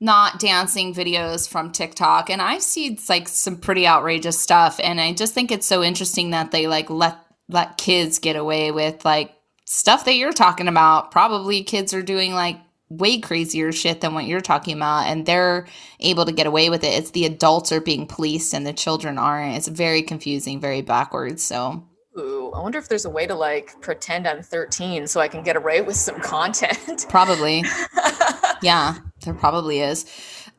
not 0.00 0.38
dancing 0.38 0.94
videos 0.94 1.48
from 1.48 1.72
TikTok 1.72 2.30
and 2.30 2.40
I've 2.40 2.62
seen 2.62 2.96
like 3.08 3.26
some 3.26 3.56
pretty 3.56 3.84
outrageous 3.84 4.40
stuff 4.40 4.78
and 4.82 5.00
I 5.00 5.12
just 5.12 5.34
think 5.34 5.50
it's 5.50 5.66
so 5.66 5.82
interesting 5.82 6.30
that 6.30 6.52
they 6.52 6.68
like 6.68 6.88
let 6.88 7.18
let 7.48 7.78
kids 7.78 8.20
get 8.20 8.36
away 8.36 8.70
with 8.70 9.04
like 9.04 9.34
stuff 9.64 10.04
that 10.04 10.14
you're 10.14 10.32
talking 10.32 10.68
about. 10.68 11.10
Probably 11.10 11.62
kids 11.62 11.92
are 11.94 12.02
doing 12.02 12.32
like 12.32 12.58
way 12.90 13.18
crazier 13.18 13.72
shit 13.72 14.00
than 14.00 14.14
what 14.14 14.24
you're 14.24 14.40
talking 14.40 14.76
about 14.76 15.06
and 15.06 15.26
they're 15.26 15.66
able 16.00 16.24
to 16.24 16.32
get 16.32 16.46
away 16.46 16.70
with 16.70 16.84
it. 16.84 16.88
It's 16.88 17.10
the 17.10 17.26
adults 17.26 17.72
are 17.72 17.80
being 17.80 18.06
policed 18.06 18.54
and 18.54 18.66
the 18.66 18.72
children 18.72 19.18
aren't. 19.18 19.56
It's 19.56 19.68
very 19.68 20.02
confusing, 20.02 20.60
very 20.60 20.82
backwards. 20.82 21.42
So 21.42 21.84
Ooh, 22.18 22.50
I 22.52 22.60
wonder 22.60 22.78
if 22.78 22.88
there's 22.88 23.04
a 23.04 23.10
way 23.10 23.26
to 23.26 23.34
like 23.34 23.80
pretend 23.80 24.26
I'm 24.26 24.42
13 24.42 25.06
so 25.06 25.20
I 25.20 25.28
can 25.28 25.42
get 25.42 25.56
away 25.56 25.82
with 25.82 25.96
some 25.96 26.20
content. 26.20 27.06
probably 27.08 27.64
yeah, 28.62 28.96
there 29.24 29.34
probably 29.34 29.80
is. 29.80 30.04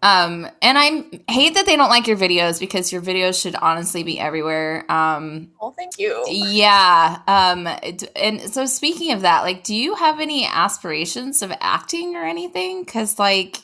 Um, 0.02 0.48
and 0.62 0.78
I 0.78 1.04
hate 1.32 1.56
that 1.56 1.66
they 1.66 1.76
don't 1.76 1.90
like 1.90 2.08
your 2.08 2.16
videos 2.18 2.60
because 2.60 2.92
your 2.92 3.02
videos 3.02 3.42
should 3.42 3.56
honestly 3.56 4.04
be 4.04 4.18
everywhere. 4.20 4.86
Um, 4.90 5.52
well, 5.60 5.72
thank 5.72 5.98
you. 6.00 6.24
yeah. 6.28 7.20
Um, 7.28 7.68
and 8.16 8.42
so 8.42 8.66
speaking 8.66 9.12
of 9.12 9.22
that, 9.22 9.42
like, 9.42 9.64
do 9.64 9.76
you 9.76 9.96
have 9.96 10.20
any 10.22 10.46
aspirations 10.46 11.42
of 11.42 11.52
acting 11.60 12.16
or 12.16 12.24
anything? 12.24 12.86
Cause 12.86 13.20
like, 13.20 13.58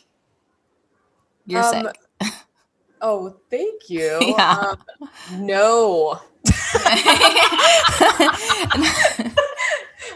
you're 1.46 1.64
Um, 1.64 1.90
sick. 2.22 2.34
Oh, 3.02 3.36
thank 3.52 3.90
you. 3.90 4.18
Yeah. 4.22 4.74
Um, 5.32 5.46
no. 5.46 6.20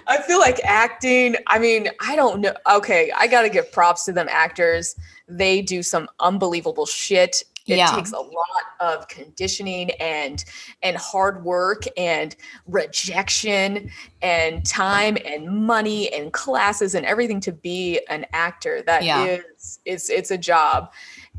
I 0.08 0.22
feel 0.22 0.40
like 0.40 0.60
acting, 0.64 1.36
I 1.48 1.60
mean, 1.60 1.90
I 2.02 2.16
don't 2.16 2.42
know. 2.42 2.54
Okay, 2.70 3.12
I 3.18 3.28
got 3.28 3.44
to 3.44 3.50
give 3.50 3.72
props 3.72 4.06
to 4.06 4.12
them 4.14 4.28
actors. 4.30 4.96
They 5.28 5.62
do 5.62 5.84
some 5.84 6.08
unbelievable 6.20 6.86
shit. 6.86 7.44
It 7.68 7.78
Yeah. 7.78 7.92
takes 7.94 8.12
a 8.14 8.18
lot 8.20 8.64
of 8.80 9.08
conditioning 9.08 9.92
and 10.00 10.44
and 10.82 10.98
hard 10.98 11.44
work 11.44 11.84
and 11.98 12.36
rejection 12.66 13.92
and 14.22 14.66
time 14.66 15.18
and 15.24 15.48
money 15.68 16.12
and 16.12 16.34
classes 16.34 16.96
and 16.96 17.06
everything 17.06 17.40
to 17.42 17.52
be 17.52 18.00
an 18.10 18.26
actor. 18.34 18.82
That 18.82 19.02
is 19.02 19.08
Yeah. 19.08 19.38
it's 19.86 20.10
it's 20.10 20.32
a 20.32 20.38
job. 20.38 20.92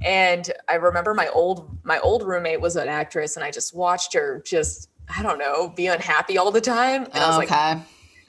And 0.04 0.50
I 0.68 0.74
remember 0.74 1.14
my 1.14 1.28
old 1.28 1.68
my 1.82 1.98
old 1.98 2.22
roommate 2.22 2.60
was 2.60 2.76
an 2.76 2.88
actress 2.88 3.36
and 3.36 3.44
I 3.44 3.50
just 3.50 3.74
watched 3.74 4.14
her 4.14 4.40
just 4.46 4.88
I 5.14 5.22
don't 5.24 5.38
know, 5.38 5.68
be 5.70 5.88
unhappy 5.88 6.38
all 6.38 6.52
the 6.52 6.60
time. 6.60 7.06
And 7.12 7.16
I 7.24 7.26
was 7.28 7.38
like, 7.38 7.50
okay. 7.50 7.80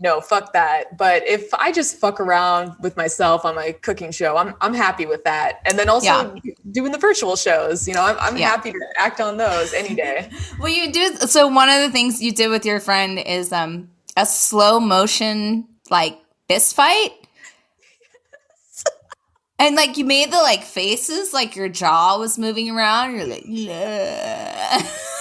No, 0.01 0.19
fuck 0.19 0.51
that. 0.53 0.97
But 0.97 1.25
if 1.27 1.53
I 1.53 1.71
just 1.71 1.97
fuck 1.97 2.19
around 2.19 2.75
with 2.81 2.97
myself 2.97 3.45
on 3.45 3.53
my 3.55 3.71
cooking 3.71 4.11
show, 4.11 4.35
I'm 4.35 4.55
I'm 4.59 4.73
happy 4.73 5.05
with 5.05 5.23
that. 5.25 5.61
And 5.65 5.77
then 5.77 5.87
also 5.89 6.07
Yeah. 6.07 6.51
doing 6.71 6.91
the 6.91 6.97
virtual 6.97 7.35
shows, 7.35 7.87
you 7.87 7.93
know, 7.93 8.03
I'm 8.03 8.17
I'm 8.19 8.35
Yeah. 8.37 8.49
happy 8.49 8.71
to 8.71 8.79
act 8.97 9.21
on 9.21 9.37
those 9.37 9.73
any 9.73 9.93
day. 9.95 10.29
well, 10.59 10.69
you 10.69 10.91
do. 10.91 11.15
So 11.27 11.47
one 11.47 11.69
of 11.69 11.81
the 11.81 11.91
things 11.91 12.21
you 12.21 12.31
did 12.31 12.49
with 12.49 12.65
your 12.65 12.79
friend 12.79 13.19
is 13.19 13.53
um 13.53 13.89
a 14.17 14.25
slow 14.25 14.79
motion 14.79 15.67
like 15.89 16.19
fist 16.49 16.75
fight. 16.75 17.11
And 19.59 19.75
like 19.75 19.95
you 19.95 20.05
made 20.05 20.31
the 20.31 20.37
like 20.37 20.63
faces, 20.63 21.33
like 21.33 21.55
your 21.55 21.69
jaw 21.69 22.17
was 22.17 22.39
moving 22.39 22.71
around. 22.71 23.13
You're 23.15 23.27
like, 23.27 23.43
"Bleh." 23.45 25.07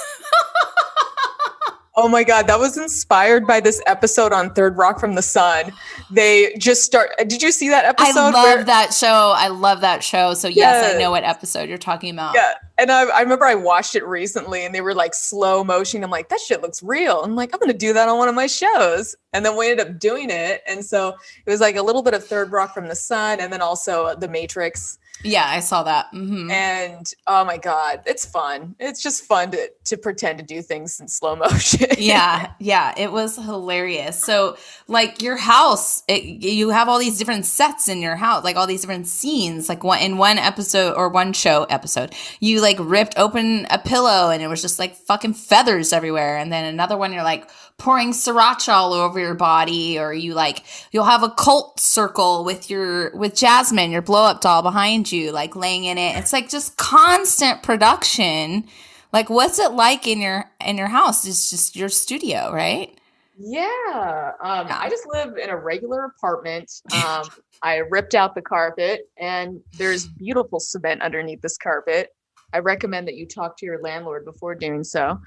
Oh 2.03 2.09
my 2.09 2.25
god, 2.25 2.47
that 2.47 2.59
was 2.59 2.79
inspired 2.79 3.47
by 3.47 3.61
this 3.61 3.83
episode 3.87 4.33
on 4.33 4.55
Third 4.55 4.79
Rock 4.79 4.99
from 4.99 5.17
the 5.17 5.23
Sun. 5.23 5.71
They 6.11 6.55
just 6.57 6.83
start. 6.83 7.11
Did 7.19 7.43
you 7.43 7.53
see 7.53 7.69
that 7.69 7.85
episode? 7.85 8.19
I 8.19 8.31
love 8.31 8.35
where- 8.43 8.65
that 8.65 8.95
show. 8.95 9.35
I 9.37 9.49
love 9.49 9.83
that 9.83 10.03
show. 10.03 10.33
So 10.33 10.49
yes, 10.49 10.95
I 10.95 10.99
know 10.99 11.11
what 11.11 11.25
episode 11.25 11.69
you're 11.69 11.77
talking 11.77 12.11
about. 12.11 12.35
Yeah. 12.35 12.55
And 12.79 12.91
I, 12.91 13.03
I 13.03 13.21
remember 13.21 13.45
I 13.45 13.55
watched 13.55 13.95
it 13.95 14.07
recently 14.07 14.65
and 14.65 14.75
they 14.75 14.81
were 14.81 14.95
like 14.95 15.13
slow 15.13 15.63
motion. 15.63 16.03
I'm 16.03 16.09
like, 16.11 16.31
that 16.31 16.41
shit 16.41 16.63
looks 16.63 16.83
real. 16.83 17.21
I'm 17.21 17.37
like, 17.37 17.51
I'm 17.53 17.61
going 17.61 17.71
to 17.71 17.77
do 17.77 17.93
that 17.93 18.09
on 18.09 18.17
one 18.17 18.31
of 18.31 18.35
my 18.35 18.47
shows. 18.47 19.15
And 19.35 19.45
then 19.45 19.55
we 19.55 19.71
ended 19.71 19.87
up 19.87 19.99
doing 19.99 20.31
it. 20.31 20.63
And 20.67 20.83
so 20.83 21.09
it 21.45 21.51
was 21.51 21.61
like 21.61 21.77
a 21.77 21.83
little 21.83 22.03
bit 22.03 22.15
of 22.15 22.25
Third 22.27 22.51
Rock 22.51 22.73
from 22.73 22.89
the 22.89 22.97
Sun 22.97 23.41
and 23.41 23.53
then 23.53 23.61
also 23.61 24.17
The 24.17 24.29
Matrix. 24.29 24.99
Yeah, 25.23 25.45
I 25.47 25.61
saw 25.61 25.83
that. 25.83 26.07
hmm 26.13 26.51
And 26.51 27.13
oh 27.27 27.45
my 27.45 27.59
God, 27.59 28.03
it's 28.07 28.25
fun. 28.25 28.75
It's 28.79 29.03
just 29.03 29.25
fun 29.25 29.51
to, 29.51 29.71
to 29.85 29.97
pretend 29.99 30.39
to 30.39 30.45
do 30.45 30.63
things 30.63 30.99
in 30.99 31.09
slow 31.09 31.37
motion. 31.37 31.89
yeah, 31.99 32.53
yeah, 32.59 32.95
it 32.97 33.13
was 33.13 33.37
hilarious. 33.37 34.19
So, 34.23 34.57
like 34.89 35.21
your 35.23 35.37
house, 35.37 36.03
it, 36.09 36.23
you 36.25 36.71
have 36.71 36.89
all 36.89 36.99
these 36.99 37.19
different 37.19 37.45
sets 37.45 37.89
in 37.89 38.01
your 38.01 38.17
house, 38.17 38.45
like 38.45 38.57
all 38.57 38.67
these 38.67 38.81
different 38.81 39.07
scenes. 39.07 39.69
Like 39.69 39.85
one 39.85 40.01
in 40.01 40.17
one 40.17 40.39
episode 40.39 40.95
or 40.95 41.09
one 41.11 41.33
show 41.33 41.65
episode, 41.65 42.15
you 42.41 42.61
like 42.63 42.77
ripped 42.81 43.15
open 43.19 43.67
a 43.71 43.79
pillow 43.79 44.31
and 44.31 44.43
it 44.43 44.49
was 44.49 44.63
just 44.63 44.79
like 44.79 44.95
fucking 44.97 45.35
feathers 45.35 45.93
everywhere. 45.93 46.39
And 46.39 46.51
then 46.53 46.65
another 46.65 46.97
one, 46.97 47.13
you're 47.13 47.23
like 47.25 47.49
pouring 47.81 48.13
sriracha 48.13 48.69
all 48.73 48.93
over 48.93 49.19
your 49.19 49.35
body, 49.35 49.99
or 49.99 50.13
you 50.13 50.35
like 50.35 50.63
you'll 50.93 51.05
have 51.05 51.25
a 51.25 51.31
cult 51.31 51.81
circle 51.81 52.45
with 52.45 52.71
your 52.71 53.11
with 53.17 53.35
Jasmine, 53.35 53.91
your 53.91 54.03
blow 54.03 54.25
up 54.25 54.41
doll 54.41 54.63
behind 54.63 55.11
you, 55.11 55.33
like 55.33 55.57
laying 55.57 55.85
in 55.85 55.99
it. 55.99 56.17
It's 56.17 56.33
like 56.33 56.49
just 56.49 56.77
constant 56.77 57.63
production. 57.65 58.67
Like, 59.13 59.29
what's 59.29 59.59
it 59.59 59.73
like 59.73 60.07
in 60.07 60.21
your 60.21 60.45
in 60.65 60.79
your 60.79 60.87
house? 60.87 61.27
It's 61.27 61.51
just 61.51 61.75
your 61.75 61.89
studio, 61.89 62.53
right? 62.53 62.97
Yeah. 63.37 64.33
Um, 64.43 64.69
Yeah. 64.69 64.79
I 64.79 64.89
just 64.91 65.07
live 65.13 65.37
in 65.39 65.49
a 65.51 65.57
regular 65.57 66.05
apartment. 66.05 66.71
Um, 67.07 67.25
I 67.63 67.77
ripped 67.91 68.15
out 68.15 68.35
the 68.35 68.43
carpet 68.43 69.03
and 69.19 69.61
there's 69.77 70.07
beautiful 70.07 70.61
cement 70.61 71.03
underneath 71.03 71.43
this 71.43 71.59
carpet. 71.59 72.09
I 72.53 72.59
recommend 72.59 73.07
that 73.09 73.15
you 73.15 73.27
talk 73.27 73.57
to 73.59 73.67
your 73.67 73.81
landlord 73.81 74.25
before 74.25 74.55
doing 74.55 74.85
so. 74.85 75.19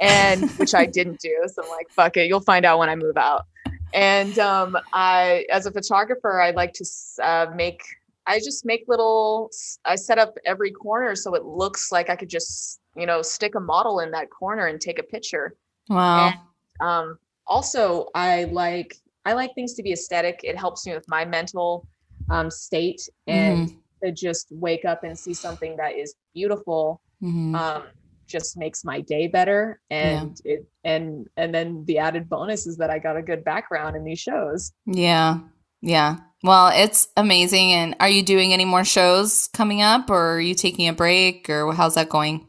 And 0.00 0.50
which 0.56 0.74
I 0.74 0.86
didn't 0.86 1.20
do. 1.20 1.36
So 1.46 1.62
I'm 1.62 1.68
like, 1.68 1.88
fuck 1.94 2.16
it, 2.16 2.28
you'll 2.28 2.40
find 2.40 2.64
out 2.64 2.78
when 2.78 2.88
I 2.88 2.96
move 2.96 3.16
out. 3.16 3.46
And 3.92 4.38
um, 4.38 4.76
I, 4.92 5.46
as 5.50 5.66
a 5.66 5.72
photographer, 5.72 6.40
I 6.40 6.52
like 6.52 6.72
to 6.74 6.84
uh, 7.22 7.46
make, 7.54 7.82
I 8.26 8.38
just 8.38 8.64
make 8.64 8.84
little, 8.86 9.50
I 9.84 9.96
set 9.96 10.18
up 10.18 10.34
every 10.46 10.70
corner 10.70 11.14
so 11.14 11.34
it 11.34 11.44
looks 11.44 11.90
like 11.90 12.08
I 12.08 12.16
could 12.16 12.28
just, 12.30 12.80
you 12.96 13.06
know, 13.06 13.20
stick 13.22 13.54
a 13.56 13.60
model 13.60 14.00
in 14.00 14.10
that 14.12 14.30
corner 14.30 14.66
and 14.66 14.80
take 14.80 14.98
a 14.98 15.02
picture 15.02 15.54
Wow. 15.90 16.32
um 16.80 17.18
also 17.46 18.06
i 18.14 18.44
like 18.44 18.94
i 19.24 19.32
like 19.32 19.52
things 19.54 19.74
to 19.74 19.82
be 19.82 19.92
aesthetic 19.92 20.40
it 20.44 20.56
helps 20.56 20.86
me 20.86 20.94
with 20.94 21.04
my 21.08 21.24
mental 21.24 21.86
um 22.30 22.48
state 22.50 23.08
and 23.26 23.74
to 24.02 24.12
just 24.12 24.48
wake 24.50 24.84
up 24.84 25.04
and 25.04 25.18
see 25.18 25.34
something 25.34 25.76
that 25.76 25.94
is 25.96 26.14
beautiful 26.34 27.00
Mhm. 27.22 27.54
um 27.54 27.82
just 28.26 28.56
makes 28.56 28.84
my 28.84 29.00
day 29.00 29.26
better 29.26 29.80
and 29.90 30.40
it 30.44 30.64
and 30.84 31.26
and 31.36 31.52
then 31.54 31.84
the 31.86 31.98
added 31.98 32.28
bonus 32.28 32.64
is 32.66 32.76
that 32.76 32.88
i 32.88 32.98
got 32.98 33.16
a 33.16 33.22
good 33.22 33.42
background 33.44 33.96
in 33.96 34.04
these 34.04 34.20
shows 34.20 34.72
yeah. 34.86 35.38
Yeah. 35.82 36.18
Well, 36.42 36.70
it's 36.74 37.08
amazing. 37.16 37.72
And 37.72 37.96
are 38.00 38.08
you 38.08 38.22
doing 38.22 38.52
any 38.52 38.66
more 38.66 38.84
shows 38.84 39.48
coming 39.54 39.80
up, 39.80 40.10
or 40.10 40.34
are 40.34 40.40
you 40.40 40.54
taking 40.54 40.88
a 40.88 40.92
break, 40.92 41.48
or 41.48 41.72
how's 41.72 41.94
that 41.94 42.08
going? 42.10 42.46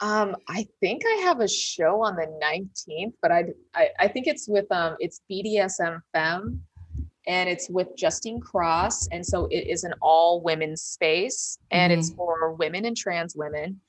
um 0.00 0.36
i 0.48 0.64
think 0.80 1.02
i 1.04 1.22
have 1.22 1.40
a 1.40 1.48
show 1.48 2.02
on 2.04 2.14
the 2.14 2.28
19th 2.40 3.14
but 3.20 3.32
i 3.32 3.42
i, 3.74 3.88
I 3.98 4.06
think 4.06 4.28
it's 4.28 4.46
with 4.48 4.70
um 4.70 4.94
it's 5.00 5.20
bdsm 5.28 5.98
femme 6.12 6.62
and 7.28 7.48
it's 7.48 7.68
with 7.68 7.94
Justine 7.94 8.40
Cross. 8.40 9.06
And 9.12 9.24
so 9.24 9.46
it 9.50 9.68
is 9.68 9.84
an 9.84 9.92
all 10.00 10.40
women's 10.40 10.82
space 10.82 11.58
and 11.70 11.92
it's 11.92 12.10
for 12.10 12.54
women 12.54 12.86
and 12.86 12.96
trans 12.96 13.36
women. 13.36 13.80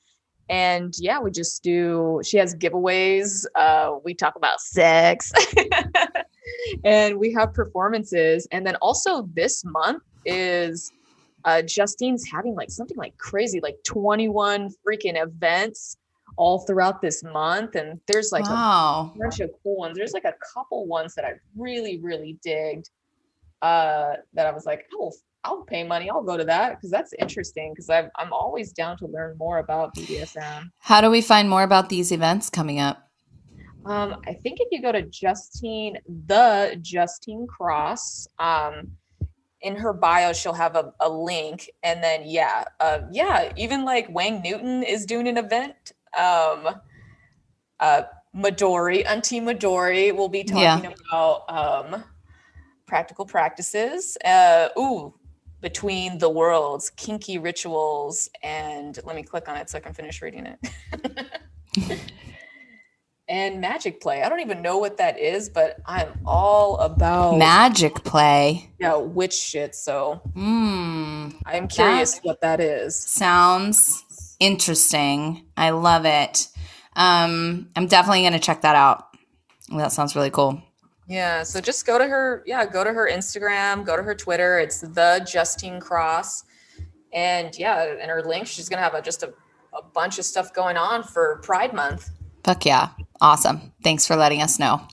And 0.50 0.92
yeah, 0.98 1.18
we 1.18 1.30
just 1.30 1.62
do, 1.62 2.20
she 2.22 2.36
has 2.36 2.54
giveaways. 2.54 3.46
Uh, 3.54 3.94
we 4.04 4.14
talk 4.14 4.36
about 4.36 4.60
sex 4.60 5.32
and 6.84 7.18
we 7.18 7.32
have 7.32 7.54
performances. 7.54 8.46
And 8.52 8.66
then 8.66 8.76
also 8.76 9.22
this 9.32 9.64
month 9.64 10.02
is 10.26 10.92
uh, 11.46 11.62
Justine's 11.62 12.28
having 12.30 12.54
like 12.54 12.70
something 12.70 12.96
like 12.98 13.16
crazy, 13.16 13.60
like 13.62 13.76
21 13.86 14.68
freaking 14.86 15.20
events 15.20 15.96
all 16.36 16.58
throughout 16.58 17.00
this 17.00 17.24
month. 17.24 17.74
And 17.74 18.00
there's 18.06 18.32
like 18.32 18.44
a 18.44 19.18
bunch 19.18 19.40
of 19.40 19.50
cool 19.62 19.76
ones. 19.76 19.96
There's 19.96 20.12
like 20.12 20.24
a 20.24 20.34
couple 20.52 20.86
ones 20.86 21.14
that 21.14 21.24
I 21.24 21.34
really, 21.56 22.00
really 22.02 22.38
digged. 22.42 22.90
Uh, 23.62 24.14
that 24.34 24.46
I 24.46 24.52
was 24.52 24.66
like, 24.66 24.86
oh, 24.94 25.12
I'll 25.44 25.62
pay 25.64 25.84
money. 25.84 26.10
I'll 26.10 26.22
go 26.22 26.36
to 26.36 26.44
that 26.44 26.76
because 26.76 26.90
that's 26.90 27.12
interesting. 27.18 27.72
Because 27.72 27.88
I'm 27.88 28.10
I'm 28.16 28.32
always 28.32 28.72
down 28.72 28.98
to 28.98 29.06
learn 29.06 29.36
more 29.38 29.58
about 29.58 29.94
BDSM. 29.94 30.70
How 30.78 31.00
do 31.00 31.10
we 31.10 31.20
find 31.22 31.48
more 31.48 31.62
about 31.62 31.88
these 31.88 32.12
events 32.12 32.50
coming 32.50 32.78
up? 32.78 33.06
Um, 33.86 34.16
I 34.26 34.34
think 34.34 34.58
if 34.60 34.68
you 34.70 34.82
go 34.82 34.92
to 34.92 35.02
Justine, 35.02 35.96
the 36.26 36.78
Justine 36.82 37.46
Cross, 37.46 38.28
um, 38.38 38.90
in 39.62 39.76
her 39.76 39.94
bio, 39.94 40.34
she'll 40.34 40.52
have 40.52 40.76
a, 40.76 40.92
a 41.00 41.08
link, 41.08 41.70
and 41.82 42.02
then 42.02 42.22
yeah, 42.26 42.64
uh, 42.80 43.00
yeah, 43.10 43.50
even 43.56 43.84
like 43.86 44.08
Wang 44.10 44.42
Newton 44.42 44.82
is 44.82 45.06
doing 45.06 45.26
an 45.28 45.38
event. 45.38 45.92
Um, 46.18 46.68
uh, 47.78 48.02
Midori, 48.36 49.06
Auntie 49.06 49.40
Midori 49.40 50.14
will 50.14 50.28
be 50.28 50.44
talking 50.44 50.84
Yeah. 50.90 50.92
about 51.10 51.44
um, 51.94 52.04
practical 52.90 53.24
practices. 53.24 54.18
Uh, 54.24 54.68
ooh, 54.76 55.14
between 55.60 56.18
the 56.18 56.28
worlds, 56.28 56.90
kinky 56.90 57.38
rituals, 57.38 58.28
and 58.42 58.98
let 59.04 59.14
me 59.14 59.22
click 59.22 59.48
on 59.48 59.56
it 59.56 59.70
so 59.70 59.78
I 59.78 59.80
can 59.80 59.94
finish 59.94 60.20
reading 60.20 60.46
it. 60.46 60.58
and 63.28 63.60
magic 63.60 64.00
play. 64.00 64.22
I 64.24 64.28
don't 64.28 64.40
even 64.40 64.60
know 64.60 64.78
what 64.78 64.96
that 64.96 65.18
is, 65.20 65.48
but 65.48 65.76
I'm 65.86 66.08
all 66.26 66.78
about 66.78 67.38
Magic 67.38 68.02
play. 68.02 68.70
yeah, 68.80 68.96
witch 68.96 69.34
shit. 69.34 69.74
So 69.76 70.20
Hmm. 70.34 71.28
I'm 71.46 71.68
curious 71.68 72.18
what 72.24 72.40
that 72.40 72.58
is. 72.60 73.00
Sounds 73.00 74.36
interesting. 74.40 75.46
I 75.56 75.70
love 75.70 76.04
it. 76.06 76.48
Um, 76.96 77.70
I'm 77.76 77.86
definitely 77.86 78.22
going 78.22 78.32
to 78.32 78.40
check 78.40 78.62
that 78.62 78.74
out. 78.74 79.04
That 79.76 79.92
sounds 79.92 80.16
really 80.16 80.30
cool. 80.30 80.60
Yeah, 81.10 81.42
so 81.42 81.60
just 81.60 81.86
go 81.86 81.98
to 81.98 82.06
her, 82.06 82.44
yeah, 82.46 82.64
go 82.64 82.84
to 82.84 82.92
her 82.92 83.10
Instagram, 83.10 83.84
go 83.84 83.96
to 83.96 84.02
her 84.04 84.14
Twitter. 84.14 84.60
It's 84.60 84.80
the 84.80 85.26
Justine 85.28 85.80
Cross. 85.80 86.44
And 87.12 87.58
yeah, 87.58 87.96
and 88.00 88.08
her 88.08 88.22
link, 88.22 88.46
she's 88.46 88.68
gonna 88.68 88.80
have 88.80 88.94
a, 88.94 89.02
just 89.02 89.24
a, 89.24 89.34
a 89.76 89.82
bunch 89.82 90.20
of 90.20 90.24
stuff 90.24 90.54
going 90.54 90.76
on 90.76 91.02
for 91.02 91.40
Pride 91.42 91.74
Month. 91.74 92.10
Fuck 92.44 92.64
yeah. 92.64 92.90
Awesome. 93.20 93.72
Thanks 93.82 94.06
for 94.06 94.14
letting 94.14 94.40
us 94.40 94.60
know. 94.60 94.86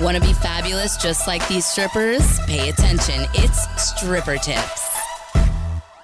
Want 0.00 0.16
to 0.16 0.20
be 0.20 0.32
fabulous 0.34 0.96
just 0.96 1.26
like 1.26 1.46
these 1.48 1.66
strippers? 1.66 2.38
Pay 2.46 2.68
attention. 2.68 3.26
It's 3.34 3.90
Stripper 3.96 4.36
Tips. 4.36 4.96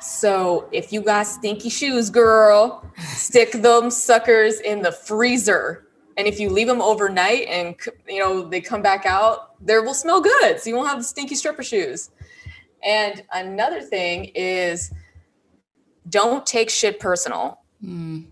So 0.01 0.69
if 0.73 0.93
you 0.93 1.01
got 1.01 1.29
stinky 1.29 1.69
shoes, 1.69 2.11
girl, 2.11 2.85
stick 2.99 3.53
them 3.53 3.89
suckers 3.93 4.59
in 4.59 4.83
the 4.83 4.91
freezer. 4.91 5.87
And 6.21 6.29
if 6.29 6.39
you 6.39 6.51
leave 6.51 6.67
them 6.67 6.83
overnight 6.83 7.47
and 7.49 7.75
you 8.07 8.19
know 8.19 8.47
they 8.47 8.61
come 8.61 8.83
back 8.83 9.07
out, 9.07 9.57
they 9.65 9.79
will 9.79 9.95
smell 9.95 10.21
good. 10.21 10.61
So 10.61 10.69
you 10.69 10.77
won't 10.77 10.91
have 10.91 10.99
the 10.99 11.05
stinky 11.05 11.35
stripper 11.35 11.63
shoes. 11.63 12.11
And 12.85 13.25
another 13.33 13.81
thing 13.81 14.27
is 14.35 14.93
don't 16.11 16.45
take 16.45 16.69
shit 16.69 17.01
personal. 17.01 17.61
Hmm. 17.83 18.25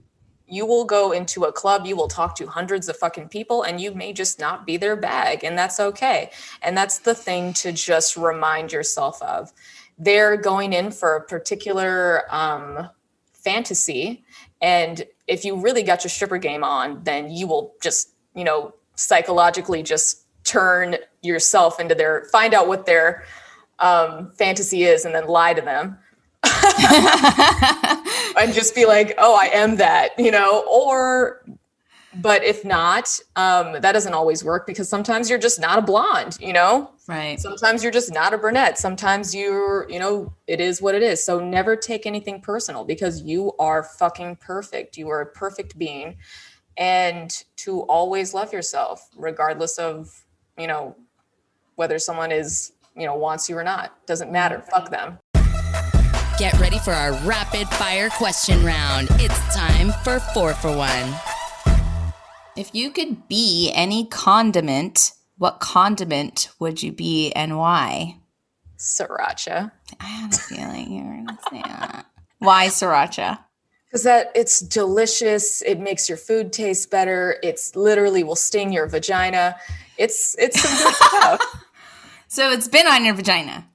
You 0.47 0.67
will 0.67 0.85
go 0.85 1.13
into 1.13 1.45
a 1.45 1.53
club, 1.53 1.87
you 1.87 1.97
will 1.97 2.09
talk 2.09 2.37
to 2.37 2.47
hundreds 2.47 2.91
of 2.91 2.99
fucking 2.99 3.31
people, 3.31 3.63
and 3.63 3.81
you 3.81 3.95
may 3.95 4.13
just 4.13 4.39
not 4.39 4.67
be 4.67 4.77
their 4.77 4.97
bag, 4.97 5.43
and 5.43 5.57
that's 5.57 5.81
okay. 5.81 6.31
And 6.61 6.77
that's 6.77 6.99
the 6.99 7.15
thing 7.15 7.55
to 7.55 7.73
just 7.73 8.19
remind 8.19 8.71
yourself 8.71 9.23
of 9.23 9.51
they're 9.97 10.37
going 10.37 10.75
in 10.75 10.91
for 10.91 11.17
a 11.17 11.23
particular 11.23 12.25
um, 12.31 12.91
fantasy 13.33 14.25
and 14.61 15.07
if 15.29 15.45
you 15.45 15.57
really 15.57 15.83
got 15.83 16.03
your 16.03 16.11
stripper 16.11 16.39
game 16.39 16.65
on 16.65 17.03
then 17.05 17.31
you 17.31 17.47
will 17.47 17.75
just 17.83 18.11
you 18.35 18.45
know 18.45 18.75
psychologically 18.95 19.83
just 19.83 20.25
turn 20.45 20.97
yourself 21.23 21.79
into 21.79 21.95
their 21.95 22.25
find 22.33 22.55
out 22.55 22.67
what 22.67 22.87
their 22.87 23.25
um, 23.79 24.33
fantasy 24.33 24.83
is 24.83 25.05
and 25.05 25.15
then 25.15 25.29
lie 25.29 25.55
to 25.55 25.61
them. 25.61 25.99
And 28.37 28.55
just 28.55 28.73
be 28.75 28.87
like 28.87 29.15
oh 29.19 29.37
i 29.41 29.47
am 29.47 29.77
that 29.77 30.11
you 30.17 30.31
know? 30.31 30.65
Or 30.71 31.45
but 32.21 32.43
if 32.43 32.65
not 32.65 33.19
um, 33.37 33.73
that 33.81 33.93
doesn't 33.93 34.15
always 34.15 34.45
work 34.45 34.67
because 34.67 34.89
sometimes 34.89 35.31
you're 35.31 35.39
just 35.39 35.61
not 35.61 35.79
a 35.79 35.83
blonde 35.83 36.39
you 36.41 36.53
know? 36.53 36.91
Right. 37.07 37.41
sometimes 37.41 37.83
you're 37.83 37.93
just 37.93 38.13
not 38.13 38.35
a 38.35 38.39
brunette. 38.39 38.79
Sometimes 38.79 39.35
you're 39.35 39.89
you 39.89 39.99
know 39.99 40.35
it 40.47 40.61
is 40.61 40.83
what 40.83 40.95
it 40.95 41.03
is. 41.03 41.25
So 41.25 41.41
never 41.41 41.75
take 41.75 42.07
anything 42.07 42.41
personal 42.41 42.85
because 42.85 43.23
you 43.23 43.53
are 43.59 43.83
fucking 43.83 44.37
perfect. 44.37 44.97
You 44.97 45.09
are 45.09 45.23
a 45.23 45.27
perfect 45.27 45.79
being. 45.79 46.17
And 46.77 47.31
to 47.57 47.81
always 47.83 48.35
love 48.35 48.53
yourself 48.53 49.09
regardless 49.17 49.79
of 49.79 50.25
you 50.59 50.67
know 50.67 50.97
whether 51.77 51.99
someone 51.99 52.31
is 52.31 52.73
you 52.95 53.07
know 53.07 53.15
wants 53.15 53.49
you 53.49 53.57
or 53.57 53.65
not. 53.65 53.95
Doesn't 54.07 54.31
matter. 54.31 54.63
Fuck 54.71 54.91
them. 54.91 55.19
Get 56.39 56.53
ready 56.61 56.79
for 56.79 56.93
our 56.93 57.15
rapid 57.27 57.67
fire 57.69 58.11
question 58.11 58.65
round. 58.65 59.09
It's 59.13 59.57
time 59.57 59.93
for 60.05 60.21
four 60.21 60.55
for 60.55 60.77
one. 60.77 61.15
If 62.59 62.75
you 62.75 62.91
could 62.91 63.29
be 63.29 63.71
any 63.73 64.07
condiment, 64.07 65.13
what 65.37 65.61
condiment 65.61 66.51
would 66.59 66.83
you 66.83 66.93
be 66.93 67.33
and 67.33 67.57
why? 67.57 68.17
sriracha 68.77 69.73
I 70.01 70.05
had 70.05 70.33
a 70.33 70.37
feeling 70.37 70.93
you 70.93 71.03
were 71.03 71.15
going 71.15 71.27
to 71.27 71.39
say 71.51 71.63
that. 71.65 72.07
Why 72.39 72.67
sriracha? 72.69 73.39
because 73.87 74.03
that 74.03 74.31
it's 74.35 74.61
delicious 74.61 75.63
it 75.63 75.81
makes 75.81 76.09
your 76.09 76.19
food 76.19 76.53
taste 76.53 76.91
better 76.91 77.39
it's 77.43 77.75
literally 77.75 78.23
will 78.23 78.37
sting 78.37 78.71
your 78.71 78.87
vagina 78.87 79.57
it's 79.97 80.37
it's 80.39 80.61
some 80.61 80.87
good 80.87 80.95
stuff 80.95 81.41
So 82.29 82.51
it's 82.51 82.69
been 82.69 82.87
on 82.87 83.07
your 83.07 83.15
vagina. 83.15 83.67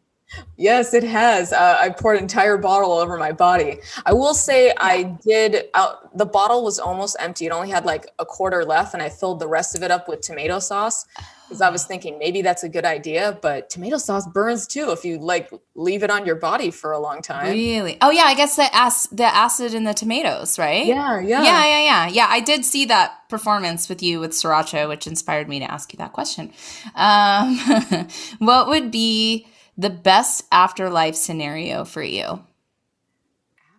Yes, 0.58 0.94
it 0.94 1.04
has. 1.04 1.52
Uh, 1.52 1.78
I 1.82 1.90
poured 1.90 2.18
an 2.18 2.24
entire 2.24 2.58
bottle 2.58 2.92
over 2.92 3.18
my 3.18 3.32
body. 3.32 3.80
I 4.06 4.14
will 4.14 4.34
say 4.34 4.74
I 4.78 5.04
did. 5.04 5.66
Uh, 5.74 5.96
the 6.16 6.26
bottle 6.26 6.64
was 6.64 6.80
almost 6.80 7.16
empty. 7.20 7.46
It 7.46 7.52
only 7.52 7.70
had 7.70 7.86
like 7.86 8.08
a 8.20 8.26
quarter 8.26 8.64
left, 8.64 8.94
and 8.94 9.02
I 9.02 9.10
filled 9.10 9.40
the 9.40 9.48
rest 9.48 9.76
of 9.76 9.84
it 9.84 9.92
up 9.92 10.08
with 10.08 10.22
tomato 10.22 10.60
sauce 10.60 11.06
because 11.48 11.62
I 11.62 11.70
was 11.70 11.86
thinking 11.86 12.18
maybe 12.18 12.42
that's 12.42 12.64
a 12.64 12.70
good 12.70 12.86
idea. 12.86 13.38
But 13.42 13.70
tomato 13.70 13.98
sauce 13.98 14.28
burns 14.28 14.68
too 14.68 14.92
if 14.92 15.04
you 15.04 15.18
like 15.18 15.52
leave 15.76 16.04
it 16.04 16.10
on 16.10 16.26
your 16.26 16.36
body 16.36 16.72
for 16.72 16.92
a 16.92 17.00
long 17.00 17.22
time. 17.22 17.52
Really? 17.52 17.98
Oh 18.02 18.12
yeah, 18.12 18.24
I 18.24 18.34
guess 18.34 18.56
the 18.56 18.70
ac- 18.74 19.10
the 19.12 19.26
acid 19.26 19.74
in 19.74 19.84
the 19.84 19.94
tomatoes, 19.94 20.58
right? 20.60 20.86
Yeah, 20.86 21.20
yeah, 21.20 21.44
Yeah, 21.44 21.66
yeah, 21.66 21.82
yeah. 21.84 22.08
Yeah, 22.08 22.28
I 22.30 22.40
did 22.40 22.64
see 22.64 22.86
that 22.86 23.28
performance 23.30 23.90
with 23.90 24.02
you 24.02 24.20
with 24.20 24.32
sriracha, 24.32 24.88
which 24.88 25.08
inspired 25.08 25.50
me 25.50 25.60
to 25.60 25.72
ask 25.72 25.94
you 25.94 25.98
that 25.98 26.14
question. 26.14 26.54
Um, 26.96 27.58
what 28.40 28.68
would 28.68 28.92
be 28.92 29.48
the 29.78 29.90
best 29.90 30.46
afterlife 30.52 31.16
scenario 31.16 31.86
for 31.86 32.04
you? 32.04 32.44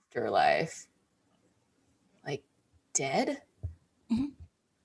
Afterlife, 0.09 0.87
like 2.27 2.45
dead. 2.93 3.43
Mhm. 4.11 4.33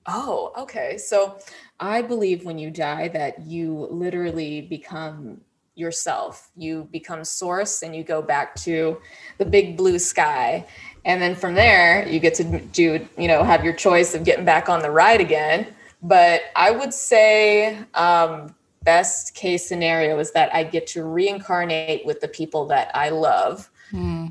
Oh, 0.06 0.52
okay. 0.56 0.98
So 0.98 1.38
I 1.78 2.02
believe 2.02 2.44
when 2.44 2.58
you 2.58 2.70
die 2.70 3.08
that 3.08 3.40
you 3.46 3.88
literally 3.90 4.62
become 4.62 5.42
yourself. 5.80 6.50
You 6.56 6.88
become 6.92 7.24
source 7.24 7.82
and 7.82 7.96
you 7.96 8.04
go 8.04 8.22
back 8.22 8.54
to 8.56 9.00
the 9.38 9.44
big 9.44 9.76
blue 9.76 9.98
sky. 9.98 10.66
And 11.04 11.20
then 11.20 11.34
from 11.34 11.54
there, 11.54 12.06
you 12.06 12.20
get 12.20 12.34
to 12.34 12.60
do, 12.60 13.06
you 13.16 13.26
know, 13.26 13.42
have 13.42 13.64
your 13.64 13.72
choice 13.72 14.14
of 14.14 14.22
getting 14.24 14.44
back 14.44 14.68
on 14.68 14.82
the 14.82 14.90
ride 14.90 15.20
again. 15.20 15.74
But 16.02 16.42
I 16.54 16.70
would 16.70 16.94
say, 16.94 17.78
um, 17.94 18.54
best 18.84 19.34
case 19.34 19.66
scenario 19.66 20.18
is 20.18 20.32
that 20.32 20.54
I 20.54 20.64
get 20.64 20.86
to 20.88 21.04
reincarnate 21.04 22.04
with 22.06 22.20
the 22.20 22.28
people 22.28 22.66
that 22.66 22.90
I 22.94 23.10
love 23.10 23.70
Hmm. 23.90 24.28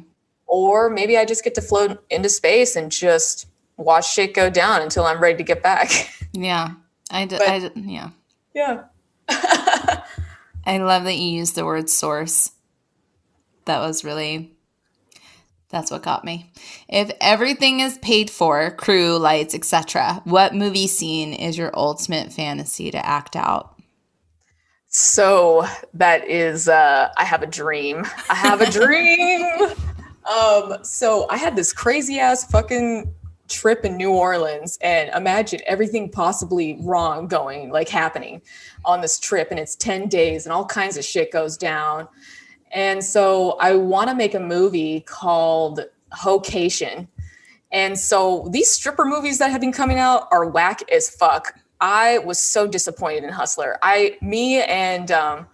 or 0.47 0.89
maybe 0.89 1.18
I 1.18 1.26
just 1.26 1.43
get 1.43 1.54
to 1.56 1.62
float 1.62 2.04
into 2.10 2.30
space 2.30 2.76
and 2.76 2.91
just 2.91 3.45
watch 3.78 4.12
shit 4.12 4.34
go 4.34 4.50
down 4.50 4.82
until 4.82 5.06
I'm 5.06 5.20
ready 5.22 5.38
to 5.38 5.43
get 5.43 5.62
back. 5.64 5.91
Yeah, 6.32 6.74
I, 7.10 7.26
d- 7.26 7.38
But- 7.39 7.50
I 7.50 7.60
d- 7.60 7.72
yeah. 7.76 8.10
Yeah. 8.54 8.84
I 10.66 10.78
love 10.78 11.04
that 11.06 11.16
you 11.18 11.32
used 11.32 11.56
the 11.56 11.66
word 11.66 11.89
source. 11.89 12.52
That 13.66 13.80
was 13.80 14.04
really 14.04 14.52
that's 15.70 15.89
what 15.91 16.04
got 16.04 16.24
me. 16.26 16.52
If 16.88 17.12
everything 17.22 17.80
is 17.80 17.97
paid 18.00 18.30
for, 18.30 18.70
crew, 18.72 19.18
lights, 19.18 19.54
etc., 19.56 20.22
what 20.24 20.54
movie 20.56 20.88
scene 20.88 21.34
is 21.34 21.58
your 21.58 21.72
ultimate 21.78 22.32
fantasy 22.32 22.89
to 22.91 23.04
act 23.06 23.36
out? 23.36 23.79
So 24.90 25.66
that 25.94 26.28
is 26.28 26.68
uh 26.68 27.10
I 27.18 27.24
have 27.24 27.44
a 27.44 27.48
dream. 27.48 28.06
I 28.30 28.36
have 28.36 28.62
a 28.62 28.70
dream. 28.70 29.46
um 30.36 30.84
so 30.84 31.28
I 31.30 31.38
had 31.38 31.56
this 31.56 31.72
crazy 31.72 32.20
ass 32.20 32.44
fucking 32.50 33.14
trip 33.48 33.84
in 33.84 33.98
New 33.98 34.12
Orleans 34.12 34.78
and 34.82 35.10
imagine 35.16 35.60
everything 35.66 36.10
possibly 36.10 36.78
wrong 36.82 37.28
going 37.28 37.72
like 37.72 37.90
happening 37.90 38.42
on 38.86 39.02
this 39.02 39.20
trip 39.20 39.50
and 39.52 39.60
it's 39.60 39.76
10 39.76 40.08
days 40.08 40.46
and 40.46 40.54
all 40.54 40.66
kinds 40.66 40.98
of 40.98 41.04
shit 41.04 41.32
goes 41.32 41.58
down. 41.58 42.08
And 42.72 43.04
so 43.04 43.58
I 43.60 43.76
want 43.76 44.10
to 44.10 44.16
make 44.16 44.36
a 44.36 44.40
movie 44.40 45.02
called 45.02 45.82
Hocation. 46.12 47.08
And 47.72 47.98
so 47.98 48.48
these 48.52 48.70
stripper 48.70 49.06
movies 49.06 49.40
that 49.40 49.52
have 49.52 49.62
been 49.62 49.72
coming 49.72 50.00
out 50.00 50.28
are 50.32 50.46
whack 50.46 50.82
as 50.92 51.10
fuck. 51.10 51.56
I 51.82 52.18
was 52.20 52.40
so 52.40 52.68
disappointed 52.68 53.24
in 53.24 53.30
Hustler. 53.32 53.78
I, 53.82 54.18
me, 54.22 54.62
and 54.62 55.12
um, 55.12 55.48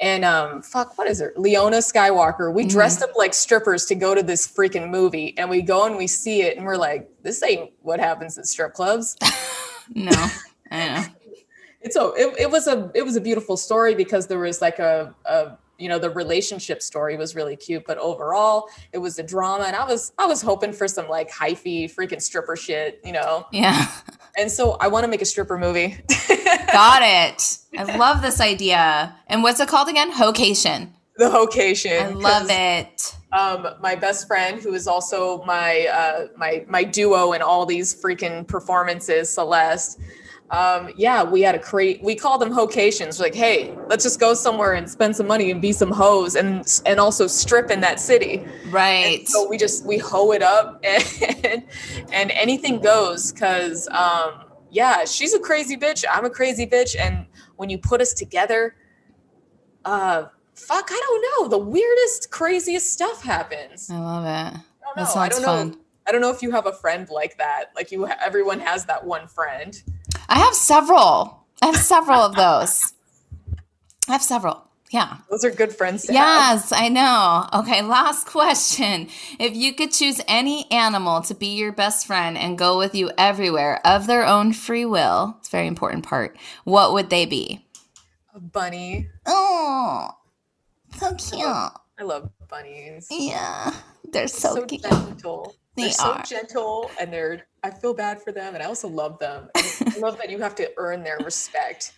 and 0.00 0.24
um 0.24 0.62
fuck 0.62 0.96
what 0.96 1.08
is 1.08 1.20
it 1.20 1.36
leona 1.36 1.78
skywalker 1.78 2.54
we 2.54 2.64
Mhm. 2.64 2.68
dressed 2.70 3.02
up 3.02 3.10
like 3.16 3.34
strippers 3.34 3.84
to 3.86 3.96
go 3.96 4.14
to 4.14 4.22
this 4.22 4.46
freaking 4.46 4.90
movie 4.90 5.34
and 5.36 5.50
we 5.50 5.60
go 5.60 5.86
and 5.86 5.96
we 5.96 6.06
see 6.06 6.42
it 6.42 6.56
and 6.56 6.64
we're 6.64 6.76
like 6.76 7.10
this 7.24 7.42
ain't 7.42 7.72
what 7.82 7.98
happens 7.98 8.38
at 8.38 8.46
strip 8.46 8.74
clubs 8.74 9.16
No, 9.94 10.12
I 10.70 10.88
know. 10.88 11.04
it's 11.80 11.96
a 11.96 12.12
it, 12.16 12.34
it 12.42 12.50
was 12.50 12.68
a 12.68 12.92
it 12.94 13.02
was 13.02 13.16
a 13.16 13.20
beautiful 13.20 13.56
story 13.56 13.96
because 13.96 14.28
there 14.28 14.38
was 14.38 14.60
like 14.62 14.78
a, 14.78 15.12
a 15.24 15.58
you 15.78 15.88
know 15.88 15.98
the 15.98 16.10
relationship 16.10 16.82
story 16.82 17.16
was 17.16 17.34
really 17.34 17.56
cute 17.56 17.84
but 17.86 17.96
overall 17.98 18.68
it 18.92 18.98
was 18.98 19.18
a 19.18 19.22
drama 19.22 19.64
and 19.64 19.76
i 19.76 19.84
was 19.84 20.12
i 20.18 20.26
was 20.26 20.42
hoping 20.42 20.72
for 20.72 20.88
some 20.88 21.08
like 21.08 21.30
hyphy 21.30 21.84
freaking 21.92 22.20
stripper 22.20 22.56
shit 22.56 23.00
you 23.04 23.12
know 23.12 23.46
Yeah, 23.52 23.86
and 24.36 24.50
so 24.50 24.72
i 24.80 24.88
want 24.88 25.04
to 25.04 25.08
make 25.08 25.22
a 25.22 25.24
stripper 25.24 25.56
movie 25.58 25.96
got 26.72 27.02
it. 27.02 27.58
I 27.78 27.96
love 27.96 28.22
this 28.22 28.40
idea. 28.40 29.14
And 29.26 29.42
what's 29.42 29.60
it 29.60 29.68
called 29.68 29.88
again? 29.88 30.10
Hocation. 30.10 30.92
the 31.16 31.30
vocation 31.30 31.92
I 32.02 32.08
love 32.08 32.46
it. 32.50 33.14
um 33.32 33.68
my 33.80 33.94
best 33.94 34.26
friend 34.26 34.60
who 34.60 34.72
is 34.74 34.86
also 34.86 35.42
my 35.44 35.86
uh 35.86 36.26
my 36.36 36.64
my 36.68 36.84
duo 36.84 37.32
in 37.32 37.42
all 37.42 37.66
these 37.66 37.94
freaking 38.02 38.46
performances 38.46 39.28
celeste 39.30 39.98
um 40.50 40.90
yeah 40.96 41.22
we 41.22 41.42
had 41.42 41.54
a 41.54 41.58
create 41.58 42.02
we 42.02 42.14
call 42.14 42.38
them 42.38 42.50
hocations 42.50 43.20
like 43.20 43.34
hey 43.34 43.76
let's 43.88 44.02
just 44.02 44.18
go 44.18 44.32
somewhere 44.32 44.72
and 44.74 44.88
spend 44.88 45.14
some 45.14 45.26
money 45.26 45.50
and 45.50 45.60
be 45.60 45.72
some 45.72 45.90
hoes 45.90 46.36
and 46.36 46.80
and 46.86 46.98
also 46.98 47.26
strip 47.26 47.70
in 47.70 47.80
that 47.80 48.00
city 48.00 48.44
Right. 48.70 49.20
And 49.20 49.28
so 49.28 49.48
we 49.48 49.58
just 49.58 49.84
we 49.84 49.98
hoe 49.98 50.32
it 50.32 50.42
up 50.42 50.82
and 50.84 51.64
and 52.12 52.30
anything 52.30 52.80
goes 52.80 53.32
because 53.32 53.88
um 53.88 54.44
yeah 54.70 55.04
she's 55.04 55.34
a 55.34 55.38
crazy 55.38 55.76
bitch 55.76 56.04
i'm 56.10 56.24
a 56.24 56.30
crazy 56.30 56.66
bitch 56.66 56.96
and 56.98 57.26
when 57.56 57.70
you 57.70 57.78
put 57.78 58.00
us 58.00 58.12
together 58.12 58.74
uh 59.84 60.26
fuck 60.54 60.88
i 60.90 61.00
don't 61.08 61.22
know 61.22 61.48
the 61.48 61.58
weirdest 61.58 62.30
craziest 62.30 62.92
stuff 62.92 63.22
happens 63.22 63.90
I 63.90 63.98
love 63.98 64.24
it. 64.24 64.60
I 64.96 65.00
don't 65.00 65.14
know. 65.14 65.14
That 65.14 65.16
I 65.16 65.28
don't 65.28 65.42
fun. 65.44 65.70
know. 65.70 65.76
I 66.06 66.12
don't 66.12 66.20
know 66.20 66.30
if 66.30 66.42
you 66.42 66.50
have 66.52 66.66
a 66.66 66.72
friend 66.72 67.08
like 67.10 67.36
that. 67.38 67.66
Like 67.76 67.92
you, 67.92 68.06
everyone 68.06 68.60
has 68.60 68.86
that 68.86 69.04
one 69.04 69.28
friend. 69.28 69.80
I 70.28 70.38
have 70.38 70.54
several. 70.54 71.46
I 71.62 71.66
have 71.66 71.76
several 71.76 72.20
of 72.20 72.34
those. 72.34 72.92
I 74.08 74.12
have 74.12 74.22
several. 74.22 74.64
Yeah. 74.90 75.18
Those 75.30 75.44
are 75.44 75.50
good 75.50 75.74
friends. 75.74 76.06
To 76.06 76.12
have. 76.12 76.16
Yes, 76.16 76.72
I 76.72 76.88
know. 76.88 77.46
Okay, 77.60 77.82
last 77.82 78.26
question. 78.26 79.08
If 79.38 79.54
you 79.54 79.74
could 79.74 79.92
choose 79.92 80.20
any 80.26 80.70
animal 80.70 81.20
to 81.22 81.34
be 81.34 81.48
your 81.48 81.72
best 81.72 82.06
friend 82.06 82.38
and 82.38 82.56
go 82.56 82.78
with 82.78 82.94
you 82.94 83.10
everywhere 83.18 83.86
of 83.86 84.06
their 84.06 84.26
own 84.26 84.52
free 84.52 84.86
will, 84.86 85.36
it's 85.38 85.48
a 85.48 85.50
very 85.50 85.66
important 85.66 86.04
part, 86.06 86.38
what 86.64 86.94
would 86.94 87.10
they 87.10 87.26
be? 87.26 87.66
A 88.34 88.40
bunny. 88.40 89.08
Oh, 89.26 90.10
so 90.96 91.14
cute. 91.16 91.44
I 91.44 92.02
love 92.02 92.30
bunnies. 92.48 93.08
Yeah, 93.10 93.72
they're 94.10 94.28
so, 94.28 94.54
so 94.54 94.64
cute. 94.64 94.82
gentle. 94.82 95.54
They 95.78 95.84
They're 95.84 95.92
so 95.92 96.12
are. 96.12 96.22
gentle, 96.24 96.90
and 97.00 97.12
they're. 97.12 97.46
I 97.62 97.70
feel 97.70 97.94
bad 97.94 98.22
for 98.22 98.32
them, 98.32 98.54
and 98.54 98.62
I 98.62 98.66
also 98.66 98.88
love 98.88 99.18
them. 99.20 99.48
I 99.56 99.94
love 99.98 100.18
that 100.18 100.30
you 100.30 100.38
have 100.40 100.54
to 100.56 100.70
earn 100.78 101.04
their 101.04 101.18
respect. 101.24 101.92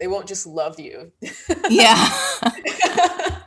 They 0.00 0.08
won't 0.08 0.26
just 0.26 0.46
love 0.46 0.80
you. 0.80 1.12
Yeah. 1.70 2.08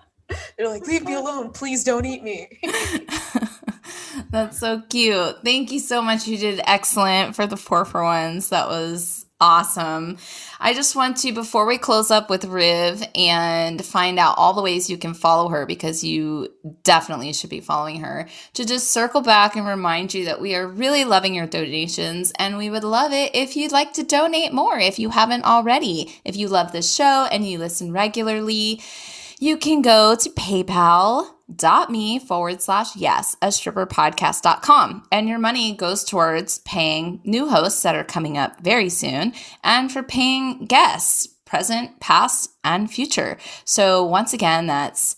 They're 0.58 0.68
like, 0.70 0.88
leave 0.88 1.06
me 1.06 1.14
alone. 1.16 1.52
Please 1.52 1.84
don't 1.84 2.06
eat 2.06 2.24
me. 2.24 2.60
That's 4.32 4.60
so 4.60 4.82
cute. 4.90 5.38
Thank 5.44 5.72
you 5.72 5.80
so 5.80 6.02
much. 6.02 6.28
You 6.28 6.38
did 6.38 6.62
excellent 6.66 7.36
for 7.36 7.48
the 7.48 7.58
four 7.58 7.86
for 7.86 8.04
ones. 8.04 8.50
That 8.50 8.68
was 8.68 9.19
awesome. 9.42 10.18
I 10.60 10.74
just 10.74 10.96
want 10.96 11.18
to, 11.18 11.32
before 11.32 11.66
we 11.66 11.78
close 11.78 12.12
up 12.12 12.30
with 12.30 12.46
Riv 12.46 13.02
and 13.16 13.84
find 13.84 14.20
out 14.20 14.36
all 14.38 14.54
the 14.54 14.62
ways 14.62 14.90
you 14.90 14.98
can 14.98 15.14
follow 15.14 15.50
her, 15.50 15.66
because 15.66 16.04
you 16.04 16.50
definitely 16.84 17.32
should 17.34 17.50
be 17.50 17.62
following 17.62 18.02
her, 18.02 18.28
to 18.54 18.66
just 18.66 18.92
circle 18.92 19.22
back 19.22 19.56
and 19.56 19.66
remind 19.66 20.14
you 20.14 20.26
that 20.26 20.42
we 20.42 20.56
are 20.56 20.68
really 20.68 21.06
loving 21.06 21.34
your 21.34 21.48
donations 21.48 22.34
and 22.38 22.58
we 22.58 22.70
would 22.70 22.84
love 22.84 23.14
it 23.14 23.34
if 23.34 23.56
you'd 23.56 23.72
like 23.72 23.94
to 23.94 24.04
donate 24.04 24.54
more 24.54 24.78
if 24.78 25.00
you 25.00 25.10
haven't 25.10 25.46
already. 25.46 26.20
If 26.26 26.36
you 26.36 26.50
love 26.50 26.72
this 26.72 26.94
show 26.94 27.28
and 27.32 27.48
you 27.48 27.58
listen 27.58 27.92
regularly, 27.94 28.82
you 29.40 29.58
can 29.58 29.82
go 29.82 30.16
to 30.16 30.30
paypal.me 30.30 32.20
forward 32.20 32.62
slash 32.62 32.96
yes, 32.96 33.38
a 33.42 33.48
stripperpodcast.com. 33.48 35.08
And 35.12 35.30
your 35.30 35.40
money 35.40 35.76
goes 35.76 36.04
towards 36.04 36.60
paying 36.60 37.22
new 37.24 37.48
hosts 37.48 37.82
that 37.84 37.96
are 37.96 38.04
coming 38.04 38.38
up 38.38 38.62
very 38.62 38.90
soon 38.90 39.34
and 39.64 39.92
for 39.92 40.04
paying 40.04 40.66
guests, 40.66 41.26
present, 41.46 42.00
past, 42.02 42.52
and 42.64 42.92
future. 42.92 43.38
So 43.64 44.04
once 44.04 44.34
again, 44.34 44.68
that's 44.68 45.16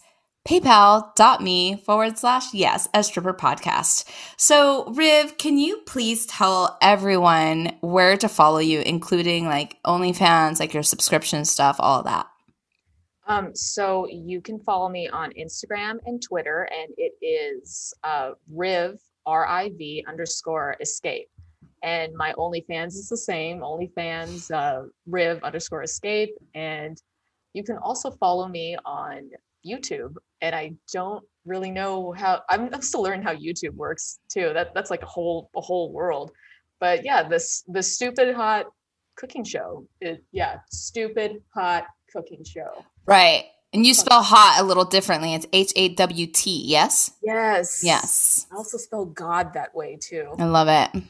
paypal.me 0.48 1.78
forward 1.78 2.18
slash 2.18 2.54
yes, 2.54 2.88
a 2.94 3.04
stripper 3.04 3.34
podcast. 3.34 4.06
So, 4.38 4.86
Riv, 4.94 5.38
can 5.38 5.58
you 5.58 5.78
please 5.86 6.26
tell 6.26 6.78
everyone 6.82 7.76
where 7.82 8.18
to 8.18 8.30
follow 8.30 8.60
you, 8.60 8.82
including 8.82 9.46
like 9.46 9.82
OnlyFans, 9.84 10.60
like 10.60 10.74
your 10.74 10.84
subscription 10.84 11.46
stuff, 11.46 11.76
all 11.80 12.04
that? 12.04 12.31
Um, 13.32 13.56
so 13.56 14.08
you 14.10 14.42
can 14.42 14.60
follow 14.60 14.90
me 14.90 15.08
on 15.08 15.32
Instagram 15.40 16.00
and 16.06 16.22
Twitter, 16.22 16.68
and 16.80 16.94
it 16.98 17.14
is 17.26 17.94
uh, 18.04 18.32
Riv 18.52 19.00
R 19.26 19.48
I 19.48 19.70
V 19.78 20.04
underscore 20.06 20.76
escape. 20.82 21.30
And 21.82 22.14
my 22.14 22.34
OnlyFans 22.34 22.94
is 23.02 23.08
the 23.08 23.16
same, 23.16 23.62
OnlyFans 23.62 24.52
uh, 24.52 24.88
Riv 25.08 25.42
underscore 25.44 25.84
escape. 25.84 26.32
And 26.56 27.02
you 27.54 27.64
can 27.64 27.78
also 27.78 28.12
follow 28.12 28.50
me 28.50 28.76
on 28.86 29.30
YouTube. 29.66 30.16
And 30.42 30.54
I 30.54 30.74
don't 30.92 31.24
really 31.46 31.72
know 31.72 32.12
how 32.12 32.42
I'm, 32.50 32.70
I'm 32.74 32.82
still 32.82 33.02
learning 33.02 33.24
how 33.24 33.34
YouTube 33.34 33.76
works 33.76 34.20
too. 34.28 34.52
That 34.54 34.74
that's 34.76 34.92
like 34.92 35.04
a 35.04 35.12
whole 35.16 35.50
a 35.56 35.62
whole 35.62 35.94
world. 35.94 36.32
But 36.82 37.06
yeah, 37.06 37.28
this 37.28 37.64
the 37.68 37.82
stupid 37.82 38.36
hot 38.36 38.66
cooking 39.16 39.46
show. 39.46 39.88
It, 40.02 40.22
yeah, 40.34 40.60
stupid 40.70 41.42
hot 41.54 41.86
cooking 42.12 42.44
show. 42.44 42.86
Right. 43.06 43.46
And 43.74 43.86
you 43.86 43.94
spell 43.94 44.22
hot 44.22 44.58
a 44.60 44.64
little 44.64 44.84
differently. 44.84 45.34
It's 45.34 45.46
H 45.54 45.72
A 45.76 45.90
W 45.96 46.28
T, 46.28 46.64
yes? 46.66 47.12
Yes. 47.24 47.82
Yes. 47.84 48.48
I 48.52 48.56
also 48.58 48.78
spell 48.78 49.06
God 49.06 49.54
that 49.54 49.74
way 49.74 49.98
too. 50.00 50.36
I 50.38 50.46
love 50.46 50.68
it. 50.68 51.04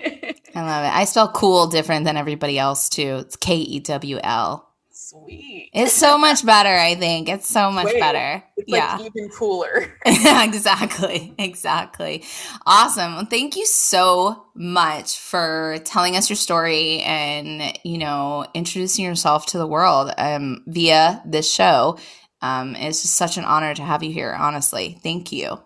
I 0.54 0.62
love 0.62 0.84
it. 0.84 0.96
I 0.96 1.04
spell 1.04 1.30
cool 1.30 1.68
different 1.68 2.04
than 2.04 2.16
everybody 2.16 2.58
else 2.58 2.88
too. 2.88 3.18
It's 3.20 3.36
K 3.36 3.56
E 3.56 3.80
W 3.80 4.18
L. 4.22 4.65
Sweet. 5.08 5.70
It's 5.72 5.92
so 5.92 6.18
much 6.18 6.44
better, 6.44 6.68
I 6.68 6.96
think. 6.96 7.28
It's 7.28 7.48
so 7.48 7.70
much 7.70 7.84
Way. 7.84 8.00
better. 8.00 8.42
Yeah. 8.66 8.96
like 8.96 9.12
even 9.14 9.28
cooler. 9.28 9.94
exactly. 10.04 11.32
Exactly. 11.38 12.24
Awesome. 12.66 13.14
Well, 13.14 13.26
thank 13.26 13.54
you 13.54 13.66
so 13.66 14.48
much 14.56 15.20
for 15.20 15.78
telling 15.84 16.16
us 16.16 16.28
your 16.28 16.36
story 16.36 17.02
and, 17.02 17.78
you 17.84 17.98
know, 17.98 18.46
introducing 18.52 19.04
yourself 19.04 19.46
to 19.46 19.58
the 19.58 19.66
world 19.68 20.12
um, 20.18 20.64
via 20.66 21.22
this 21.24 21.48
show. 21.48 22.00
Um, 22.42 22.74
it's 22.74 23.02
just 23.02 23.14
such 23.14 23.38
an 23.38 23.44
honor 23.44 23.74
to 23.74 23.82
have 23.82 24.02
you 24.02 24.10
here, 24.10 24.32
honestly. 24.32 24.98
Thank 25.04 25.30
you. 25.30 25.56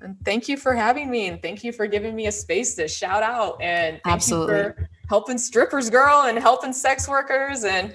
And 0.00 0.16
thank 0.24 0.48
you 0.48 0.56
for 0.56 0.74
having 0.74 1.10
me 1.10 1.26
and 1.26 1.42
thank 1.42 1.62
you 1.62 1.72
for 1.72 1.86
giving 1.86 2.16
me 2.16 2.28
a 2.28 2.32
space 2.32 2.74
to 2.76 2.88
shout 2.88 3.22
out 3.22 3.60
and 3.60 4.00
thank 4.02 4.14
Absolutely. 4.14 4.56
you 4.56 4.62
for 4.62 4.88
helping 5.10 5.36
strippers 5.36 5.90
girl 5.90 6.22
and 6.22 6.38
helping 6.38 6.72
sex 6.72 7.06
workers 7.06 7.64
and. 7.64 7.94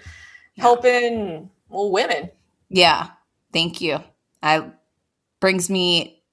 Helping 0.58 1.50
well 1.70 1.92
women. 1.92 2.30
Yeah. 2.70 3.10
Thank 3.52 3.82
you. 3.82 4.00
I 4.42 4.72
brings 5.40 5.70
me 5.70 6.24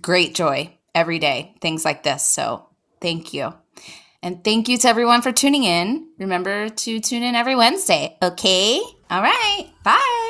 great 0.00 0.34
joy 0.34 0.76
every 0.94 1.18
day, 1.18 1.54
things 1.60 1.84
like 1.84 2.02
this. 2.02 2.26
So 2.26 2.68
thank 3.00 3.32
you. 3.32 3.54
And 4.22 4.42
thank 4.42 4.68
you 4.68 4.78
to 4.78 4.88
everyone 4.88 5.22
for 5.22 5.32
tuning 5.32 5.64
in. 5.64 6.08
Remember 6.18 6.68
to 6.68 7.00
tune 7.00 7.22
in 7.22 7.34
every 7.34 7.56
Wednesday. 7.56 8.16
Okay. 8.22 8.80
All 9.10 9.22
right. 9.22 9.68
Bye. 9.82 9.92
Bye. 9.92 10.23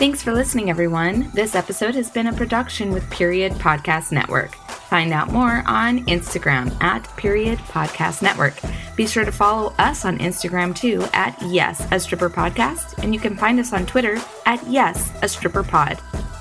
Thanks 0.00 0.22
for 0.22 0.32
listening, 0.32 0.70
everyone. 0.70 1.30
This 1.34 1.54
episode 1.54 1.94
has 1.94 2.08
been 2.10 2.28
a 2.28 2.32
production 2.32 2.90
with 2.90 3.10
Period 3.10 3.52
Podcast 3.52 4.12
Network. 4.12 4.54
Find 4.54 5.12
out 5.12 5.30
more 5.30 5.62
on 5.66 6.06
Instagram 6.06 6.74
at 6.82 7.02
Period 7.18 7.58
Podcast 7.58 8.22
Network. 8.22 8.54
Be 8.96 9.06
sure 9.06 9.26
to 9.26 9.30
follow 9.30 9.74
us 9.78 10.06
on 10.06 10.16
Instagram 10.16 10.74
too 10.74 11.06
at 11.12 11.36
Yes, 11.42 11.86
a 11.92 12.00
Stripper 12.00 12.30
Podcast, 12.30 12.96
and 13.02 13.12
you 13.12 13.20
can 13.20 13.36
find 13.36 13.60
us 13.60 13.74
on 13.74 13.84
Twitter 13.84 14.16
at 14.46 14.66
Yes, 14.66 15.12
a 15.20 15.28
Stripper 15.28 15.62
Pod. 15.62 15.98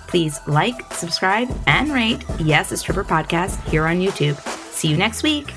Please 0.08 0.40
like, 0.48 0.94
subscribe, 0.94 1.50
and 1.68 1.92
rate 1.92 2.24
Yes, 2.40 2.72
a 2.72 2.78
Stripper 2.78 3.04
Podcast 3.04 3.62
here 3.68 3.86
on 3.86 4.00
YouTube. 4.00 4.40
See 4.72 4.88
you 4.88 4.96
next 4.96 5.22
week. 5.22 5.54